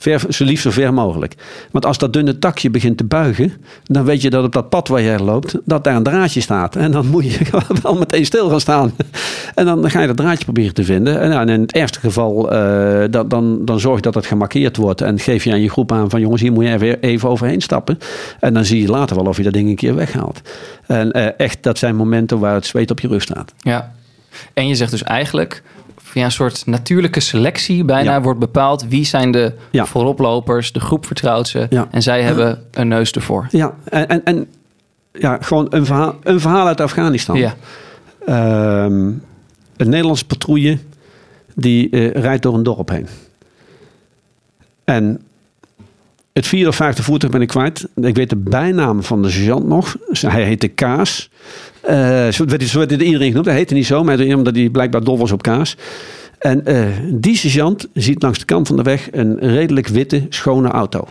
Ver, 0.00 0.22
zo 0.28 0.44
liefst 0.44 0.62
zo 0.62 0.70
ver 0.70 0.94
mogelijk. 0.94 1.34
Want 1.70 1.86
als 1.86 1.98
dat 1.98 2.12
dunne 2.12 2.38
takje 2.38 2.70
begint 2.70 2.96
te 2.96 3.04
buigen, 3.04 3.52
dan 3.84 4.04
weet 4.04 4.22
je 4.22 4.30
dat 4.30 4.44
op 4.44 4.52
dat 4.52 4.68
pad 4.68 4.88
waar 4.88 5.02
jij 5.02 5.18
loopt, 5.18 5.56
dat 5.64 5.84
daar 5.84 5.96
een 5.96 6.02
draadje 6.02 6.40
staat. 6.40 6.76
En 6.76 6.90
dan 6.90 7.06
moet 7.06 7.32
je 7.32 7.38
wel 7.82 7.94
meteen 7.94 8.24
stil 8.24 8.48
gaan 8.48 8.60
staan. 8.60 8.92
En 9.54 9.64
dan 9.64 9.90
ga 9.90 10.00
je 10.00 10.06
dat 10.06 10.16
draadje 10.16 10.44
proberen 10.44 10.74
te 10.74 10.84
vinden. 10.84 11.20
En 11.20 11.30
nou, 11.30 11.50
in 11.50 11.60
het 11.60 11.72
ergste 11.72 12.00
geval, 12.00 12.52
eh, 12.52 13.04
dan, 13.10 13.28
dan, 13.28 13.64
dan 13.64 13.80
zorg 13.80 13.96
je 13.96 14.02
dat 14.02 14.14
het 14.14 14.26
gemarkeerd 14.26 14.76
wordt. 14.76 15.00
En 15.00 15.18
geef 15.18 15.44
je 15.44 15.52
aan 15.52 15.60
je 15.60 15.70
groep 15.70 15.92
aan 15.92 16.10
van 16.10 16.20
jongens, 16.20 16.42
hier 16.42 16.52
moet 16.52 16.64
je 16.64 16.72
even, 16.72 17.00
even 17.00 17.28
overheen 17.28 17.60
stappen. 17.60 17.98
En 18.38 18.54
dan 18.54 18.64
zie 18.64 18.82
je 18.82 18.88
later 18.88 19.16
wel 19.16 19.26
of 19.26 19.36
je 19.36 19.42
dat 19.42 19.52
ding 19.52 19.68
een 19.68 19.76
keer 19.76 19.94
weghaalt. 19.94 20.40
En 20.86 21.12
eh, 21.12 21.26
echt, 21.36 21.62
dat 21.62 21.78
zijn 21.78 21.96
momenten 21.96 22.38
waar 22.38 22.54
het 22.54 22.66
zweet 22.66 22.90
op 22.90 23.00
je 23.00 23.08
rug 23.08 23.22
staat. 23.22 23.52
Ja. 23.58 23.92
En 24.54 24.68
je 24.68 24.74
zegt 24.74 24.90
dus 24.90 25.02
eigenlijk, 25.02 25.62
via 26.10 26.24
een 26.24 26.30
soort 26.32 26.66
natuurlijke 26.66 27.20
selectie 27.20 27.84
bijna 27.84 28.12
Ja. 28.12 28.22
wordt 28.22 28.40
bepaald 28.40 28.84
wie 28.88 29.04
zijn 29.04 29.30
de 29.30 29.52
Ja. 29.70 29.86
vooroplopers, 29.86 30.72
de 30.72 30.80
groep 30.80 31.06
vertrouwt 31.06 31.48
ze 31.48 31.66
Ja. 31.70 31.88
en 31.90 32.02
zij 32.02 32.22
hebben 32.22 32.64
een 32.70 32.88
neus 32.88 33.12
ervoor. 33.12 33.46
Ja, 33.50 33.74
en, 33.84 34.08
en, 34.08 34.24
en 34.24 34.46
ja, 35.12 35.38
gewoon 35.40 35.66
een 35.70 35.86
verhaal, 35.86 36.14
een 36.22 36.40
verhaal 36.40 36.66
uit 36.66 36.80
Afghanistan. 36.80 37.36
Ja. 37.36 37.54
Ehm, 38.26 38.92
een 39.76 39.88
Nederlandse 39.88 40.26
patrouille 40.26 40.78
die 41.54 41.90
eh, 41.90 42.10
rijdt 42.22 42.42
door 42.42 42.54
een 42.54 42.62
dorp 42.62 42.88
heen. 42.88 43.06
En 44.84 45.20
het 46.32 46.46
vierde 46.46 46.68
of 46.68 46.76
vijfde 46.76 47.02
voertuig 47.02 47.32
ben 47.32 47.40
ik 47.40 47.48
kwijt. 47.48 47.88
Ik 47.94 48.16
weet 48.16 48.30
de 48.30 48.36
bijnaam 48.36 49.02
van 49.02 49.22
de 49.22 49.30
sergeant 49.30 49.66
nog. 49.66 49.96
Hij 50.10 50.44
heette 50.44 50.68
Kaas. 50.68 51.30
Eh, 51.80 52.28
zo, 52.28 52.44
werd, 52.44 52.72
werd 52.72 52.90
iedereen 52.90 53.28
genoemd. 53.28 53.46
Hij 53.46 53.54
heette 53.54 53.74
niet 53.74 53.86
zo, 53.86 54.04
maar 54.04 54.20
omdat 54.20 54.54
hij 54.54 54.68
blijkbaar 54.68 55.04
dol 55.04 55.18
was 55.18 55.32
op 55.32 55.42
kaas. 55.42 55.76
En 56.38 56.66
eh, 56.66 56.86
die 57.12 57.36
sergeant 57.36 57.88
ziet 57.94 58.22
langs 58.22 58.38
de 58.38 58.44
kant 58.44 58.66
van 58.66 58.76
de 58.76 58.82
weg 58.82 59.08
een 59.12 59.38
redelijk 59.38 59.86
witte, 59.86 60.26
schone 60.28 60.68
auto. 60.68 61.08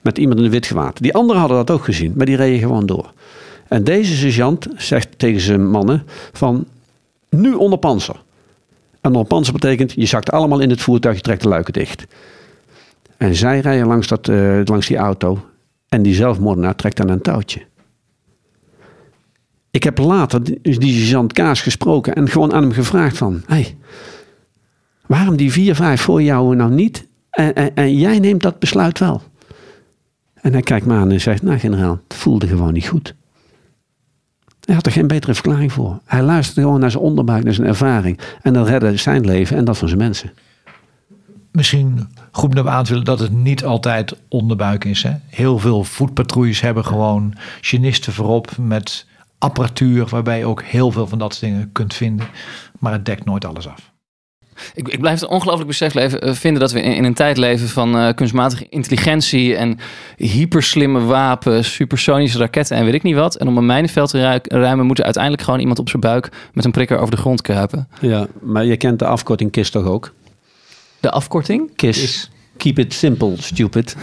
Met 0.00 0.18
iemand 0.18 0.38
in 0.38 0.44
een 0.44 0.50
wit 0.50 0.66
gewaad. 0.66 1.02
Die 1.02 1.14
anderen 1.14 1.40
hadden 1.40 1.58
dat 1.58 1.70
ook 1.70 1.84
gezien, 1.84 2.12
maar 2.16 2.26
die 2.26 2.36
reden 2.36 2.58
gewoon 2.58 2.86
door. 2.86 3.12
En 3.68 3.84
deze 3.84 4.16
sergeant 4.16 4.66
zegt 4.76 5.08
tegen 5.16 5.40
zijn 5.40 5.70
mannen 5.70 6.02
van... 6.32 6.66
Nu 7.30 7.52
onder 7.52 7.78
panzer. 7.78 8.16
En 9.00 9.10
onder 9.10 9.26
panzer 9.26 9.52
betekent, 9.52 9.92
je 9.92 10.06
zakt 10.06 10.30
allemaal 10.30 10.60
in 10.60 10.70
het 10.70 10.80
voertuig, 10.80 11.16
je 11.16 11.22
trekt 11.22 11.42
de 11.42 11.48
luiken 11.48 11.72
dicht. 11.72 12.06
En 13.18 13.34
zij 13.34 13.60
rijden 13.60 13.86
langs, 13.86 14.08
dat, 14.08 14.28
eh, 14.28 14.60
langs 14.64 14.86
die 14.86 14.96
auto. 14.96 15.46
En 15.88 16.02
die 16.02 16.14
zelfmoordenaar 16.14 16.74
trekt 16.74 17.00
aan 17.00 17.08
een 17.08 17.22
touwtje. 17.22 17.66
Ik 19.70 19.82
heb 19.82 19.98
later 19.98 20.44
die, 20.44 20.78
die 20.78 20.98
sergeant 21.00 21.32
Kaas 21.32 21.60
gesproken 21.60 22.14
en 22.14 22.28
gewoon 22.28 22.52
aan 22.52 22.62
hem 22.62 22.72
gevraagd 22.72 23.18
van... 23.18 23.42
Hey, 23.46 23.76
waarom 25.06 25.36
die 25.36 25.52
vier, 25.52 25.74
vijf 25.74 26.00
voor 26.00 26.22
jou 26.22 26.56
nou 26.56 26.70
niet? 26.70 27.06
En, 27.30 27.54
en, 27.54 27.74
en 27.74 27.96
jij 27.96 28.18
neemt 28.18 28.42
dat 28.42 28.58
besluit 28.58 28.98
wel. 28.98 29.22
En 30.34 30.52
hij 30.52 30.62
kijkt 30.62 30.86
me 30.86 30.94
aan 30.94 31.10
en 31.10 31.20
zegt, 31.20 31.42
nou 31.42 31.58
generaal, 31.58 32.00
het 32.08 32.16
voelde 32.16 32.46
gewoon 32.46 32.72
niet 32.72 32.86
goed. 32.86 33.14
Hij 34.64 34.74
had 34.74 34.86
er 34.86 34.92
geen 34.92 35.06
betere 35.06 35.34
verklaring 35.34 35.72
voor. 35.72 36.00
Hij 36.04 36.22
luisterde 36.22 36.60
gewoon 36.60 36.80
naar 36.80 36.90
zijn 36.90 37.02
onderbuik, 37.02 37.44
naar 37.44 37.54
zijn 37.54 37.66
ervaring. 37.66 38.18
En 38.42 38.52
dat 38.52 38.68
redde 38.68 38.96
zijn 38.96 39.24
leven 39.24 39.56
en 39.56 39.64
dat 39.64 39.78
van 39.78 39.88
zijn 39.88 40.00
mensen. 40.00 40.32
Misschien 41.52 42.08
goed 42.32 42.58
om 42.58 42.68
aan 42.68 42.84
te 42.84 42.90
willen 42.90 43.04
dat 43.04 43.18
het 43.18 43.32
niet 43.32 43.64
altijd 43.64 44.16
onderbuik 44.28 44.84
is. 44.84 45.02
Hè? 45.02 45.12
Heel 45.26 45.58
veel 45.58 45.84
voetpatrouilles 45.84 46.60
hebben 46.60 46.84
gewoon 46.84 47.34
genisten 47.60 48.12
voorop 48.12 48.50
met 48.58 49.06
apparatuur 49.38 50.06
waarbij 50.06 50.38
je 50.38 50.44
ook 50.46 50.62
heel 50.62 50.90
veel 50.90 51.06
van 51.06 51.18
dat 51.18 51.34
soort 51.34 51.52
dingen 51.52 51.72
kunt 51.72 51.94
vinden. 51.94 52.26
Maar 52.78 52.92
het 52.92 53.06
dekt 53.06 53.24
nooit 53.24 53.44
alles 53.44 53.68
af. 53.68 53.92
Ik, 54.74 54.88
ik 54.88 55.00
blijf 55.00 55.20
het 55.20 55.28
ongelooflijk 55.28 55.68
besef 55.68 55.94
leven, 55.94 56.20
eh, 56.20 56.32
vinden 56.34 56.60
dat 56.60 56.72
we 56.72 56.80
in, 56.82 56.94
in 56.94 57.04
een 57.04 57.14
tijd 57.14 57.36
leven 57.36 57.68
van 57.68 57.98
eh, 57.98 58.14
kunstmatige 58.14 58.66
intelligentie 58.68 59.56
en 59.56 59.78
hyperslimme 60.16 61.00
wapens, 61.00 61.74
supersonische 61.74 62.38
raketten 62.38 62.76
en 62.76 62.84
weet 62.84 62.94
ik 62.94 63.02
niet 63.02 63.14
wat. 63.14 63.34
En 63.36 63.48
om 63.48 63.56
een 63.58 63.66
mijnenveld 63.66 64.10
te 64.10 64.30
ru- 64.30 64.58
ruimen 64.58 64.86
moet 64.86 64.98
er 64.98 65.04
uiteindelijk 65.04 65.42
gewoon 65.42 65.60
iemand 65.60 65.78
op 65.78 65.88
zijn 65.88 66.02
buik 66.02 66.28
met 66.52 66.64
een 66.64 66.70
prikker 66.70 66.98
over 66.98 67.10
de 67.14 67.20
grond 67.20 67.42
kruipen. 67.42 67.88
Ja, 68.00 68.26
maar 68.40 68.64
je 68.64 68.76
kent 68.76 68.98
de 68.98 69.06
afkorting 69.06 69.50
KISS 69.50 69.70
toch 69.70 69.84
ook? 69.84 70.12
De 71.00 71.10
afkorting, 71.10 71.76
KISS. 71.76 72.30
Keep 72.56 72.78
it 72.78 72.94
simple, 72.94 73.32
stupid. 73.38 73.96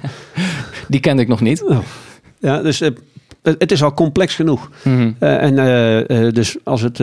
die 0.88 1.00
kende 1.00 1.22
ik 1.22 1.28
nog 1.28 1.40
niet. 1.40 1.64
Ja, 2.38 2.62
dus 2.62 2.80
eh, 2.80 2.90
het 3.42 3.72
is 3.72 3.82
al 3.82 3.94
complex 3.94 4.34
genoeg. 4.34 4.70
Mhm. 4.82 5.10
Eh, 5.18 5.42
en 5.42 5.58
eh, 6.08 6.32
dus 6.32 6.56
als 6.64 6.80
het 6.80 7.02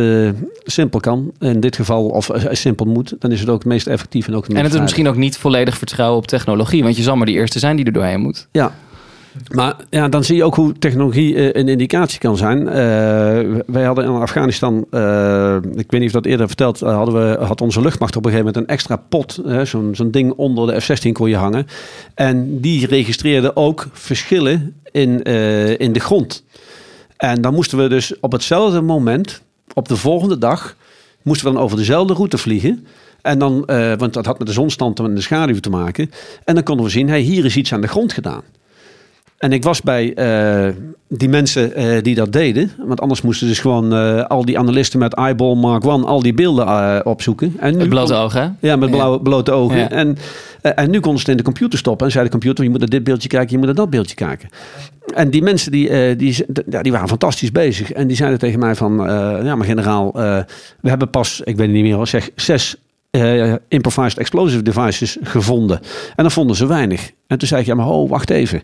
simpel 0.64 1.00
kan, 1.00 1.32
in 1.40 1.60
dit 1.60 1.76
geval, 1.76 2.06
of 2.06 2.30
simpel 2.52 2.86
moet, 2.86 3.16
dan 3.20 3.32
is 3.32 3.40
het 3.40 3.50
ook 3.50 3.60
het 3.60 3.68
meest 3.68 3.88
effectief 3.88 4.28
en 4.28 4.36
ook 4.36 4.42
het 4.42 4.50
En 4.50 4.56
meest 4.56 4.66
het 4.66 4.76
is 4.76 4.82
misschien 4.82 5.08
ook 5.08 5.16
niet 5.16 5.38
volledig 5.38 5.78
vertrouwen 5.78 6.18
op 6.18 6.28
technologie, 6.28 6.84
want 6.84 6.98
je 6.98 7.04
zal 7.04 7.16
maar 7.16 7.26
die 7.26 7.36
eerste 7.36 7.60
zijn 7.60 7.76
die 7.76 7.86
er 7.86 7.92
doorheen 7.92 8.22
moet. 8.22 8.48
Ja. 8.52 8.76
Maar 9.50 9.76
ja, 9.90 10.10
dan 10.10 10.24
zie 10.24 10.36
je 10.36 10.44
ook 10.44 10.56
hoe 10.56 10.74
technologie 10.74 11.36
eh, 11.36 11.62
een 11.62 11.68
indicatie 11.68 12.20
kan 12.20 12.38
zijn. 12.38 12.68
Eh, 12.68 12.76
wij 13.66 13.84
hadden 13.84 14.06
in 14.06 14.12
Afghanistan, 14.12 14.86
eh, 14.92 15.56
ik 15.56 15.92
weet 15.92 16.00
niet 16.00 16.06
of 16.06 16.12
dat 16.12 16.26
eerder 16.26 16.48
verteld, 16.48 16.80
hadden 16.80 17.14
we, 17.16 17.46
had 17.46 17.62
onze 17.62 17.82
luchtmacht 17.82 18.16
op 18.16 18.26
een 18.26 18.32
gegeven 18.32 18.52
moment 18.54 18.70
een 18.70 18.76
extra 18.76 18.96
pot, 18.96 19.42
zo'n 19.64 19.96
zo'n 19.96 20.12
ding 20.12 20.32
onder 20.32 20.68
de 20.68 20.82
F-16 20.82 21.12
kon 21.12 21.30
je 21.30 21.36
hangen. 21.36 21.68
En 22.14 22.62
die 22.62 22.88
registreerde 22.88 23.56
ook 23.56 23.88
verschillen 23.92 24.76
in, 24.92 25.24
in 25.78 25.94
de 25.94 26.00
grond. 26.00 26.44
En 27.18 27.42
dan 27.42 27.54
moesten 27.54 27.78
we 27.78 27.88
dus 27.88 28.20
op 28.20 28.32
hetzelfde 28.32 28.82
moment, 28.82 29.42
op 29.74 29.88
de 29.88 29.96
volgende 29.96 30.38
dag, 30.38 30.76
moesten 31.22 31.48
we 31.48 31.54
dan 31.54 31.64
over 31.64 31.78
dezelfde 31.78 32.14
route 32.14 32.38
vliegen. 32.38 32.86
En 33.22 33.40
dan, 33.40 33.66
want 33.98 34.14
dat 34.14 34.26
had 34.26 34.38
met 34.38 34.48
de 34.48 34.54
zonstand 34.54 35.00
en 35.00 35.16
de 35.16 35.22
schaduw 35.22 35.60
te 35.60 35.70
maken. 35.70 36.12
En 36.44 36.56
dan 36.56 36.64
konden 36.64 36.86
we 36.86 36.92
zien, 36.92 37.10
hey, 37.10 37.20
hier 37.20 37.46
is 37.46 37.56
iets 37.56 37.74
aan 37.74 37.82
de 37.82 37.88
grond 37.88 38.14
gedaan. 38.14 38.44
En 39.40 39.52
ik 39.52 39.64
was 39.64 39.82
bij 39.82 40.14
eh, 40.14 40.74
die 41.08 41.30
mensen 41.30 41.76
eh, 41.76 42.02
die 42.02 42.16
dat 42.16 42.32
deden. 42.34 42.72
Want 42.86 43.02
anders 43.02 43.22
moesten 43.22 43.48
dus 43.48 43.60
gewoon 43.60 43.94
eh, 43.94 44.26
al 44.26 44.46
die 44.46 44.60
analisten 44.60 45.00
met 45.00 45.14
Eyeball 45.14 45.56
Mark 45.56 45.86
One 45.86 46.06
al 46.06 46.22
die 46.22 46.34
beelden 46.34 47.06
opzoeken. 47.06 47.54
En 47.60 47.74
nu 47.74 47.80
Het 47.80 47.90
blote 47.90 48.14
kon- 48.14 48.22
oog, 48.22 48.34
hè? 48.34 48.48
Ja, 48.60 48.76
met 48.76 48.92
blauwe, 48.92 49.22
blote 49.22 49.52
ogen. 49.52 49.78
Ja. 49.78 49.90
En, 49.90 50.18
en 50.62 50.90
nu 50.90 51.00
konden 51.00 51.22
ze 51.22 51.30
het 51.30 51.30
in 51.30 51.38
de 51.38 51.44
computer 51.44 51.80
stoppen. 51.80 52.06
En 52.06 52.12
zei 52.12 52.24
de 52.26 52.32
computer, 52.32 52.64
je 52.64 52.70
moet 52.70 52.80
naar 52.80 52.90
dit 52.90 53.04
beeldje 53.04 53.28
kijken, 53.30 53.50
je 53.52 53.58
moet 53.58 53.66
naar 53.66 53.76
dat 53.76 53.90
beeldje 53.90 54.16
kijken. 54.16 54.50
En 55.14 55.30
die 55.30 55.42
mensen 55.42 55.72
die, 55.72 56.16
die, 56.16 56.46
ja, 56.70 56.82
die 56.82 56.92
waren 56.92 57.08
fantastisch 57.08 57.52
bezig. 57.52 57.92
En 57.92 58.08
die 58.08 58.16
zeiden 58.16 58.40
tegen 58.40 58.60
mij 58.60 58.76
van, 58.76 58.94
ja 59.44 59.56
maar 59.56 59.66
generaal, 59.68 60.12
we 60.82 60.90
hebben 60.90 61.10
pas, 61.10 61.40
ik 61.40 61.56
weet 61.56 61.66
het 61.66 61.76
niet 61.76 61.96
meer, 61.96 62.08
zeg 62.08 62.30
zes 62.36 62.76
improvised 63.68 64.18
explosive 64.18 64.62
devices 64.62 65.18
gevonden. 65.24 65.80
En 66.16 66.24
dan 66.24 66.32
vonden 66.32 66.56
ze 66.56 66.68
weinig. 66.68 67.12
En 67.28 67.38
toen 67.38 67.48
zei 67.48 67.62
ik, 67.62 67.68
ja 67.68 67.76
maar 67.76 67.86
ho, 67.86 68.08
wacht 68.08 68.30
even. 68.30 68.62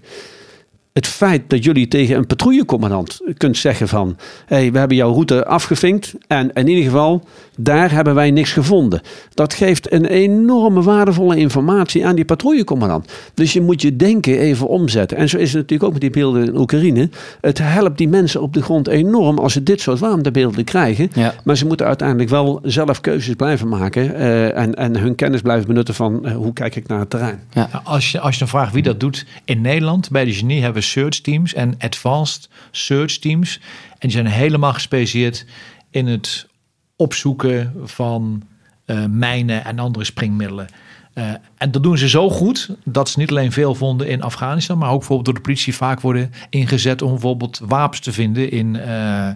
Het 0.96 1.08
feit 1.08 1.42
dat 1.48 1.64
jullie 1.64 1.88
tegen 1.88 2.16
een 2.16 2.28
patrouillecommandant 2.28 3.22
kunt 3.38 3.58
zeggen 3.58 3.88
van... 3.88 4.18
hey, 4.46 4.72
we 4.72 4.78
hebben 4.78 4.98
jouw 4.98 5.12
route 5.12 5.46
afgevinkt 5.46 6.14
en 6.28 6.54
in 6.54 6.68
ieder 6.68 6.84
geval, 6.84 7.24
daar 7.58 7.92
hebben 7.92 8.16
wij 8.16 8.32
niks 8.32 8.52
gevonden. 8.52 9.02
Dat 9.34 9.54
geeft 9.54 9.92
een 9.92 10.06
enorme 10.06 10.82
waardevolle 10.82 11.38
informatie 11.38 12.06
aan 12.08 12.16
die 12.16 12.26
patrouillecommandant. 12.26 13.12
Dus 13.34 13.54
je 13.54 13.62
moet 13.62 13.82
je 13.82 13.96
denken 13.96 14.38
even 14.38 14.68
omzetten. 14.68 15.18
En 15.18 15.30
zo 15.30 15.38
is 15.38 15.48
het 15.54 15.62
natuurlijk 15.62 15.84
ook 15.84 15.92
met 15.92 16.02
die 16.02 16.10
beelden 16.10 16.46
in 16.46 16.58
Oekraïne. 16.58 17.10
Het 17.42 17.58
helpt 17.58 17.98
die 17.98 18.08
mensen 18.08 18.42
op 18.42 18.54
de 18.54 18.62
grond 18.62 18.88
enorm 18.88 19.40
als 19.40 19.54
ze 19.54 19.64
dit 19.64 19.82
soort 19.82 20.00
warmtebeelden 20.00 20.64
krijgen. 20.64 21.10
Ja. 21.14 21.34
Maar 21.44 21.58
ze 21.58 21.66
moeten 21.66 21.86
uiteindelijk 21.86 22.30
wel 22.30 22.60
zelf 22.64 23.02
keuzes 23.02 23.36
blijven 23.36 23.68
maken 23.68 24.16
eh, 24.16 24.58
en, 24.58 24.76
en 24.76 24.98
hun 24.98 25.16
kennis 25.16 25.42
blijven 25.42 25.68
benutten 25.68 25.94
van 25.94 26.26
eh, 26.26 26.36
hoe 26.36 26.54
kijk 26.54 26.76
ik 26.76 26.88
naar 26.88 27.00
het 27.00 27.10
terrein. 27.10 27.40
Nou, 27.54 27.68
Als 27.84 28.12
je, 28.12 28.20
als 28.20 28.34
je 28.34 28.40
dan 28.40 28.48
vraagt 28.48 28.74
wie 28.74 28.84
dat 28.84 29.00
doet 29.00 29.26
in 29.46 29.62
Nederland, 29.62 30.10
bij 30.10 30.26
de 30.26 30.34
Genie 30.34 30.62
hebben 30.62 30.82
we 30.82 30.85
search 30.86 31.22
teams 31.22 31.54
en 31.54 31.76
advanced 31.78 32.50
search 32.72 33.18
teams. 33.18 33.60
En 33.90 33.98
die 34.00 34.12
zijn 34.12 34.26
helemaal 34.26 34.74
gespecialiseerd 34.74 35.46
in 35.90 36.08
het 36.08 36.48
opzoeken 36.96 37.74
van 37.84 38.44
eh, 38.86 39.06
mijnen 39.06 39.66
en 39.66 39.80
andere 39.80 40.06
springmiddelen. 40.06 40.68
Eh, 41.14 41.30
en 41.58 41.72
dat 41.72 41.84
doen 41.84 41.98
ze 41.98 42.10
zo 42.10 42.30
goed 42.30 42.70
dat 42.84 43.10
ze 43.10 43.20
niet 43.20 43.30
alleen 43.30 43.52
veel 43.52 43.76
vonden 43.76 44.08
in 44.08 44.22
Afghanistan, 44.22 44.78
maar 44.78 44.90
ook 44.90 44.98
bijvoorbeeld 44.98 45.26
door 45.26 45.36
de 45.36 45.42
politie 45.42 45.76
vaak 45.76 46.02
worden 46.02 46.32
ingezet 46.50 47.02
om 47.02 47.12
bijvoorbeeld 47.12 47.62
wapens 47.64 48.00
te 48.00 48.12
vinden 48.12 48.52
in, 48.52 48.76
eh, 48.76 49.30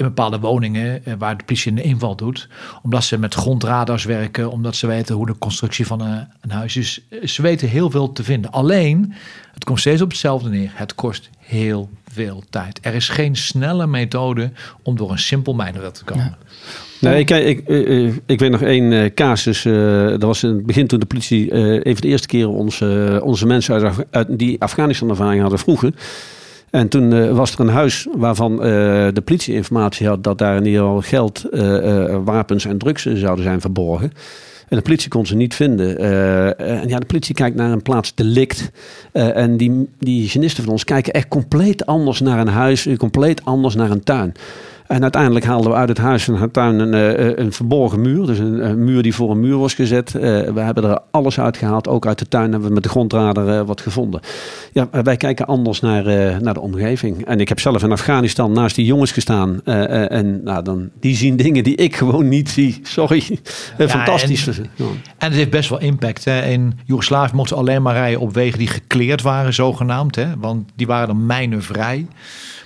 in 0.00 0.06
bepaalde 0.06 0.38
woningen 0.40 1.04
eh, 1.04 1.14
waar 1.18 1.36
de 1.36 1.44
politie 1.44 1.72
een 1.72 1.82
inval 1.84 2.16
doet. 2.16 2.48
Omdat 2.82 3.04
ze 3.04 3.18
met 3.18 3.34
grondradars 3.34 4.04
werken, 4.04 4.50
omdat 4.50 4.76
ze 4.76 4.86
weten 4.86 5.14
hoe 5.14 5.26
de 5.26 5.38
constructie 5.38 5.86
van 5.86 6.00
een, 6.00 6.28
een 6.40 6.50
huis 6.50 6.76
is. 6.76 7.02
Eh, 7.08 7.26
Ze 7.26 7.42
weten 7.42 7.68
heel 7.68 7.90
veel 7.90 8.12
te 8.12 8.24
vinden. 8.24 8.50
Alleen, 8.50 9.14
het 9.54 9.64
komt 9.64 9.80
steeds 9.80 10.02
op 10.02 10.08
hetzelfde 10.08 10.48
neer. 10.48 10.70
Het 10.74 10.94
kost 10.94 11.30
heel 11.38 11.90
veel 12.12 12.42
tijd. 12.50 12.78
Er 12.82 12.94
is 12.94 13.08
geen 13.08 13.36
snelle 13.36 13.86
methode 13.86 14.50
om 14.82 14.96
door 14.96 15.10
een 15.10 15.18
simpel 15.18 15.54
mijnenveld 15.54 15.94
te 15.94 16.04
komen. 16.04 16.36
Nee, 17.00 17.18
ik, 17.18 17.30
ik, 17.30 17.68
eh, 17.68 18.06
ik 18.26 18.38
weet 18.38 18.50
nog 18.50 18.62
één 18.62 18.92
eh, 18.92 19.14
casus. 19.14 19.64
eh, 19.64 20.06
dat 20.08 20.22
was 20.22 20.42
in 20.42 20.48
het 20.48 20.66
begin 20.66 20.86
toen 20.86 21.00
de 21.00 21.06
politie 21.06 21.48
van 21.48 21.94
de 21.94 22.08
eerste 22.08 22.26
keren 22.26 22.50
onze, 22.50 23.20
onze 23.24 23.46
mensen 23.46 23.74
uit, 23.74 24.06
uit 24.10 24.38
die 24.38 24.60
Afghanistan-ervaring 24.60 25.40
hadden 25.40 25.58
vroegen. 25.58 25.94
En 26.70 26.88
toen 26.88 27.12
eh, 27.12 27.30
was 27.30 27.52
er 27.52 27.60
een 27.60 27.68
huis 27.68 28.06
waarvan 28.16 28.52
eh, 28.52 28.68
de 29.12 29.22
politie 29.24 29.54
informatie 29.54 30.06
had 30.06 30.24
dat 30.24 30.38
daar 30.38 30.56
in 30.56 30.66
ieder 30.66 30.80
geval 30.80 31.00
geld, 31.00 31.44
eh, 31.44 32.16
wapens 32.24 32.64
en 32.64 32.78
drugs 32.78 33.04
zouden 33.04 33.44
zijn 33.44 33.60
verborgen. 33.60 34.12
En 34.68 34.76
de 34.76 34.82
politie 34.82 35.08
kon 35.08 35.26
ze 35.26 35.36
niet 35.36 35.54
vinden. 35.54 35.98
En 36.58 36.88
ja, 36.88 36.98
de 36.98 37.06
politie 37.06 37.34
kijkt 37.34 37.56
naar 37.56 37.72
een 37.72 37.82
plaats 37.82 38.14
delict. 38.14 38.70
En 39.12 39.56
die, 39.56 39.88
die 39.98 40.28
genisten 40.28 40.64
van 40.64 40.72
ons 40.72 40.84
kijken 40.84 41.12
echt 41.12 41.28
compleet 41.28 41.86
anders 41.86 42.20
naar 42.20 42.38
een 42.38 42.48
huis, 42.48 42.88
compleet 42.96 43.44
anders 43.44 43.74
naar 43.74 43.90
een 43.90 44.04
tuin. 44.04 44.32
En 44.90 45.02
uiteindelijk 45.02 45.44
haalden 45.44 45.70
we 45.70 45.76
uit 45.76 45.88
het 45.88 45.98
huis 45.98 46.28
en 46.28 46.34
het 46.34 46.52
tuin 46.52 46.78
een, 46.78 46.94
eh, 46.94 47.44
een 47.44 47.52
verborgen 47.52 48.00
muur. 48.00 48.26
Dus 48.26 48.38
een, 48.38 48.64
een 48.68 48.84
muur 48.84 49.02
die 49.02 49.14
voor 49.14 49.30
een 49.30 49.40
muur 49.40 49.58
was 49.58 49.74
gezet. 49.74 50.14
Eh, 50.14 50.20
we 50.20 50.60
hebben 50.60 50.84
er 50.84 50.98
alles 51.10 51.40
uitgehaald. 51.40 51.88
Ook 51.88 52.06
uit 52.06 52.18
de 52.18 52.28
tuin 52.28 52.50
hebben 52.50 52.68
we 52.68 52.74
met 52.74 52.82
de 52.82 52.88
grondradar 52.88 53.48
eh, 53.48 53.66
wat 53.66 53.80
gevonden. 53.80 54.20
Ja, 54.72 54.88
eh, 54.90 55.02
wij 55.02 55.16
kijken 55.16 55.46
anders 55.46 55.80
naar, 55.80 56.06
eh, 56.06 56.38
naar 56.38 56.54
de 56.54 56.60
omgeving. 56.60 57.24
En 57.26 57.40
ik 57.40 57.48
heb 57.48 57.60
zelf 57.60 57.82
in 57.82 57.92
Afghanistan 57.92 58.52
naast 58.52 58.76
die 58.76 58.84
jongens 58.84 59.12
gestaan. 59.12 59.60
Eh, 59.64 59.84
eh, 59.84 60.10
en 60.18 60.42
nou, 60.44 60.62
dan, 60.64 60.88
die 61.00 61.16
zien 61.16 61.36
dingen 61.36 61.64
die 61.64 61.74
ik 61.76 61.96
gewoon 61.96 62.28
niet 62.28 62.48
zie. 62.50 62.80
Sorry. 62.82 63.22
Eh, 63.78 63.88
Fantastisch. 63.88 64.46
en- 64.46 64.66
Ja. 64.74 64.84
En 65.18 65.26
het 65.28 65.34
heeft 65.34 65.50
best 65.50 65.68
wel 65.68 65.80
impact. 65.80 66.24
Hè. 66.24 66.42
In 66.42 66.72
Joegoslavië 66.84 67.34
mochten 67.34 67.56
alleen 67.56 67.82
maar 67.82 67.94
rijden 67.94 68.20
op 68.20 68.34
wegen 68.34 68.58
die 68.58 68.68
gekleerd 68.68 69.22
waren, 69.22 69.54
zogenaamd. 69.54 70.16
Hè. 70.16 70.26
Want 70.38 70.70
die 70.76 70.86
waren 70.86 71.06
dan 71.08 71.26
mijnenvrij. 71.26 72.06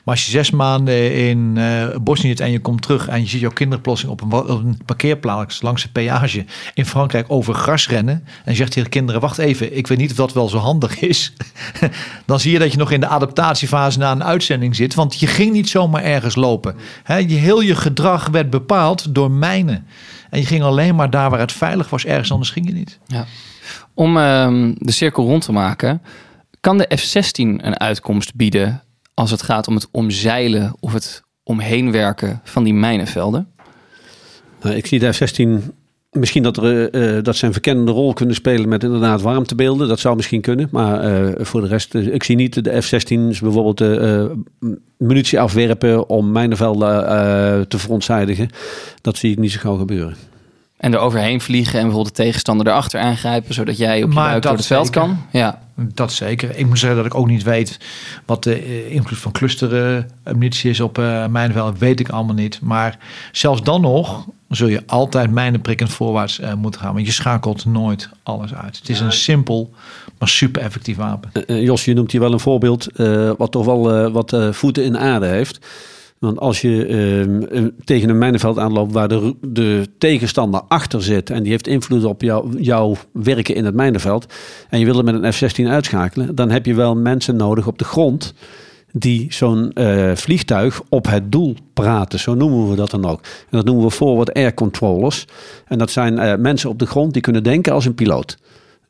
Maar 0.04 0.14
als 0.14 0.24
je 0.24 0.30
zes 0.30 0.50
maanden 0.50 1.14
in 1.14 1.56
eh, 1.56 1.96
Bosnië 2.00 2.32
en 2.32 2.50
je 2.50 2.60
komt 2.60 2.82
terug 2.82 3.08
en 3.08 3.20
je 3.20 3.28
ziet 3.28 3.40
jouw 3.40 3.50
kinderen 3.50 3.82
plotseling 3.82 4.20
op 4.20 4.32
een, 4.32 4.38
op 4.38 4.64
een 4.64 4.80
parkeerplaats 4.84 5.62
langs 5.62 5.82
de 5.82 5.88
peage 5.88 6.44
in 6.74 6.86
Frankrijk 6.86 7.26
over 7.28 7.54
gras 7.54 7.88
rennen. 7.88 8.24
En 8.44 8.56
zegt 8.56 8.70
tegen 8.70 8.90
de 8.90 8.96
kinderen, 8.96 9.20
wacht 9.20 9.38
even, 9.38 9.76
ik 9.76 9.86
weet 9.86 9.98
niet 9.98 10.10
of 10.10 10.16
dat 10.16 10.32
wel 10.32 10.48
zo 10.48 10.58
handig 10.58 11.00
is. 11.00 11.32
Dan 12.26 12.40
zie 12.40 12.52
je 12.52 12.58
dat 12.58 12.72
je 12.72 12.78
nog 12.78 12.90
in 12.90 13.00
de 13.00 13.06
adaptatiefase 13.06 13.98
na 13.98 14.12
een 14.12 14.24
uitzending 14.24 14.76
zit. 14.76 14.94
Want 14.94 15.20
je 15.20 15.26
ging 15.26 15.52
niet 15.52 15.68
zomaar 15.68 16.02
ergens 16.02 16.34
lopen. 16.34 16.76
Hè, 17.02 17.16
je, 17.16 17.34
heel 17.34 17.60
je 17.60 17.74
gedrag 17.74 18.28
werd 18.28 18.50
bepaald 18.50 19.14
door 19.14 19.30
mijnen. 19.30 19.86
En 20.30 20.40
je 20.40 20.46
ging 20.46 20.62
alleen 20.62 20.94
maar 20.94 21.10
daar 21.10 21.30
waar 21.30 21.40
het 21.40 21.52
veilig 21.52 21.90
was. 21.90 22.04
Ergens 22.04 22.32
anders 22.32 22.50
ging 22.50 22.66
je 22.66 22.74
niet. 22.74 22.98
Ja. 23.06 23.26
Om 23.94 24.16
ehm, 24.16 24.72
de 24.76 24.92
cirkel 24.92 25.24
rond 25.24 25.44
te 25.44 25.52
maken, 25.52 26.02
kan 26.60 26.78
de 26.78 26.96
F-16 26.96 27.30
een 27.36 27.80
uitkomst 27.80 28.34
bieden 28.34 28.82
als 29.14 29.30
het 29.30 29.42
gaat 29.42 29.68
om 29.68 29.74
het 29.74 29.88
omzeilen 29.90 30.74
of 30.80 30.92
het 30.92 31.22
omheen 31.42 31.90
werken 31.90 32.40
van 32.44 32.64
die 32.64 32.74
mijnenvelden? 32.74 33.48
Nou, 34.62 34.76
ik 34.76 34.86
zie 34.86 34.98
de 34.98 35.12
F-16 35.12 35.74
misschien 36.14 36.42
dat, 36.42 36.56
er, 36.56 36.90
eh, 36.90 37.16
eh, 37.16 37.24
dat 37.24 37.36
ze 37.36 37.46
een 37.46 37.52
verkennende 37.52 37.92
rol 37.92 38.12
kunnen 38.12 38.34
spelen 38.34 38.68
met 38.68 38.84
inderdaad 38.84 39.22
warmtebeelden. 39.22 39.88
Dat 39.88 40.00
zou 40.00 40.16
misschien 40.16 40.40
kunnen. 40.40 40.68
Maar 40.70 41.00
eh, 41.00 41.44
voor 41.44 41.60
de 41.60 41.66
rest, 41.66 41.94
ik 41.94 42.22
zie 42.22 42.36
niet 42.36 42.64
de 42.64 42.82
F-16's 42.82 43.40
bijvoorbeeld 43.40 43.80
munitie 44.98 45.40
afwerpen 45.40 46.08
om 46.08 46.32
mijnenvelden 46.32 47.68
te 47.68 47.78
verontzijdigen. 47.78 48.48
Dat 49.00 49.16
zie 49.16 49.32
ik 49.32 49.38
niet 49.38 49.52
zo 49.52 49.60
gauw 49.60 49.76
gebeuren. 49.76 50.16
En 50.84 50.92
er 50.92 50.98
overheen 50.98 51.40
vliegen 51.40 51.78
en 51.78 51.84
bijvoorbeeld 51.84 52.16
de 52.16 52.22
tegenstander 52.22 52.66
erachter 52.66 53.00
aangrijpen, 53.00 53.54
zodat 53.54 53.76
jij 53.76 54.02
op 54.02 54.08
je 54.08 54.14
Maar 54.14 54.28
buik 54.30 54.42
door 54.42 54.52
het 54.52 54.66
veld 54.66 54.86
zeker. 54.86 55.00
kan? 55.00 55.18
Ja. 55.32 55.62
Dat 55.76 56.12
zeker. 56.12 56.56
Ik 56.56 56.66
moet 56.66 56.78
zeggen 56.78 56.96
dat 56.96 57.06
ik 57.06 57.14
ook 57.14 57.26
niet 57.26 57.42
weet 57.42 57.78
wat 58.24 58.42
de 58.42 58.54
eh, 58.54 58.90
invloed 58.94 59.18
van 59.18 59.32
clustermunitie 59.32 60.70
is 60.70 60.80
op 60.80 60.98
eh 60.98 61.26
mijnenvelden. 61.26 61.78
Weet 61.78 62.00
ik 62.00 62.08
allemaal 62.08 62.34
niet. 62.34 62.60
Maar 62.62 62.98
zelfs 63.32 63.62
dan 63.62 63.80
nog 63.80 64.26
zul 64.48 64.68
je 64.68 64.82
altijd 64.86 65.30
mijnenprikkend 65.30 65.90
voorwaarts 65.92 66.40
eh, 66.40 66.54
moeten 66.54 66.80
gaan. 66.80 66.94
Want 66.94 67.06
je 67.06 67.12
schakelt 67.12 67.64
nooit 67.64 68.08
alles 68.22 68.54
uit. 68.54 68.76
Het 68.76 68.88
is 68.88 69.00
een 69.00 69.12
simpel, 69.12 69.70
maar 70.18 70.28
super 70.28 70.62
effectief 70.62 70.96
wapen. 70.96 71.30
Eh, 71.32 71.56
eh, 71.56 71.62
Jos, 71.64 71.84
je 71.84 71.94
noemt 71.94 72.12
hier 72.12 72.20
wel 72.20 72.32
een 72.32 72.40
voorbeeld 72.40 72.86
eh, 72.86 73.30
wat 73.38 73.52
toch 73.52 73.64
wel 73.64 73.94
eh, 73.94 74.12
wat 74.12 74.32
eh, 74.32 74.52
voeten 74.52 74.84
in 74.84 74.92
de 74.92 74.98
aarde 74.98 75.26
heeft. 75.26 75.58
Want 76.18 76.38
als 76.38 76.60
je 76.60 76.86
ehm, 76.86 77.68
tegen 77.84 78.08
een 78.08 78.18
mijnenveld 78.18 78.58
aanloopt 78.58 78.92
waar 78.92 79.08
de, 79.08 79.34
de 79.40 79.88
tegenstander 79.98 80.62
achter 80.68 81.02
zit 81.02 81.30
en 81.30 81.42
die 81.42 81.50
heeft 81.50 81.66
invloed 81.66 82.04
op 82.04 82.22
jou, 82.22 82.62
jouw 82.62 82.96
werken 83.12 83.54
in 83.54 83.64
het 83.64 83.74
mijnenveld 83.74 84.32
en 84.68 84.78
je 84.78 84.84
wil 84.84 84.96
het 84.96 85.04
met 85.04 85.14
een 85.14 85.32
F-16 85.32 85.68
uitschakelen, 85.68 86.34
dan 86.34 86.50
heb 86.50 86.66
je 86.66 86.74
wel 86.74 86.96
mensen 86.96 87.36
nodig 87.36 87.66
op 87.66 87.78
de 87.78 87.84
grond 87.84 88.34
die 88.96 89.26
zo'n 89.28 89.72
eh, 89.72 90.14
vliegtuig 90.14 90.82
op 90.88 91.06
het 91.06 91.32
doel 91.32 91.54
praten. 91.72 92.18
Zo 92.18 92.34
noemen 92.34 92.70
we 92.70 92.76
dat 92.76 92.90
dan 92.90 93.04
ook. 93.04 93.20
En 93.22 93.56
dat 93.56 93.64
noemen 93.64 93.84
we 93.84 93.90
forward 93.90 94.32
air 94.32 94.54
controllers. 94.54 95.26
En 95.66 95.78
dat 95.78 95.90
zijn 95.90 96.18
eh, 96.18 96.36
mensen 96.36 96.70
op 96.70 96.78
de 96.78 96.86
grond 96.86 97.12
die 97.12 97.22
kunnen 97.22 97.42
denken 97.42 97.72
als 97.72 97.84
een 97.84 97.94
piloot. 97.94 98.38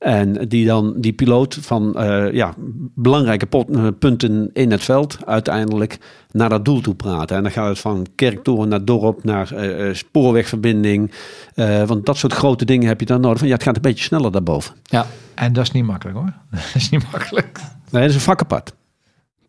En 0.05 0.49
die 0.49 0.67
dan 0.67 0.95
die 0.97 1.13
piloot 1.13 1.59
van 1.61 1.95
eh, 1.99 2.33
ja, 2.33 2.55
belangrijke 2.95 3.47
pot- 3.47 3.71
eh, 3.71 3.87
punten 3.99 4.51
in 4.53 4.71
het 4.71 4.83
veld 4.83 5.17
uiteindelijk 5.27 5.99
naar 6.31 6.49
dat 6.49 6.65
doel 6.65 6.81
toe 6.81 6.95
praten. 6.95 7.37
En 7.37 7.43
dan 7.43 7.53
gaat 7.53 7.69
het 7.69 7.79
van 7.79 8.07
kerktoren 8.15 8.69
naar 8.69 8.85
dorp, 8.85 9.25
naar 9.25 9.53
eh, 9.53 9.89
eh, 9.89 9.95
spoorwegverbinding. 9.95 11.11
Eh, 11.55 11.83
want 11.83 12.07
dat 12.07 12.17
soort 12.17 12.33
grote 12.33 12.65
dingen 12.65 12.89
heb 12.89 13.01
je 13.01 13.07
dan 13.07 13.21
nodig. 13.21 13.39
Van, 13.39 13.47
ja, 13.49 13.55
het 13.55 13.63
gaat 13.63 13.77
een 13.77 13.83
beetje 13.83 14.05
sneller 14.05 14.33
daarboven. 14.33 14.75
ja. 14.85 15.07
En 15.35 15.53
dat 15.53 15.65
is 15.65 15.71
niet 15.71 15.85
makkelijk 15.85 16.17
hoor. 16.19 16.33
Dat 16.51 16.75
is 16.75 16.91
niet 16.91 17.13
makkelijk. 17.13 17.61
Nee, 17.91 18.01
dat 18.01 18.11
is 18.11 18.15
een 18.17 18.21
vak 18.21 18.41
apart. 18.41 18.75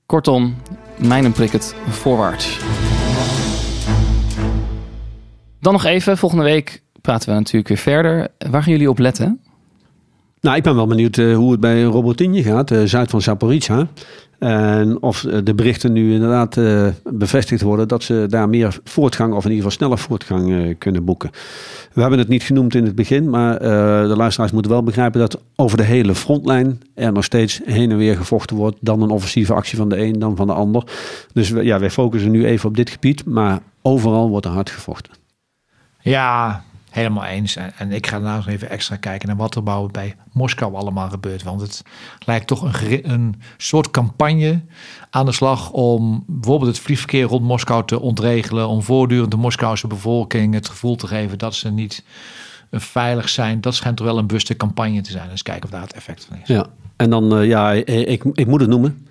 Kortom, 0.05 0.55
mijnenprikkend 0.97 1.75
voorwaarts. 1.89 2.59
Dan 5.59 5.73
nog 5.73 5.83
even, 5.83 6.17
volgende 6.17 6.43
week 6.43 6.81
praten 7.01 7.29
we 7.29 7.35
natuurlijk 7.35 7.67
weer 7.67 7.77
verder. 7.77 8.27
Waar 8.49 8.63
gaan 8.63 8.71
jullie 8.71 8.89
op 8.89 8.99
letten? 8.99 9.39
Nou, 10.45 10.57
ik 10.57 10.63
ben 10.63 10.75
wel 10.75 10.87
benieuwd 10.87 11.17
eh, 11.17 11.35
hoe 11.35 11.51
het 11.51 11.59
bij 11.59 11.83
Robotinje 11.83 12.43
gaat, 12.43 12.71
eh, 12.71 12.81
zuid 12.83 13.09
van 13.09 13.21
Zaporizhia. 13.21 13.87
En 14.39 15.01
of 15.01 15.21
de 15.43 15.55
berichten 15.55 15.93
nu 15.93 16.13
inderdaad 16.13 16.57
eh, 16.57 16.87
bevestigd 17.03 17.61
worden 17.61 17.87
dat 17.87 18.03
ze 18.03 18.25
daar 18.29 18.49
meer 18.49 18.77
voortgang, 18.83 19.33
of 19.33 19.45
in 19.45 19.51
ieder 19.51 19.63
geval 19.63 19.77
sneller 19.77 19.97
voortgang 19.97 20.75
kunnen 20.77 21.05
boeken. 21.05 21.29
We 21.93 22.01
hebben 22.01 22.19
het 22.19 22.27
niet 22.27 22.43
genoemd 22.43 22.75
in 22.75 22.85
het 22.85 22.95
begin, 22.95 23.29
maar 23.29 23.59
de 24.07 24.13
luisteraars 24.15 24.51
moeten 24.51 24.71
wel 24.71 24.83
begrijpen 24.83 25.19
dat 25.19 25.41
over 25.55 25.77
de 25.77 25.83
hele 25.83 26.15
frontlijn 26.15 26.81
er 26.93 27.11
nog 27.11 27.23
steeds 27.23 27.61
heen 27.65 27.91
en 27.91 27.97
weer 27.97 28.15
gevochten 28.15 28.55
wordt. 28.55 28.77
Dan 28.81 29.01
een 29.01 29.09
offensieve 29.09 29.53
actie 29.53 29.77
van 29.77 29.89
de 29.89 30.01
een, 30.01 30.19
dan 30.19 30.35
van 30.35 30.47
de 30.47 30.53
ander. 30.53 30.83
Dus 31.33 31.49
ja, 31.49 31.79
wij 31.79 31.91
focussen 31.91 32.31
nu 32.31 32.45
even 32.45 32.69
op 32.69 32.75
dit 32.75 32.89
gebied, 32.89 33.25
maar 33.25 33.59
overal 33.81 34.29
wordt 34.29 34.45
er 34.45 34.51
hard 34.51 34.69
gevochten. 34.69 35.13
Ja, 36.01 36.63
helemaal 36.95 37.23
eens. 37.23 37.55
En, 37.55 37.91
ik 37.91 38.07
ga 38.07 38.19
daarna 38.19 38.35
nog 38.35 38.47
even 38.47 38.69
extra 38.69 38.95
kijken 38.95 39.27
naar 39.27 39.37
wat 39.37 39.55
er 39.55 39.63
bij 39.91 40.15
Moskou 40.31 40.75
allemaal 40.75 41.09
gebeurt. 41.09 41.43
Want 41.43 41.61
het 41.61 41.81
lijkt 42.25 42.47
toch 42.47 42.61
een, 42.61 43.11
een 43.11 43.41
soort 43.57 43.91
campagne 43.91 44.61
aan 45.09 45.25
de 45.25 45.31
slag 45.31 45.71
om 45.71 46.23
bijvoorbeeld 46.27 46.75
het 46.75 46.79
vliegverkeer 46.79 47.25
rond 47.25 47.43
Moskou 47.43 47.85
te 47.85 47.99
ontregelen. 47.99 48.67
Om 48.67 48.83
voortdurend 48.83 49.31
de 49.31 49.37
Moskouse 49.37 49.87
bevolking 49.87 50.53
het 50.53 50.69
gevoel 50.69 50.95
te 50.95 51.07
geven 51.07 51.37
dat 51.37 51.55
ze 51.55 51.71
niet 51.71 52.03
veilig 52.71 53.29
zijn. 53.29 53.61
Dat 53.61 53.75
schijnt 53.75 53.97
toch 53.97 54.05
wel 54.05 54.17
een 54.17 54.27
bewuste 54.27 54.57
campagne 54.57 55.01
te 55.01 55.11
zijn. 55.11 55.29
Dus 55.29 55.41
kijken 55.41 55.63
of 55.63 55.69
daar 55.69 55.81
het 55.81 55.93
effect 55.93 56.25
van 56.25 56.37
is. 56.37 56.47
Ja, 56.47 56.65
en 56.95 57.09
dan, 57.09 57.37
eh, 57.37 57.47
ja, 57.47 57.71
ik, 57.71 58.23
ik 58.33 58.47
moet 58.47 58.59
het 58.59 58.69
noemen. 58.69 59.04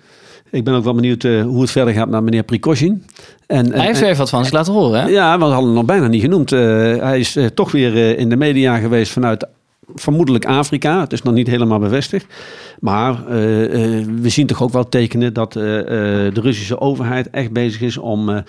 Ik 0.49 0.63
ben 0.63 0.73
ook 0.73 0.83
wel 0.83 0.93
benieuwd 0.93 1.23
eh, 1.23 1.41
hoe 1.41 1.61
het 1.61 1.71
verder 1.71 1.93
gaat 1.93 2.09
met 2.09 2.23
meneer 2.23 2.43
Prikoshin. 2.43 3.03
En, 3.47 3.73
Hij 3.73 3.85
heeft 3.85 4.01
er 4.01 4.05
even 4.05 4.17
wat 4.17 4.29
van 4.29 4.43
zich 4.43 4.53
laten 4.53 4.73
horen, 4.73 5.01
hè? 5.01 5.07
Ja, 5.07 5.37
we 5.37 5.43
hadden 5.43 5.63
hem 5.63 5.73
nog 5.73 5.85
bijna 5.85 6.07
niet 6.07 6.21
genoemd. 6.21 6.51
Eh, 6.51 6.59
hij 6.97 7.19
is 7.19 7.35
eh, 7.35 7.45
toch 7.45 7.71
weer 7.71 8.17
in 8.17 8.29
de 8.29 8.35
media 8.35 8.77
geweest 8.77 9.11
vanuit 9.11 9.47
vermoedelijk 9.95 10.45
Afrika. 10.45 10.99
Het 10.99 11.13
is 11.13 11.21
nog 11.21 11.33
niet 11.33 11.47
helemaal 11.47 11.79
bevestigd. 11.79 12.25
Maar 12.79 13.25
we 13.25 14.29
zien 14.29 14.47
toch 14.47 14.63
ook 14.63 14.71
wel 14.71 14.89
tekenen 14.89 15.33
dat 15.33 15.53
de 15.53 16.41
Russische 16.41 16.79
overheid 16.79 17.29
echt 17.29 17.51
bezig 17.51 17.81
is 17.81 17.97
om... 17.97 18.43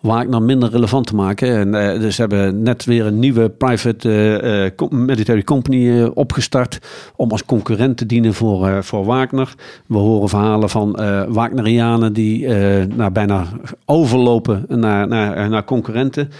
Wagner 0.00 0.42
minder 0.42 0.70
relevant 0.70 1.06
te 1.06 1.14
maken. 1.14 1.56
En, 1.58 1.74
eh, 1.74 2.00
dus 2.00 2.14
ze 2.14 2.20
hebben 2.20 2.62
net 2.62 2.84
weer 2.84 3.06
een 3.06 3.18
nieuwe 3.18 3.48
private 3.48 4.72
com- 4.76 5.04
military 5.04 5.42
company 5.42 6.02
opgestart. 6.02 6.78
Om 7.16 7.30
als 7.30 7.44
concurrent 7.44 7.96
te 7.96 8.06
dienen 8.06 8.34
voor, 8.34 8.84
voor 8.84 9.04
Wagner. 9.04 9.54
We 9.86 9.96
horen 9.98 10.28
verhalen 10.28 10.70
van 10.70 10.90
Wagnerianen 11.28 12.12
die 12.12 12.48
nou, 12.86 13.10
bijna 13.10 13.46
overlopen 13.84 14.64
naar, 14.68 15.08
naar, 15.08 15.48
naar 15.48 15.64
concurrenten. 15.64 16.30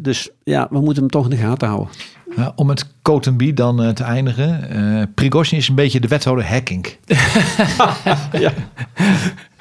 Dus 0.00 0.30
ja, 0.44 0.66
we 0.70 0.80
moeten 0.80 1.02
hem 1.02 1.10
toch 1.10 1.24
in 1.24 1.30
de 1.30 1.36
gaten 1.36 1.68
houden. 1.68 1.88
Ja, 2.36 2.52
om 2.56 2.66
met 2.66 2.86
Cotenby 3.02 3.54
dan 3.54 3.94
te 3.94 4.04
eindigen. 4.04 4.70
eh 4.70 5.02
Prigozhin 5.14 5.58
is 5.58 5.68
een 5.68 5.74
beetje 5.74 6.00
de 6.00 6.08
wethouder 6.08 6.46
hacking. 6.46 6.86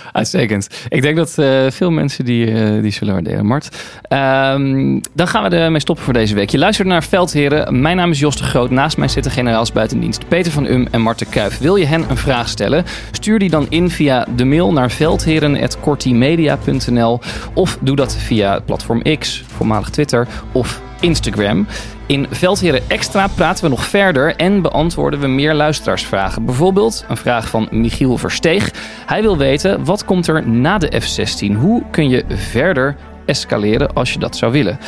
Uitstekend. 0.12 0.68
Ik 0.88 1.02
denk 1.02 1.16
dat 1.16 1.38
eh, 1.38 1.70
veel 1.70 1.90
mensen 1.90 2.24
die, 2.24 2.52
eh, 2.52 2.82
die 2.82 2.90
zullen 2.90 3.12
waarderen. 3.12 3.46
Mart. 3.46 3.76
Ehm, 4.02 5.00
dan 5.12 5.28
gaan 5.28 5.50
we 5.50 5.56
ermee 5.56 5.80
stoppen 5.80 6.04
voor 6.04 6.14
deze 6.14 6.34
week. 6.34 6.50
Je 6.50 6.58
luistert 6.58 6.88
naar 6.88 7.02
Veldheren. 7.02 7.80
Mijn 7.80 7.96
naam 7.96 8.10
is 8.10 8.18
Jos 8.18 8.36
de 8.36 8.44
Groot. 8.44 8.70
Naast 8.70 8.96
mij 8.96 9.08
zitten 9.08 9.32
generaals 9.32 9.72
buitendienst 9.72 10.28
Peter 10.28 10.52
van 10.52 10.66
Um 10.66 10.88
en 10.90 11.00
Marten 11.00 11.28
Kuif. 11.28 11.58
Wil 11.58 11.76
je 11.76 11.86
hen 11.86 12.10
een 12.10 12.16
vraag 12.16 12.48
stellen? 12.48 12.84
Stuur 13.10 13.38
die 13.38 13.50
dan 13.50 13.66
in 13.68 13.90
via 13.90 14.26
de 14.36 14.44
mail 14.44 14.72
naar 14.72 14.90
veldheren.kortimedia.nl 14.90 17.20
of 17.54 17.78
doe 17.80 17.96
dat 17.96 18.16
via 18.16 18.60
platform 18.60 19.02
X, 19.18 19.44
voormalig 19.46 19.90
Twitter, 19.90 20.26
of 20.52 20.80
Instagram. 21.02 21.66
In 22.06 22.26
Veldheren 22.30 22.82
Extra 22.88 23.26
praten 23.26 23.64
we 23.64 23.70
nog 23.70 23.84
verder 23.84 24.36
en 24.36 24.62
beantwoorden 24.62 25.20
we 25.20 25.26
meer 25.26 25.54
luisteraarsvragen. 25.54 26.44
Bijvoorbeeld 26.44 27.04
een 27.08 27.16
vraag 27.16 27.48
van 27.48 27.68
Michiel 27.70 28.18
Versteeg. 28.18 28.70
Hij 29.06 29.22
wil 29.22 29.36
weten, 29.36 29.84
wat 29.84 30.04
komt 30.04 30.26
er 30.26 30.48
na 30.48 30.78
de 30.78 31.00
F-16? 31.00 31.56
Hoe 31.56 31.82
kun 31.90 32.08
je 32.08 32.24
verder 32.28 32.96
escaleren 33.26 33.92
als 33.94 34.12
je 34.12 34.18
dat 34.18 34.36
zou 34.36 34.52
willen? 34.52 34.78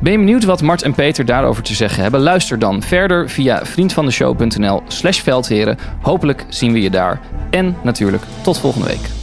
Ben 0.00 0.12
je 0.12 0.18
benieuwd 0.18 0.44
wat 0.44 0.62
Mart 0.62 0.82
en 0.82 0.94
Peter 0.94 1.24
daarover 1.24 1.62
te 1.62 1.74
zeggen 1.74 2.02
hebben? 2.02 2.20
Luister 2.20 2.58
dan 2.58 2.82
verder 2.82 3.30
via 3.30 3.66
vriendvandeshow.nl 3.66 4.82
slash 4.86 5.20
veldheren. 5.20 5.78
Hopelijk 6.00 6.44
zien 6.48 6.72
we 6.72 6.80
je 6.80 6.90
daar. 6.90 7.20
En 7.50 7.76
natuurlijk 7.82 8.22
tot 8.42 8.58
volgende 8.58 8.86
week. 8.86 9.19